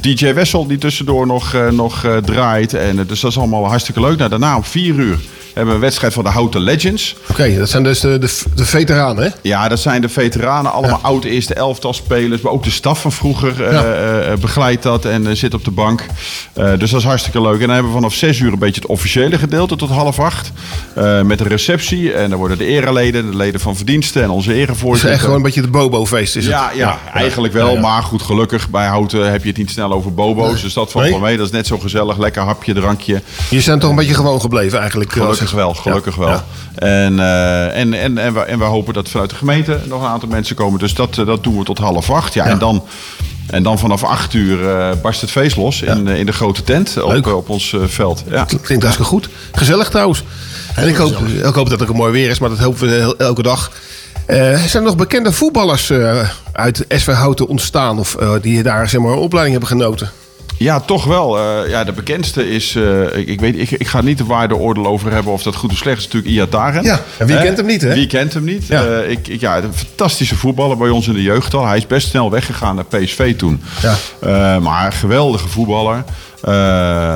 DJ 0.00 0.34
Wessel 0.34 0.66
die 0.66 0.78
tussendoor 0.78 1.26
nog, 1.26 1.56
nog 1.70 2.06
draait. 2.24 2.74
En, 2.74 2.96
dus 3.06 3.20
dat 3.20 3.30
is 3.30 3.38
allemaal 3.38 3.66
hartstikke 3.66 4.00
leuk. 4.00 4.18
Nou, 4.18 4.30
daarna 4.30 4.56
om 4.56 4.64
4 4.64 4.77
uur 4.78 5.18
hebben 5.58 5.74
een 5.74 5.80
wedstrijd 5.80 6.12
van 6.12 6.24
de 6.24 6.30
Houten 6.30 6.60
Legends. 6.60 7.16
Oké, 7.30 7.58
dat 7.58 7.68
zijn 7.68 7.82
dus 7.82 8.00
de, 8.00 8.18
de, 8.18 8.42
de 8.54 8.64
veteranen, 8.64 9.24
hè? 9.24 9.30
Ja, 9.42 9.68
dat 9.68 9.78
zijn 9.78 10.00
de 10.00 10.08
veteranen. 10.08 10.72
Allemaal 10.72 10.98
oud 11.02 11.24
eerste 11.24 11.54
elftal 11.54 11.92
spelers. 11.94 12.40
Maar 12.40 12.52
ook 12.52 12.64
de 12.64 12.70
staf 12.70 13.00
van 13.00 13.12
vroeger 13.12 13.64
eh, 13.64 13.72
Ja. 13.72 13.84
eh, 13.84 14.36
begeleidt 14.38 14.82
dat 14.82 15.04
en 15.04 15.26
eh, 15.26 15.34
zit 15.34 15.54
op 15.54 15.64
de 15.64 15.70
bank. 15.70 16.06
Eh, 16.52 16.70
dus 16.78 16.90
dat 16.90 17.00
is 17.00 17.06
hartstikke 17.06 17.40
leuk. 17.40 17.54
En 17.54 17.60
dan 17.60 17.70
hebben 17.70 17.86
we 17.92 17.98
vanaf 17.98 18.14
6 18.14 18.38
uur 18.38 18.52
een 18.52 18.58
beetje 18.58 18.80
het 18.80 18.90
officiële 18.90 19.38
gedeelte 19.38 19.76
tot 19.76 19.88
half 19.90 20.18
acht. 20.20 20.52
Eh, 20.94 21.22
met 21.22 21.40
een 21.40 21.46
receptie. 21.46 22.12
En 22.12 22.30
dan 22.30 22.38
worden 22.38 22.58
de 22.58 22.64
ereleden, 22.66 23.30
de 23.30 23.36
leden 23.36 23.60
van 23.60 23.76
verdiensten 23.76 24.22
en 24.22 24.30
onze 24.30 24.48
Het 24.50 24.58
is 24.58 24.64
erevoorzitter. 24.64 25.10
echt 25.10 25.20
gewoon 25.20 25.36
een 25.36 25.42
beetje 25.42 25.60
de 25.62 25.68
Bobo-feest, 25.68 26.36
is 26.36 26.44
het? 26.44 26.52
Ja, 26.54 26.70
ja, 26.74 26.98
eigenlijk 27.14 27.52
wel. 27.52 27.66
Ja, 27.68 27.72
ja. 27.74 27.80
Maar 27.80 28.02
goed, 28.02 28.22
gelukkig 28.22 28.70
bij 28.70 28.86
Houten 28.86 29.30
heb 29.30 29.42
je 29.42 29.48
het 29.48 29.58
niet 29.58 29.70
snel 29.70 29.92
over 29.92 30.14
bobo's. 30.14 30.62
Dus 30.62 30.72
dat 30.72 30.90
valt 30.90 31.04
Nee? 31.04 31.12
wel 31.12 31.22
mee. 31.22 31.36
Dat 31.36 31.46
is 31.46 31.52
net 31.52 31.66
zo 31.66 31.78
gezellig. 31.78 32.18
Lekker 32.18 32.42
hapje, 32.42 32.72
drankje. 32.74 33.22
Je 33.50 33.62
bent 33.66 33.80
toch 33.80 33.90
een 33.90 33.96
beetje 33.96 34.14
gewoon 34.14 34.40
gebleven 34.40 34.78
eigenlijk? 34.78 35.16
eh, 35.16 35.22
Gelukkig 35.48 35.54
wel, 35.54 35.74
gelukkig 35.74 36.14
Ja. 36.16 36.20
wel. 36.20 36.30
Ja. 36.30 36.44
En, 36.74 37.20
eh, 37.20 37.80
en, 37.80 37.94
en, 37.94 38.18
en, 38.18 38.34
we, 38.34 38.40
en 38.40 38.58
we 38.58 38.64
hopen 38.64 38.94
dat 38.94 39.08
vanuit 39.08 39.30
de 39.30 39.36
gemeente 39.36 39.80
nog 39.84 40.02
een 40.02 40.08
aantal 40.08 40.28
mensen 40.28 40.56
komen. 40.56 40.78
Dus 40.78 40.94
dat, 40.94 41.18
eh, 41.18 41.26
dat 41.26 41.44
doen 41.44 41.58
we 41.58 41.64
tot 41.64 41.78
half 41.78 42.10
acht. 42.10 42.34
Ja, 42.34 42.44
En, 42.46 42.58
dan, 42.58 42.84
en 43.46 43.62
dan 43.62 43.78
vanaf 43.78 44.04
acht 44.04 44.34
uur 44.34 44.68
eh, 44.70 44.90
barst 45.02 45.20
het 45.20 45.30
feest 45.30 45.56
los 45.56 45.82
in, 45.82 46.06
in 46.06 46.26
de 46.26 46.32
grote 46.32 46.62
tent 46.62 47.02
op, 47.02 47.26
op 47.26 47.48
ons 47.48 47.72
eh, 47.72 47.80
veld. 47.86 48.24
Ja. 48.30 48.44
Klinkt 48.44 48.84
hartstikke 48.84 49.10
goed. 49.10 49.28
Gezellig 49.52 49.88
trouwens. 49.88 50.22
En 50.74 50.88
ik 50.88 50.96
hoop, 50.96 51.18
ik 51.26 51.54
hoop 51.54 51.68
dat 51.70 51.80
het 51.80 51.88
ook 51.88 51.96
mooi 51.96 52.12
weer 52.12 52.30
is, 52.30 52.38
maar 52.38 52.48
dat 52.48 52.58
hopen 52.58 52.88
we 52.88 53.14
elke 53.18 53.42
dag. 53.42 53.70
Eh, 54.26 54.36
zijn 54.38 54.82
er 54.82 54.88
nog 54.88 54.96
bekende 54.96 55.32
voetballers 55.32 55.90
eh, 55.90 56.28
uit 56.52 56.84
SV 56.88 57.12
Houten 57.12 57.46
ontstaan 57.48 57.98
of 57.98 58.14
eh, 58.14 58.32
die 58.40 58.62
daar 58.62 58.88
zeg 58.88 59.00
maar, 59.00 59.12
een 59.12 59.18
opleiding 59.18 59.58
hebben 59.58 59.78
genoten? 59.80 60.10
Ja, 60.58 60.80
toch 60.80 61.04
wel. 61.04 61.38
Eh, 61.38 61.70
ja, 61.70 61.84
de 61.84 61.92
bekendste 61.92 62.50
is, 62.50 62.74
eh, 62.74 63.16
ik, 63.16 63.26
ik, 63.28 63.40
weet, 63.40 63.58
ik, 63.58 63.70
ik 63.70 63.86
ga 63.86 64.00
niet 64.00 64.18
de 64.18 64.24
waardeoordeel 64.24 64.86
over 64.86 65.12
hebben 65.12 65.32
of 65.32 65.42
dat 65.42 65.54
goed 65.56 65.70
of 65.70 65.76
slecht 65.76 65.98
is. 65.98 66.04
natuurlijk 66.04 66.32
Iataren. 66.34 66.82
Ja, 66.84 67.00
en 67.18 67.26
wie 67.26 67.38
kent 67.38 67.56
hem 67.56 67.66
niet, 67.66 67.82
hè? 67.82 67.94
Wie 67.94 68.06
kent 68.06 68.34
hem 68.34 68.44
niet? 68.44 68.66
Ja. 68.66 68.84
Eh, 68.84 69.10
ik, 69.10 69.28
ik- 69.28 69.40
ja, 69.40 69.56
een 69.56 69.74
fantastische 69.74 70.36
voetballer 70.36 70.76
bij 70.76 70.88
ons 70.88 71.06
in 71.08 71.14
de 71.14 71.22
jeugd 71.22 71.54
al. 71.54 71.66
Hij 71.66 71.76
is 71.76 71.86
best 71.86 72.08
snel 72.08 72.30
weggegaan 72.30 72.74
naar 72.74 72.84
PSV 72.84 73.36
toen. 73.36 73.62
Ja. 73.82 73.94
Eh, 74.20 74.58
maar 74.62 74.86
een 74.86 74.92
geweldige 74.92 75.48
voetballer. 75.48 76.04
Eh, 76.42 76.52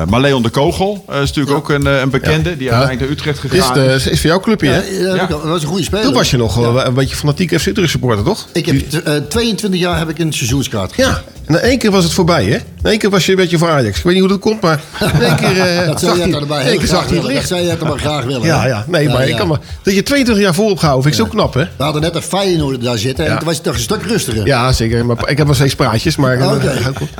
maar 0.09 0.21
Leon 0.21 0.41
de 0.43 0.49
Kogel 0.49 1.05
eh, 1.09 1.21
is 1.21 1.27
natuurlijk 1.27 1.55
ook 1.57 1.69
een, 1.69 1.87
eh, 1.87 1.99
een 1.99 2.09
bekende. 2.09 2.57
Die 2.57 2.71
uiteindelijk 2.73 2.99
naar 2.99 3.09
Utrecht 3.09 3.43
Is, 3.43 3.49
gegaan 3.61 3.73
de, 3.73 3.93
is 4.11 4.21
voor 4.21 4.29
jouw 4.29 4.39
clubje, 4.39 4.67
hè? 4.69 4.81
Ja, 4.99 5.15
ja, 5.15 5.25
dat 5.25 5.43
was 5.43 5.61
een 5.61 5.67
goede 5.67 5.83
speler. 5.83 6.05
Toen 6.05 6.13
was 6.13 6.31
je 6.31 6.37
nog 6.37 6.83
een 6.85 6.93
beetje 6.93 7.15
fanatiek 7.15 7.59
FC 7.59 7.65
Utrecht 7.67 7.89
supporter, 7.89 8.23
toch? 8.23 8.47
Ik 8.53 8.65
heb 8.65 8.89
t- 8.89 9.03
eh, 9.03 9.13
22 9.29 9.79
jaar 9.79 9.97
heb 9.97 10.09
ik 10.09 10.19
een 10.19 10.33
seizoenskaart. 10.33 10.93
Ja, 10.95 11.21
en 11.45 11.53
in 11.55 11.59
één 11.61 11.77
keer 11.77 11.91
was 11.91 12.03
het 12.03 12.13
voorbij, 12.13 12.43
hè? 12.45 12.55
In 12.55 12.89
één 12.89 12.97
keer 12.97 13.09
was 13.09 13.25
je 13.25 13.31
een 13.31 13.37
beetje 13.37 13.57
voor 13.57 13.69
Ajax. 13.69 13.97
Ik 13.97 14.03
weet 14.03 14.13
niet 14.13 14.21
hoe 14.21 14.31
dat 14.31 14.39
komt, 14.39 14.61
maar 14.61 14.79
in 14.99 15.21
één 15.21 15.35
keer 15.35 15.59
eh, 15.59 15.85
dat 15.91 15.99
zag 15.99 16.17
je 16.17 16.35
erbij 16.37 16.63
heel 16.63 16.77
graag 16.77 16.87
zag 16.87 16.99
hij 16.99 16.99
het 16.99 17.09
willen. 17.09 17.23
Dat 17.23 17.31
licht. 17.33 17.47
zou 17.47 17.61
je 17.61 17.69
het 17.69 17.79
maar 17.83 17.99
graag 17.99 18.23
willen. 18.23 18.41
Ja, 18.41 18.65
ja. 18.67 18.85
Nee, 18.87 19.03
Ja, 19.03 19.11
maar, 19.13 19.21
ja. 19.21 19.27
Ik 19.31 19.35
kan 19.37 19.47
maar 19.47 19.59
dat 19.83 19.93
je 19.93 20.03
22 20.03 20.43
jaar 20.43 20.53
volopgehouden 20.53 21.03
vind 21.11 21.15
ik 21.19 21.25
zo 21.25 21.29
knap, 21.37 21.53
hè? 21.53 21.63
We 21.77 21.83
hadden 21.83 22.01
net 22.01 22.15
een 22.15 22.21
Feyenoord 22.21 22.81
daar 22.83 22.97
zitten 22.97 23.25
en 23.25 23.37
toen 23.37 23.45
was 23.45 23.55
het 23.55 23.63
toch 23.63 23.73
een 23.73 23.79
stuk 23.79 24.03
rustiger. 24.03 24.45
Ja, 24.45 24.71
zeker. 24.71 25.05
Maar 25.05 25.29
ik 25.29 25.37
heb 25.37 25.47
nog 25.47 25.55
steeds 25.55 25.75
praatjes, 25.75 26.15
maar... 26.15 26.37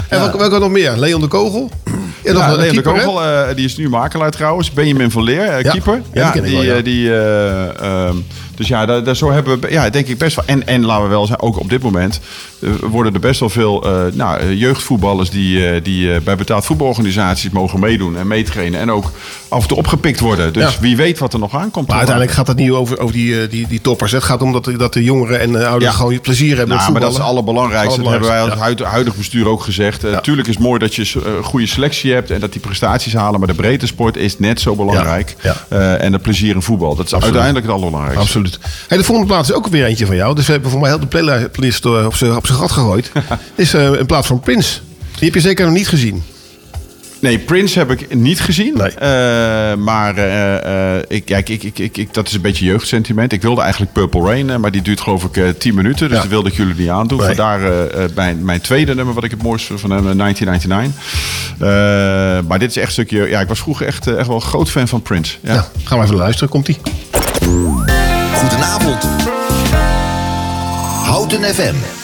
En 0.10 0.20
welke, 0.20 0.38
welke 0.38 0.60
nog 0.60 0.70
meer? 0.70 0.93
Leon 0.97 1.22
de 1.22 1.28
Kogel? 1.28 1.70
Ja, 2.23 2.55
de 2.55 2.67
keeper, 2.67 2.95
hè? 2.95 3.03
Kogel, 3.03 3.23
eh, 3.23 3.55
die 3.55 3.65
is 3.65 3.77
nu 3.77 3.89
makelaar 3.89 4.31
trouwens. 4.31 4.71
Benjamin 4.71 5.11
van 5.11 5.23
Leer, 5.23 5.47
eh, 5.47 5.71
keeper. 5.71 6.01
Ja, 6.13 6.31
die 6.31 6.41
ken 6.41 6.77
ik 6.77 6.85
die, 6.85 7.11
ja. 8.54 8.58
dus 8.58 8.68
ja, 8.68 8.86
daar, 8.86 9.04
daar 9.04 9.16
zo 9.16 9.32
hebben 9.32 9.60
we, 9.60 9.72
ja, 9.72 9.89
denk 9.89 10.08
ik 10.08 10.18
best 10.18 10.36
wel. 10.36 10.45
En, 10.47 10.68
en 10.68 10.86
laten 10.86 11.04
we 11.04 11.10
wel 11.10 11.26
zijn, 11.26 11.39
ook 11.41 11.60
op 11.60 11.70
dit 11.70 11.82
moment 11.82 12.20
eh, 12.60 12.70
worden 12.82 13.14
er 13.14 13.20
best 13.20 13.39
wel 13.39 13.49
veel 13.49 13.84
eh, 13.84 14.01
nou, 14.14 14.39
eh, 14.39 14.60
jeugdvoetballers 14.60 15.30
die, 15.30 15.82
die 15.82 16.22
bij 16.22 16.36
betaald 16.36 16.66
voetbalorganisaties 16.66 17.49
mogen 17.51 17.80
meedoen 17.80 18.18
en 18.18 18.28
meetrainen. 18.28 18.80
En 18.80 18.91
ook 18.91 19.12
af 19.47 19.62
en 19.62 19.68
toe 19.68 19.78
opgepikt 19.78 20.20
worden. 20.20 20.54
Dus 20.54 20.74
Ja. 20.74 20.80
wie 20.80 20.95
weet 20.95 21.20
wat 21.20 21.34
er 21.34 21.39
nog 21.39 21.56
aankomt. 21.56 21.88
Maar 21.88 21.97
uiteindelijk 21.97 22.36
gaat 22.38 22.47
het 22.47 22.58
niet 22.58 22.72
over, 22.72 22.99
over 22.99 23.14
die, 23.16 23.47
die, 23.47 23.68
die 23.68 23.82
toppers. 23.82 24.12
Het 24.12 24.24
gaat 24.24 24.41
om 24.41 24.51
dat, 24.51 24.64
de- 24.66 24.78
dat 24.78 24.93
de 24.93 25.04
jongeren 25.04 25.39
en 25.39 25.51
de 25.51 25.58
ouderen 25.68 25.93
Ja. 25.93 25.99
gewoon 25.99 26.22
plezier 26.22 26.58
hebben 26.58 26.68
Nou, 26.76 26.82
met 26.84 26.91
maar 26.91 27.01
dat 27.01 27.12
is 27.12 27.18
het 27.18 27.26
allerbelangrijkste. 27.28 28.01
Dat 28.01 28.12
hebben 28.12 28.30
wij 28.30 28.41
als 28.41 28.54
huid- 28.54 28.80
huidig 28.80 29.16
bestuur 29.16 29.47
ook 29.47 29.62
gezegd. 29.64 30.06
Tuurlijk 30.24 30.47
is 30.47 30.54
het 30.56 30.64
mooi 30.64 30.80
dat 30.80 30.95
je 30.95 31.22
een 31.26 31.43
goede 31.43 31.68
selectie 31.68 32.14
hebt 32.14 32.32
en 32.32 32.39
dat 32.39 32.51
die 32.51 32.62
prestaties 32.62 33.14
halen. 33.14 33.39
Maar 33.39 33.47
de 33.47 33.54
breedte 33.54 33.88
sport 33.88 34.18
is 34.18 34.39
net 34.39 34.62
zo 34.62 34.76
belangrijk. 34.76 35.36
Ja, 35.41 35.56
en 35.97 36.14
het 36.14 36.22
plezier 36.22 36.56
in 36.56 36.62
voetbal. 36.62 36.95
Dat 36.95 37.06
is 37.06 37.14
Absoluut. 37.14 37.24
uiteindelijk 37.24 37.66
het 37.66 37.76
allerbelangrijkste. 37.76 38.22
Absoluut. 38.26 38.53
Hey, 38.88 38.97
de 38.97 39.04
volgende 39.04 39.32
plaats 39.32 39.49
is 39.49 39.56
ook 39.56 39.68
weer 39.68 39.86
eentje 39.86 40.06
van 40.06 40.16
jou. 40.16 40.36
Dus 40.36 40.45
we 40.45 40.51
hebben 40.51 40.72
voor 40.72 40.80
mij 40.80 40.89
heel 40.89 40.99
de 40.99 41.49
playlist 41.51 41.86
eh, 41.86 42.06
op 42.06 42.16
zijn 42.16 42.41
gat 42.41 42.72
gegooid. 42.72 43.12
Is 43.56 43.74
eh, 43.74 43.84
een 43.84 44.06
plaats 44.06 44.28
van 44.28 44.39
Prince. 44.39 44.80
Die 45.16 45.26
heb 45.26 45.34
je 45.34 45.41
zeker 45.41 45.66
nog 45.66 45.74
niet 45.74 45.88
gezien. 45.88 46.24
Nee, 47.24 47.39
Prince 47.39 47.80
heb 47.80 47.91
ik 47.91 48.16
niet 48.16 48.41
gezien. 48.41 48.74
Maar 49.84 50.18
eh, 50.18 50.95
eh, 50.95 51.04
ik, 51.08 51.26
kijk, 51.26 51.49
ik, 51.49 51.64
ik, 51.64 51.97
ik, 51.97 52.14
dat 52.14 52.28
is 52.28 52.34
een 52.34 52.41
beetje 52.41 52.66
jeugdsentiment. 52.66 53.32
Ik 53.32 53.41
wilde 53.41 53.62
eigenlijk 53.62 53.93
Purple 53.93 54.22
Rain, 54.22 54.60
maar 54.60 54.72
die 54.72 54.82
duurt 54.82 55.01
geloof 55.01 55.24
ik 55.24 55.38
eh 55.38 55.49
10 55.49 55.76
minuten. 55.76 56.10
Dus 56.10 56.18
dat 56.18 56.28
wilde 56.28 56.49
ik 56.49 56.56
jullie 56.56 56.76
niet 56.76 56.89
aandoen. 56.89 57.18
Nee. 57.18 57.28
Vandaar 57.28 57.60
mijn, 58.16 58.45
mijn 58.45 58.62
tweede 58.62 58.95
nummer 58.95 59.14
wat 59.14 59.24
ik 59.24 59.32
het 59.32 59.43
mooiste 59.43 59.68
vind 59.68 59.80
van 59.80 59.89
hem, 59.89 60.10
eh, 60.10 60.18
1999. 60.18 61.04
Eh, 61.60 62.47
maar 62.47 62.60
dit 62.60 62.70
is 62.70 62.78
echt 62.78 62.86
een 62.86 62.91
stukje... 62.91 63.30
Ja, 63.30 63.39
ik 63.39 63.47
was 63.47 63.60
vroeger 63.60 63.88
echt, 63.88 64.08
echt 64.08 64.28
wel 64.28 64.36
een 64.36 64.41
groot 64.41 64.70
fan 64.70 64.88
van 64.88 65.01
Prince. 65.01 65.38
Ja. 65.41 65.54
Ja, 65.54 65.68
gaan 65.84 65.97
we 65.97 66.04
even 66.04 66.18
luisteren. 66.18 66.49
Komt-ie. 66.49 66.78
Goedenavond. 68.43 69.03
Houten 71.05 71.43
FM. 71.43 72.03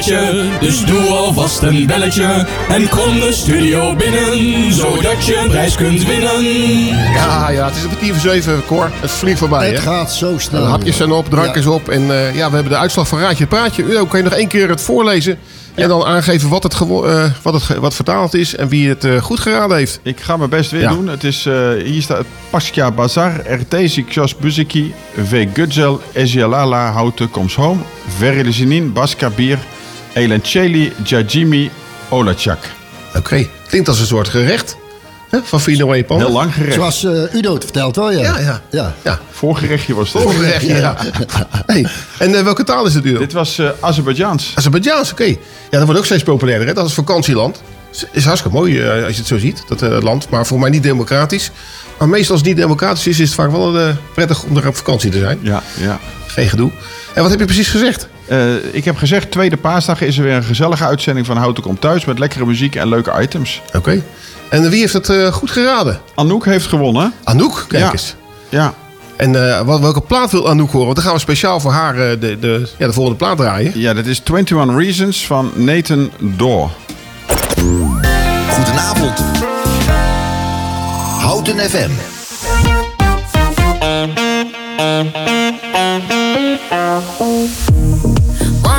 Spelletje, 0.00 0.44
dus 0.60 0.84
doe 0.84 1.00
alvast 1.00 1.62
een 1.62 1.86
belletje. 1.86 2.46
En 2.68 2.88
kom 2.88 3.20
de 3.20 3.32
studio 3.32 3.94
binnen, 3.96 4.72
zodat 4.72 5.24
je 5.26 5.36
een 5.36 5.48
prijs 5.48 5.74
kunt 5.74 6.06
winnen. 6.06 6.44
Ja, 7.14 7.50
ja, 7.50 7.64
het 7.66 7.76
is 7.76 7.82
een 7.82 7.88
kwartier 7.88 8.12
voor 8.14 8.30
zeven, 8.30 8.64
Cor. 8.66 8.90
Het 9.00 9.10
vliegt 9.10 9.38
voorbij, 9.38 9.66
Het 9.66 9.76
hè? 9.76 9.82
gaat 9.82 10.12
zo 10.12 10.38
snel. 10.38 10.62
De 10.62 10.68
hapjes 10.68 10.96
zijn 10.96 11.10
op, 11.12 11.30
drankjes 11.30 11.66
op. 11.66 11.88
En 11.88 12.10
eh, 12.10 12.34
ja, 12.34 12.48
we 12.48 12.54
hebben 12.54 12.72
de 12.72 12.78
uitslag 12.78 13.08
van 13.08 13.18
Raadje 13.18 13.46
Praatje. 13.46 13.82
Udo, 13.82 14.06
kan 14.06 14.18
je 14.18 14.24
nog 14.24 14.34
één 14.34 14.48
keer 14.48 14.68
het 14.68 14.80
voorlezen? 14.80 15.38
En 15.74 15.88
dan 15.88 16.04
aangeven 16.04 16.48
wat 16.48 16.62
het, 16.62 16.72
eh, 16.80 17.24
wat 17.42 17.54
het 17.54 17.78
wat 17.78 17.94
vertaald 17.94 18.34
is 18.34 18.56
en 18.56 18.68
wie 18.68 18.88
het 18.88 19.04
eh, 19.04 19.22
goed 19.22 19.40
geraden 19.40 19.76
heeft. 19.76 20.00
Ik 20.02 20.20
ga 20.20 20.36
mijn 20.36 20.50
best 20.50 20.70
weer 20.70 20.80
Ja. 20.80 20.90
doen. 20.90 21.08
Het 21.08 21.24
is, 21.24 21.46
eh, 21.46 21.54
hier 21.84 22.02
staat 22.02 22.24
Pascha 22.50 22.90
Bazar, 22.90 23.40
Ertesi 23.40 24.04
Ksos 24.04 24.36
Buziki, 24.36 24.94
V. 25.24 25.46
Gudzel, 25.54 26.00
Ezialala 26.12 26.90
Houten 26.92 27.30
Comes 27.30 27.54
Home, 27.54 27.80
Verilizinin, 28.16 28.92
Baska 28.92 29.30
Bier, 29.30 29.58
Elencheli, 30.12 30.92
Jajimi, 31.04 31.70
Olacak. 32.08 32.58
Oké, 33.16 33.46
klinkt 33.68 33.88
als 33.88 34.00
een 34.00 34.06
soort 34.06 34.28
gerecht 34.28 34.76
hè, 35.32 35.38
van 35.42 35.60
Fino 35.60 35.92
Epan. 35.92 36.18
Heel 36.18 36.32
lang 36.32 36.54
gerecht. 36.54 36.74
Zoals 36.74 37.04
eh, 37.04 37.34
Udo 37.34 37.54
het 37.54 37.64
vertelt 37.64 37.96
wel, 37.96 38.12
ja. 38.12 38.20
Ja, 38.20 38.38
ja. 38.38 38.62
ja. 38.70 38.94
ja. 39.02 39.18
Voorgerechtje 39.30 39.94
was 39.94 40.12
het. 40.12 40.22
Voorgerechtje, 40.22 40.74
ja. 40.86 40.96
Hey, 41.66 41.86
en 42.18 42.34
eh, 42.34 42.42
welke 42.42 42.64
taal 42.64 42.86
is 42.86 42.94
het, 42.94 43.04
Udo? 43.04 43.18
Dit 43.18 43.32
was 43.32 43.58
eh 43.58 43.68
Azerbeidzjaans. 43.80 44.52
Azerbeidzjaans, 44.54 45.12
oké. 45.12 45.24
Ja, 45.24 45.36
dat 45.70 45.82
wordt 45.82 45.98
ook 45.98 46.06
steeds 46.06 46.22
populairder. 46.22 46.68
Hè? 46.68 46.74
Dat 46.74 46.86
is 46.86 46.94
vakantieland. 46.94 47.62
Is, 47.92 48.06
is 48.12 48.24
hartstikke 48.24 48.56
mooi 48.56 48.82
als 48.90 49.12
je 49.12 49.18
het 49.18 49.26
zo 49.26 49.38
ziet, 49.38 49.64
dat 49.68 50.02
land. 50.02 50.28
Maar 50.30 50.46
voor 50.46 50.58
mij 50.58 50.70
niet 50.70 50.82
democratisch. 50.82 51.50
Maar 51.98 52.08
meestal 52.08 52.30
als 52.30 52.40
het 52.40 52.48
niet 52.48 52.58
democratisch 52.58 53.06
is, 53.06 53.20
is 53.20 53.26
het 53.26 53.34
vaak 53.34 53.50
wel 53.50 53.94
prettig 54.14 54.42
om 54.42 54.56
er 54.56 54.68
op 54.68 54.76
vakantie 54.76 55.10
te 55.10 55.18
zijn. 55.18 55.38
Ja, 55.42 55.62
ja. 55.80 56.00
Geen 56.26 56.48
gedoe. 56.48 56.70
En 57.14 57.22
wat 57.22 57.30
heb 57.30 57.40
je 57.40 57.46
precies 57.46 57.68
gezegd? 57.68 58.08
Eh, 58.32 58.74
ik 58.74 58.84
heb 58.84 58.96
gezegd, 58.96 59.30
tweede 59.30 59.56
paasdag 59.56 60.00
is 60.00 60.18
er 60.18 60.24
weer 60.24 60.34
een 60.34 60.44
gezellige 60.44 60.84
uitzending 60.84 61.26
van 61.26 61.36
Houten 61.36 61.62
Komt 61.62 61.80
Thuis... 61.80 62.04
met 62.04 62.18
lekkere 62.18 62.46
muziek 62.46 62.74
en 62.74 62.88
leuke 62.88 63.20
items. 63.20 63.62
Oké. 63.76 64.02
En 64.48 64.70
wie 64.70 64.80
heeft 64.80 64.92
het 64.92 65.08
eh, 65.08 65.26
goed 65.32 65.50
geraden? 65.50 66.00
Anouk 66.14 66.44
heeft 66.44 66.66
gewonnen. 66.66 67.12
Anouk, 67.24 67.64
kijk 67.68 67.82
Ja. 67.82 67.92
eens. 67.92 68.14
Ja. 68.48 68.74
En 69.16 69.48
eh, 69.48 69.60
wat, 69.60 69.80
welke 69.80 70.00
plaat 70.00 70.30
wil 70.30 70.48
Anouk 70.48 70.70
horen? 70.70 70.84
Want 70.84 70.96
dan 70.96 71.04
gaan 71.06 71.14
we 71.14 71.20
speciaal 71.20 71.60
voor 71.60 71.72
haar 71.72 71.94
eh, 71.94 72.20
de, 72.20 72.38
de, 72.38 72.68
ja, 72.78 72.86
de 72.86 72.92
volgende 72.92 73.18
plaat 73.18 73.36
draaien. 73.36 73.72
Ja, 73.80 73.94
dat 73.94 74.06
is 74.06 74.20
21 74.24 74.76
Reasons 74.76 75.26
van 75.26 75.52
Nathan 75.54 76.10
Door. 76.18 76.70
Goedenavond. 78.48 79.20
Houten 81.20 81.58
FM. 81.58 81.90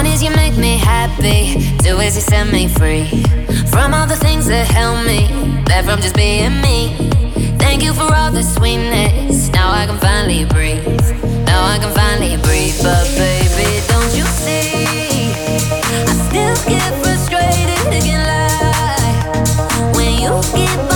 One 0.04 0.12
is 0.12 0.22
you 0.22 0.32
make 0.32 0.58
me 0.58 0.76
happy, 0.76 1.54
two 1.78 1.98
is 2.02 2.18
you 2.18 2.22
set 2.22 2.52
me 2.52 2.68
free 2.68 3.06
from 3.72 3.94
all 3.94 4.06
the 4.06 4.18
things 4.18 4.48
that 4.48 4.68
held 4.68 5.08
me 5.08 5.30
back 5.64 5.86
from 5.86 6.02
just 6.02 6.14
being 6.14 6.60
me. 6.60 7.10
Thank 7.58 7.82
you 7.82 7.94
for 7.94 8.14
all 8.14 8.30
the 8.30 8.44
sweetness. 8.44 9.48
Now 9.54 9.72
I 9.72 9.86
can 9.86 9.98
finally 10.00 10.44
breathe. 10.44 10.84
Now 11.46 11.64
I 11.64 11.78
can 11.80 11.94
finally 11.96 12.36
breathe. 12.36 12.76
But 12.84 13.08
baby, 13.16 13.80
don't 13.88 14.14
you 14.14 14.26
see? 14.44 15.32
I 15.72 16.04
still 16.28 16.58
get 16.68 16.92
frustrated, 17.02 17.88
again 17.88 18.28
lie 18.28 19.94
when 19.96 20.20
you 20.20 20.42
keep 20.52 20.93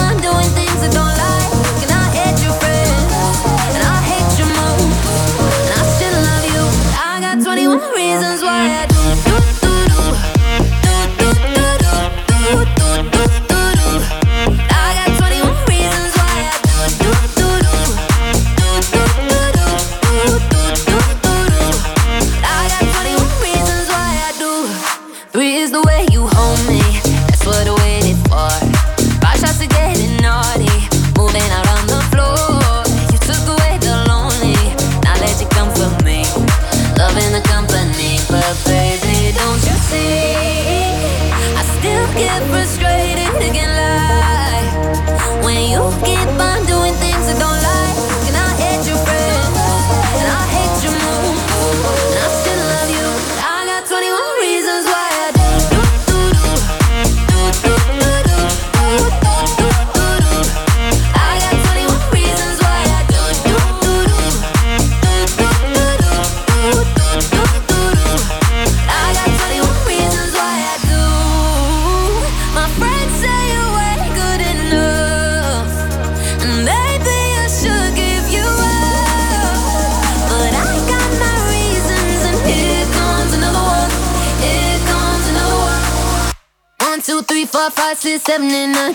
Seven 88.28 88.52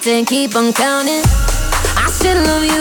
and 0.09 0.27
keep 0.27 0.55
on 0.55 0.75
counting. 0.75 1.23
I 1.97 2.07
still 2.11 2.37
love 2.45 2.65
you. 2.67 2.72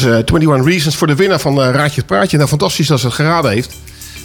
Ja, 0.00 0.04
dat 0.04 0.20
is 0.20 0.30
eh 0.30 0.34
21 0.34 0.64
Reasons 0.72 0.96
voor 0.96 1.06
de 1.06 1.14
winnaar 1.14 1.40
van 1.40 1.62
eh, 1.62 1.70
Raadje 1.70 1.96
het 1.96 2.06
Praatje. 2.06 2.36
Nou, 2.36 2.48
fantastisch 2.48 2.86
dat 2.86 3.00
ze 3.00 3.06
het 3.06 3.14
geraden 3.14 3.50
heeft. 3.50 3.70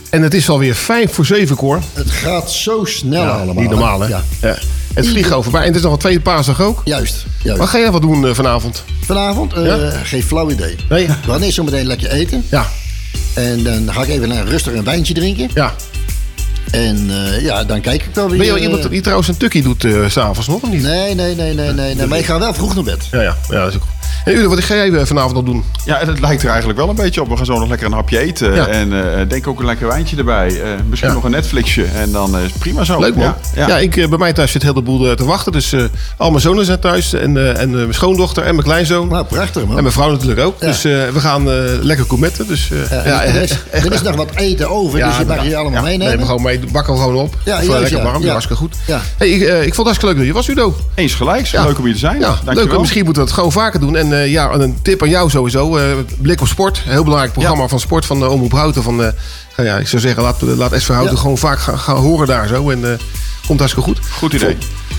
En 0.10 0.22
het 0.22 0.34
is 0.34 0.50
alweer 0.50 0.76
5 0.76 1.14
voor 1.14 1.26
7, 1.26 1.56
Cor. 1.56 1.82
Het 1.94 2.12
gaat 2.12 2.52
zo 2.52 2.86
snel 2.86 3.22
Ja, 3.22 3.30
allemaal. 3.30 3.62
Niet 3.62 3.70
normaal, 3.70 4.02
hè? 4.02 4.08
Ja. 4.08 4.24
Ja. 4.42 4.58
Het 4.94 5.08
vliegt 5.08 5.32
over 5.32 5.52
bij. 5.52 5.62
En 5.62 5.68
het 5.68 5.76
is 5.76 5.82
nog 5.82 5.92
een 5.92 6.00
tweede 6.00 6.22
paasdag 6.22 6.62
ook. 6.62 6.82
Juist, 6.84 7.26
juist. 7.44 7.60
Wat 7.60 7.70
ga 7.70 7.80
jij 7.80 7.92
wat 7.92 8.02
doen 8.02 8.28
eh, 8.28 8.34
vanavond? 8.34 8.84
Vanavond? 9.02 9.54
Ja? 9.56 9.90
Geen 10.04 10.24
flauw 10.24 10.50
idee. 10.50 10.76
Nee? 10.90 11.08
We 11.08 11.14
gaan 11.28 11.42
eerst 11.42 11.56
zo 11.56 11.64
meteen 11.64 11.86
lekker 11.86 12.10
eten. 12.10 12.46
Ja. 12.50 12.66
En 13.34 13.64
dan 13.64 13.94
ga 13.94 14.02
ik 14.02 14.10
even 14.10 14.28
naar 14.28 14.46
rustig 14.46 14.74
een 14.74 14.84
wijntje 14.84 15.14
drinken. 15.14 15.50
Ja. 15.54 15.74
En 16.72 17.12
ja, 17.42 17.64
dan 17.64 17.82
kijk 17.82 18.04
ik 18.04 18.16
wel 18.16 18.30
weer. 18.30 18.38
Ben 18.38 18.46
je 18.46 18.54
wel 18.54 18.62
iemand 18.62 18.90
die 18.90 19.02
trouwens 19.02 19.28
een 19.28 19.38
tukkie 19.38 19.62
doet 19.62 19.82
s 20.08 20.14
s'avonds 20.14 20.48
nog 20.48 20.62
of 20.62 20.70
niet? 20.70 20.82
Nee, 20.82 21.16
nee, 21.16 21.36
nee, 21.36 21.54
nee, 21.54 21.72
nee, 21.72 21.96
nee. 21.96 22.08
Maar 22.08 22.18
ik 22.18 22.26
ga 22.26 22.40
wel 22.40 22.54
vroeg 22.54 22.76
naar 22.76 22.84
bed. 22.84 23.08
Ja, 23.12 23.22
ja. 23.22 23.38
ja 23.50 23.60
dat 23.60 23.70
is 23.70 23.76
ook... 23.76 23.84
En 24.26 24.38
Udo, 24.38 24.50
wat 24.50 24.64
ga 24.64 24.76
jij 24.76 24.92
eh, 24.92 25.06
vanavond 25.06 25.34
nog 25.34 25.44
doen? 25.44 25.64
Ja, 25.86 25.98
het 25.98 26.20
lijkt 26.20 26.42
er 26.44 26.50
eigenlijk 26.50 26.80
wel 26.80 26.90
een 26.90 26.96
beetje 26.96 27.22
op. 27.22 27.30
We 27.30 27.36
gaan 27.38 27.46
zo 27.46 27.60
nog 27.60 27.70
lekker 27.70 27.88
een 27.88 27.94
hapje 27.94 28.20
eten. 28.20 28.54
Ja. 28.56 28.68
En 28.68 29.18
eh, 29.20 29.28
denk 29.28 29.48
ook 29.48 29.60
een 29.60 29.66
lekker 29.66 29.88
wijntje 29.88 30.18
erbij. 30.18 30.48
Eh, 30.62 30.70
misschien 30.90 31.10
Ja. 31.10 31.16
nog 31.16 31.24
een 31.24 31.32
Netflixje. 31.32 31.86
En 31.86 32.12
dan 32.12 32.36
eh, 32.38 32.44
is 32.44 32.50
het 32.50 32.60
prima 32.60 32.84
zo. 32.84 33.00
Leuk 33.00 33.16
man. 33.16 33.24
Ja, 33.26 33.38
Ja, 33.56 33.68
ja. 33.68 33.78
ik, 33.78 33.98
eh, 33.98 34.08
bij 34.10 34.18
mij 34.18 34.34
thuis 34.34 34.52
zit 34.52 34.62
heel 34.64 34.74
de 34.74 34.82
boel 34.82 35.10
eh, 35.10 35.16
te 35.16 35.26
wachten. 35.26 35.52
Dus 35.52 35.72
eh, 35.74 35.84
al 36.18 36.30
mijn 36.30 36.42
zonen 36.42 36.66
zijn 36.66 36.80
thuis. 36.80 37.14
En, 37.14 37.38
eh, 37.38 37.50
en 37.62 37.70
eh, 37.70 37.76
mijn 37.76 37.94
schoondochter 37.94 38.44
en 38.44 38.52
mijn 38.56 38.68
kleinzoon. 38.68 39.08
Nou, 39.08 39.26
prachtig 39.26 39.66
man. 39.66 39.76
En 39.78 39.82
mijn 39.84 39.94
vrouw 39.96 40.12
natuurlijk 40.12 40.40
ook. 40.40 40.56
Ja. 40.60 40.68
Dus 40.68 40.84
eh, 40.84 40.92
we 41.14 41.20
gaan 41.20 41.52
eh, 41.52 41.56
lekker 41.82 42.06
gourmetten. 42.06 42.48
Dus, 42.48 42.72
eh, 42.72 42.90
Ja, 42.92 43.06
ja, 43.06 43.24
er, 43.24 43.42
is, 43.42 43.52
echt- 43.52 43.86
er 43.86 43.94
is 43.94 44.02
nog 44.02 44.16
wat 44.16 44.30
eten 44.36 44.70
over, 44.70 45.00
dus 45.00 45.18
je 45.18 45.26
mag 45.26 45.46
je 45.48 45.56
allemaal 45.56 45.74
ja, 45.74 45.82
meenemen. 45.82 46.08
Nee, 46.08 46.18
we 46.18 46.26
gewoon 46.26 46.42
mee, 46.42 46.60
bakken 46.72 46.94
we 46.94 47.00
gewoon 47.00 47.16
op. 47.16 47.36
Ja, 47.46 47.60
eh, 47.60 47.66
juist, 47.68 47.80
lekker 47.82 47.98
ja. 47.98 48.04
warm, 48.04 48.24
Ja. 48.24 48.30
hartstikke 48.32 48.62
goed. 48.62 48.76
Ja. 48.88 49.02
Hey, 49.18 49.30
ik, 49.30 49.42
eh, 49.42 49.56
ik 49.66 49.74
vond 49.74 49.88
het 49.88 49.98
hartstikke 49.98 50.06
leuk 50.06 50.18
dat 50.18 50.26
je 50.26 50.34
was, 50.34 50.48
Udo. 50.48 50.76
Eens 50.96 51.14
gelijk. 51.14 51.46
Ja. 51.46 51.66
Leuk 51.66 51.78
om 51.78 51.84
hier 51.86 51.94
te 51.94 52.00
zijn. 52.00 52.20
Ja, 52.20 52.36
leuk. 52.46 52.72
En 52.74 52.80
Misschien 52.80 53.04
moeten 53.06 53.22
we 53.24 53.28
het 53.28 53.38
gewoon 53.38 53.52
vaker 53.52 53.80
doen. 53.80 53.96
En 53.96 54.12
Eh, 54.14 54.32
ja, 54.32 54.52
een 54.52 54.78
tip 54.82 55.02
aan 55.02 55.10
jou 55.10 55.30
sowieso. 55.30 55.78
eh, 55.78 55.86
Blik 56.22 56.42
op 56.42 56.48
Sport. 56.48 56.82
Een 56.86 56.92
heel 56.92 57.04
belangrijk 57.04 57.34
programma 57.34 57.68
van 57.68 57.80
sport 57.80 58.06
van 58.06 58.20
de 58.20 58.30
Omroep 58.30 58.52
Houten. 58.52 58.84
Van, 58.84 59.04
eh, 59.04 59.10
nou 59.58 59.70
ja, 59.70 59.78
ik 59.78 59.88
zou 59.88 60.02
zeggen, 60.02 60.24
laat, 60.24 60.42
laat 60.42 60.72
SV 60.78 60.88
Houten 60.88 61.16
Ja. 61.16 61.22
gewoon 61.22 61.38
vaak 61.38 61.60
gaan, 61.60 61.80
gaan 61.80 61.96
horen 61.96 62.28
daar 62.28 62.48
zo. 62.48 62.70
En 62.70 62.92
eh, 62.92 62.98
komt 63.48 63.60
hartstikke 63.60 63.90
goed. 63.90 64.00
Goed 64.12 64.34
idee. 64.34 64.58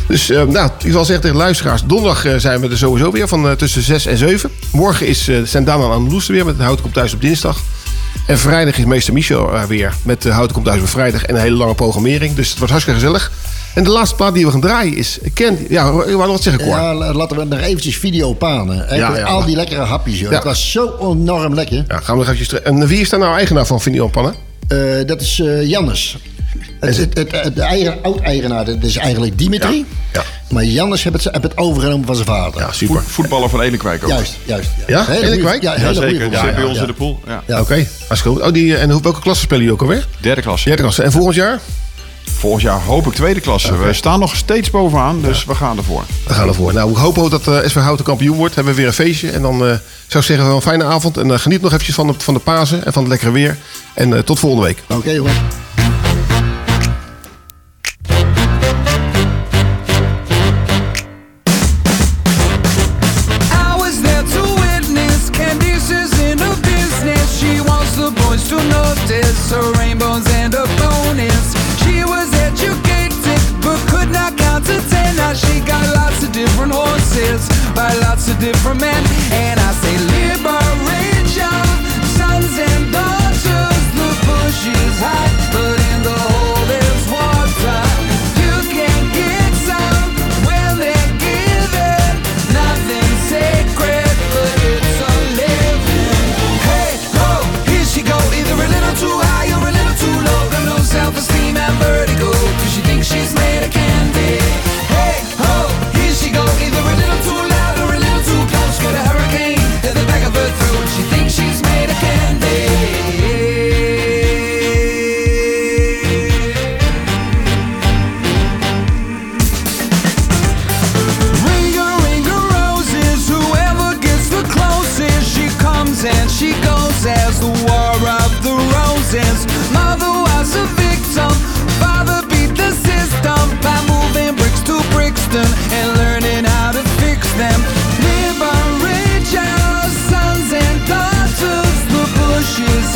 Dus 0.09 0.31
eh, 0.31 0.43
nou, 0.43 0.71
ik 0.85 0.93
zal 0.93 1.05
zeggen 1.05 1.21
tegen 1.23 1.37
de 1.37 1.43
luisteraars. 1.43 1.83
Donderdag 1.87 2.25
eh, 2.25 2.37
zijn 2.37 2.61
we 2.61 2.69
er 2.69 2.79
sowieso 2.79 3.11
weer 3.11 3.29
van 3.29 3.49
eh, 3.49 3.53
tussen 3.57 3.83
6 3.83 4.07
en 4.07 4.17
7. 4.17 4.51
Morgen 4.73 5.07
is, 5.07 5.29
eh, 5.29 5.55
en 5.55 5.69
Anneloes 5.69 6.27
er 6.29 6.35
weer 6.35 6.45
met 6.45 6.59
Houten 6.59 6.83
komt 6.83 6.95
thuis 6.95 7.15
op 7.15 7.21
dinsdag. 7.21 7.59
En 8.27 8.39
vrijdag 8.39 8.79
is 8.79 8.85
meester 8.85 9.13
Michel 9.13 9.55
er 9.55 9.67
weer 9.69 9.95
met 10.03 10.27
eh, 10.27 10.33
Houten 10.33 10.55
komt 10.55 10.67
thuis 10.67 10.81
op 10.81 10.89
vrijdag. 10.89 11.25
En 11.25 11.35
een 11.35 11.41
hele 11.41 11.57
lange 11.57 11.75
programmering. 11.75 12.35
Dus 12.35 12.49
het 12.49 12.57
wordt 12.59 12.73
hartstikke 12.73 13.01
gezellig. 13.01 13.33
En 13.75 13.85
de 13.85 13.91
laatste 13.91 14.17
plaat 14.17 14.35
die 14.35 14.45
we 14.45 14.51
gaan 14.51 14.61
draaien 14.61 14.97
is 14.97 15.19
Ken. 15.35 15.59
Ja, 15.69 15.89
ik 16.07 16.15
wat 16.17 16.43
zeggen, 16.43 16.63
Cor. 16.63 16.77
Ja, 16.77 16.95
la- 16.95 17.13
laten 17.13 17.37
we 17.37 17.45
nog 17.45 17.61
eventjes 17.61 17.97
video 17.97 18.35
hè. 18.71 18.83
Echt, 18.85 18.97
Ja, 18.99 19.17
ja. 19.17 19.25
al 19.25 19.45
die 19.45 19.57
lekkere 19.57 19.81
hapjes, 19.81 20.19
joh. 20.21 20.29
Ja. 20.31 20.35
Het 20.37 20.45
was 20.45 20.71
zo 20.73 20.97
enorm 21.01 21.55
lekker. 21.55 21.85
Ja, 21.89 21.97
gaan 21.97 22.05
we 22.05 22.13
nog 22.13 22.23
eventjes 22.25 22.49
terug. 22.49 22.63
En 22.63 22.87
wie 22.87 23.01
is 23.01 23.09
daar 23.09 23.21
nou 23.21 23.37
eigenaar 23.37 23.67
van 23.67 23.81
Video 23.81 24.09
Pannen? 24.09 24.35
Eh, 24.69 24.79
dat 25.07 25.21
is 25.21 25.41
eh, 25.41 25.69
Jannes. 25.69 26.17
Het, 26.81 26.97
het, 26.97 27.17
het, 27.19 27.33
het- 27.33 27.55
de 27.57 27.63
eigen, 27.63 27.99
oud-eigenaar, 28.03 28.65
dat 28.65 28.83
is 28.83 28.97
eigenlijk 28.97 29.39
Dimitri. 29.39 29.87
Ja. 30.13 30.23
Maar 30.51 30.65
Jannes 30.65 31.03
heeft 31.05 31.25
het, 31.25 31.35
heeft 31.43 31.57
overgenomen 31.57 32.07
van 32.07 32.15
zijn 32.15 32.27
vader. 32.27 32.61
Ja, 32.61 32.73
super. 32.73 33.03
Voetballer 33.03 33.49
van 33.49 33.61
Elenkwijk 33.61 34.03
ook. 34.03 34.09
Juist, 34.11 34.37
juist. 34.45 34.69
Ja, 34.87 35.05
Hele 35.07 35.27
Elenkwijk? 35.27 35.63
Ja, 35.63 35.75
Ja, 35.81 35.93
zeker. 35.93 36.21
Zit 36.21 36.55
bij 36.55 36.65
ons 36.65 36.75
Ja, 36.77 36.81
in 36.81 36.87
de 36.87 36.93
pool. 36.93 37.21
Ja. 37.27 37.61
Oké, 37.61 37.87
hartstikke 38.09 38.39
goed. 38.39 38.41
Oh, 38.49 38.53
die, 38.53 38.77
en 38.77 38.91
hoe- 38.91 39.03
welke 39.03 39.21
klasse 39.21 39.43
spelen 39.43 39.63
jullie 39.63 39.77
ook 39.81 39.83
alweer? 39.89 40.07
Derde 40.21 40.41
klasse. 40.43 40.67
Derde 40.69 40.83
klasse. 40.83 41.03
En 41.03 41.13
volgend 41.13 41.35
jaar? 41.35 41.61
Volgend 42.25 42.63
jaar 42.63 42.81
hoop 42.81 43.07
ik 43.07 43.13
tweede 43.13 43.41
klasse. 43.41 43.77
We 43.77 43.93
staan 43.93 44.21
nog 44.21 44.37
steeds 44.37 44.71
bovenaan, 44.71 45.23
dus 45.23 45.45
we 45.45 45.55
gaan 45.55 45.77
ervoor. 45.77 46.05
We 46.27 46.35
gaan 46.35 46.49
ervoor. 46.49 46.73
Nou, 46.73 46.91
ik 46.91 46.97
hoop 46.97 47.19
ook 47.19 47.31
dat 47.31 47.47
eh 47.47 47.69
SV 47.69 47.77
Houten 47.77 48.05
kampioen 48.05 48.37
wordt. 48.37 48.55
Hebben 48.55 48.73
we 48.73 48.79
weer 48.79 48.89
een 48.89 48.95
feestje. 48.95 49.31
En 49.31 49.43
dan 49.43 49.55
eh, 49.55 49.59
zou 49.59 49.79
ik 50.09 50.23
zeggen, 50.23 50.47
wel 50.47 50.57
een 50.57 50.63
fijne 50.63 50.85
avond. 50.85 51.17
En 51.17 51.31
eh, 51.31 51.39
geniet 51.39 51.61
nog 51.61 51.71
eventjes 51.71 51.95
van 51.95 52.07
de, 52.07 52.15
van 52.19 52.35
de 52.35 52.41
Pasen 52.41 52.85
en 52.85 52.93
van 52.93 53.03
het 53.03 53.11
lekkere 53.11 53.31
weer. 53.31 53.57
En 53.95 54.15
eh, 54.15 54.19
tot 54.19 54.39
volgende 54.39 54.67
week. 54.67 54.83
Oké, 54.89 55.11
jongen. 55.11 55.33
To 69.49 71.34
lots 78.01 78.29
of 78.29 78.39
different 78.39 78.81
men. 78.81 79.03
And 79.33 79.61
I 79.61 79.73
say, 79.73 80.24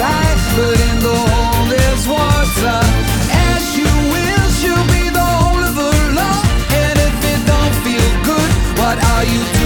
but 0.01 0.78
in 0.80 0.99
the 1.01 1.16
hole 1.16 1.66
there's 1.66 2.07
water. 2.07 2.78
As 3.51 3.76
you 3.76 3.90
will, 4.12 4.49
she'll 4.59 4.86
be 4.94 5.11
the 5.11 5.18
whole 5.18 5.59
of 5.59 5.76
and 6.70 6.99
if 6.99 7.16
it 7.32 7.40
don't 7.46 7.74
feel 7.82 8.11
good, 8.22 8.51
what 8.78 8.96
are 9.03 9.24
you 9.24 9.57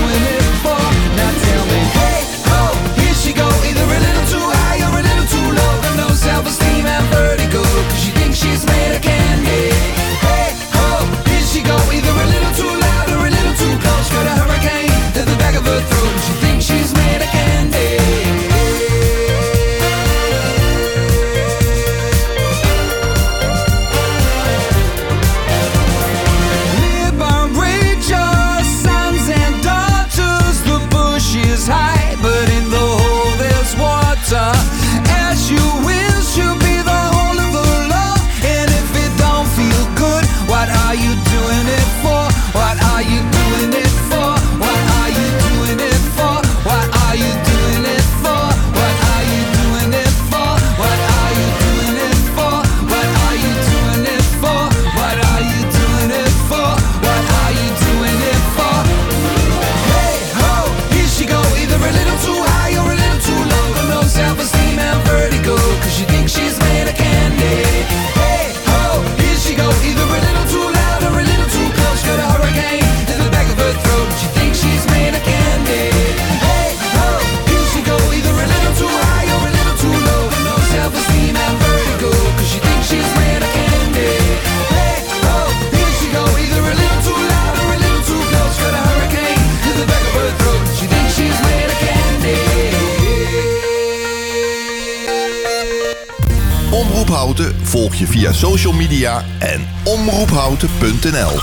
social 98.49 98.73
media 98.73 99.25
en 99.39 99.69
omroephouten.nl. 99.85 101.41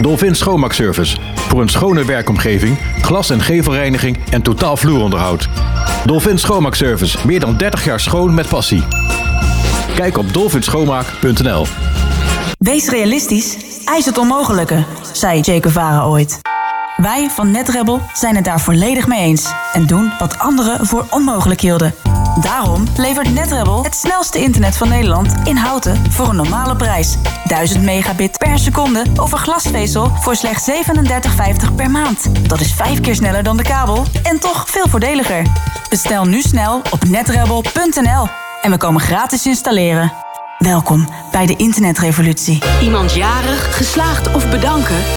Dolphin 0.00 0.34
Schoonmaakservice. 0.34 1.16
Voor 1.48 1.60
een 1.60 1.68
schone 1.68 2.04
werkomgeving, 2.04 2.78
glas- 3.02 3.30
en 3.30 3.40
gevelreiniging 3.40 4.18
en 4.30 4.42
totaal 4.42 4.76
vloeronderhoud. 4.76 5.48
Dolphin 6.04 6.38
Schoonmaakservice. 6.38 7.18
Meer 7.26 7.40
dan 7.40 7.56
30 7.56 7.84
jaar 7.84 8.00
schoon 8.00 8.34
met 8.34 8.48
passie. 8.48 8.82
Kijk 9.94 10.18
op 10.18 10.32
dolphinschoonmaak.nl. 10.32 11.66
Wees 12.58 12.88
realistisch, 12.88 13.56
eis 13.84 14.04
het 14.04 14.18
onmogelijke, 14.18 14.84
zei 15.12 15.42
Che 15.42 15.58
Guevara 15.60 16.04
ooit. 16.04 16.40
Wij 16.96 17.30
van 17.30 17.50
NetRebel 17.50 18.00
zijn 18.14 18.36
het 18.36 18.44
daar 18.44 18.60
volledig 18.60 19.06
mee 19.06 19.20
eens 19.20 19.52
en 19.72 19.86
doen 19.86 20.12
wat 20.18 20.38
anderen 20.38 20.86
voor 20.86 21.06
onmogelijk 21.10 21.60
hielden. 21.60 21.94
Daarom 22.40 22.84
levert 22.96 23.34
NetRebel 23.34 23.82
het 23.84 23.94
snelste 23.94 24.38
internet 24.38 24.76
van 24.76 24.88
Nederland 24.88 25.34
in 25.44 25.56
houten 25.56 26.12
voor 26.12 26.28
een 26.28 26.36
normale 26.36 26.76
prijs. 26.76 27.16
1000 27.44 27.82
megabit 27.82 28.38
per 28.38 28.58
seconde 28.58 29.04
over 29.20 29.38
glasvezel 29.38 30.10
voor 30.20 30.36
slechts 30.36 30.70
37,50 30.70 31.74
per 31.76 31.90
maand. 31.90 32.48
Dat 32.48 32.60
is 32.60 32.72
vijf 32.72 33.00
keer 33.00 33.14
sneller 33.14 33.42
dan 33.42 33.56
de 33.56 33.62
kabel 33.62 34.04
en 34.22 34.40
toch 34.40 34.70
veel 34.70 34.88
voordeliger. 34.88 35.46
Bestel 35.88 36.24
nu 36.24 36.40
snel 36.40 36.82
op 36.90 37.04
netrebel.nl 37.04 38.28
en 38.62 38.70
we 38.70 38.76
komen 38.76 39.00
gratis 39.00 39.46
installeren. 39.46 40.12
Welkom 40.58 41.08
bij 41.30 41.46
de 41.46 41.56
internetrevolutie. 41.56 42.62
Iemand 42.82 43.14
jarig, 43.14 43.76
geslaagd 43.76 44.34
of 44.34 44.50
bedanken? 44.50 45.04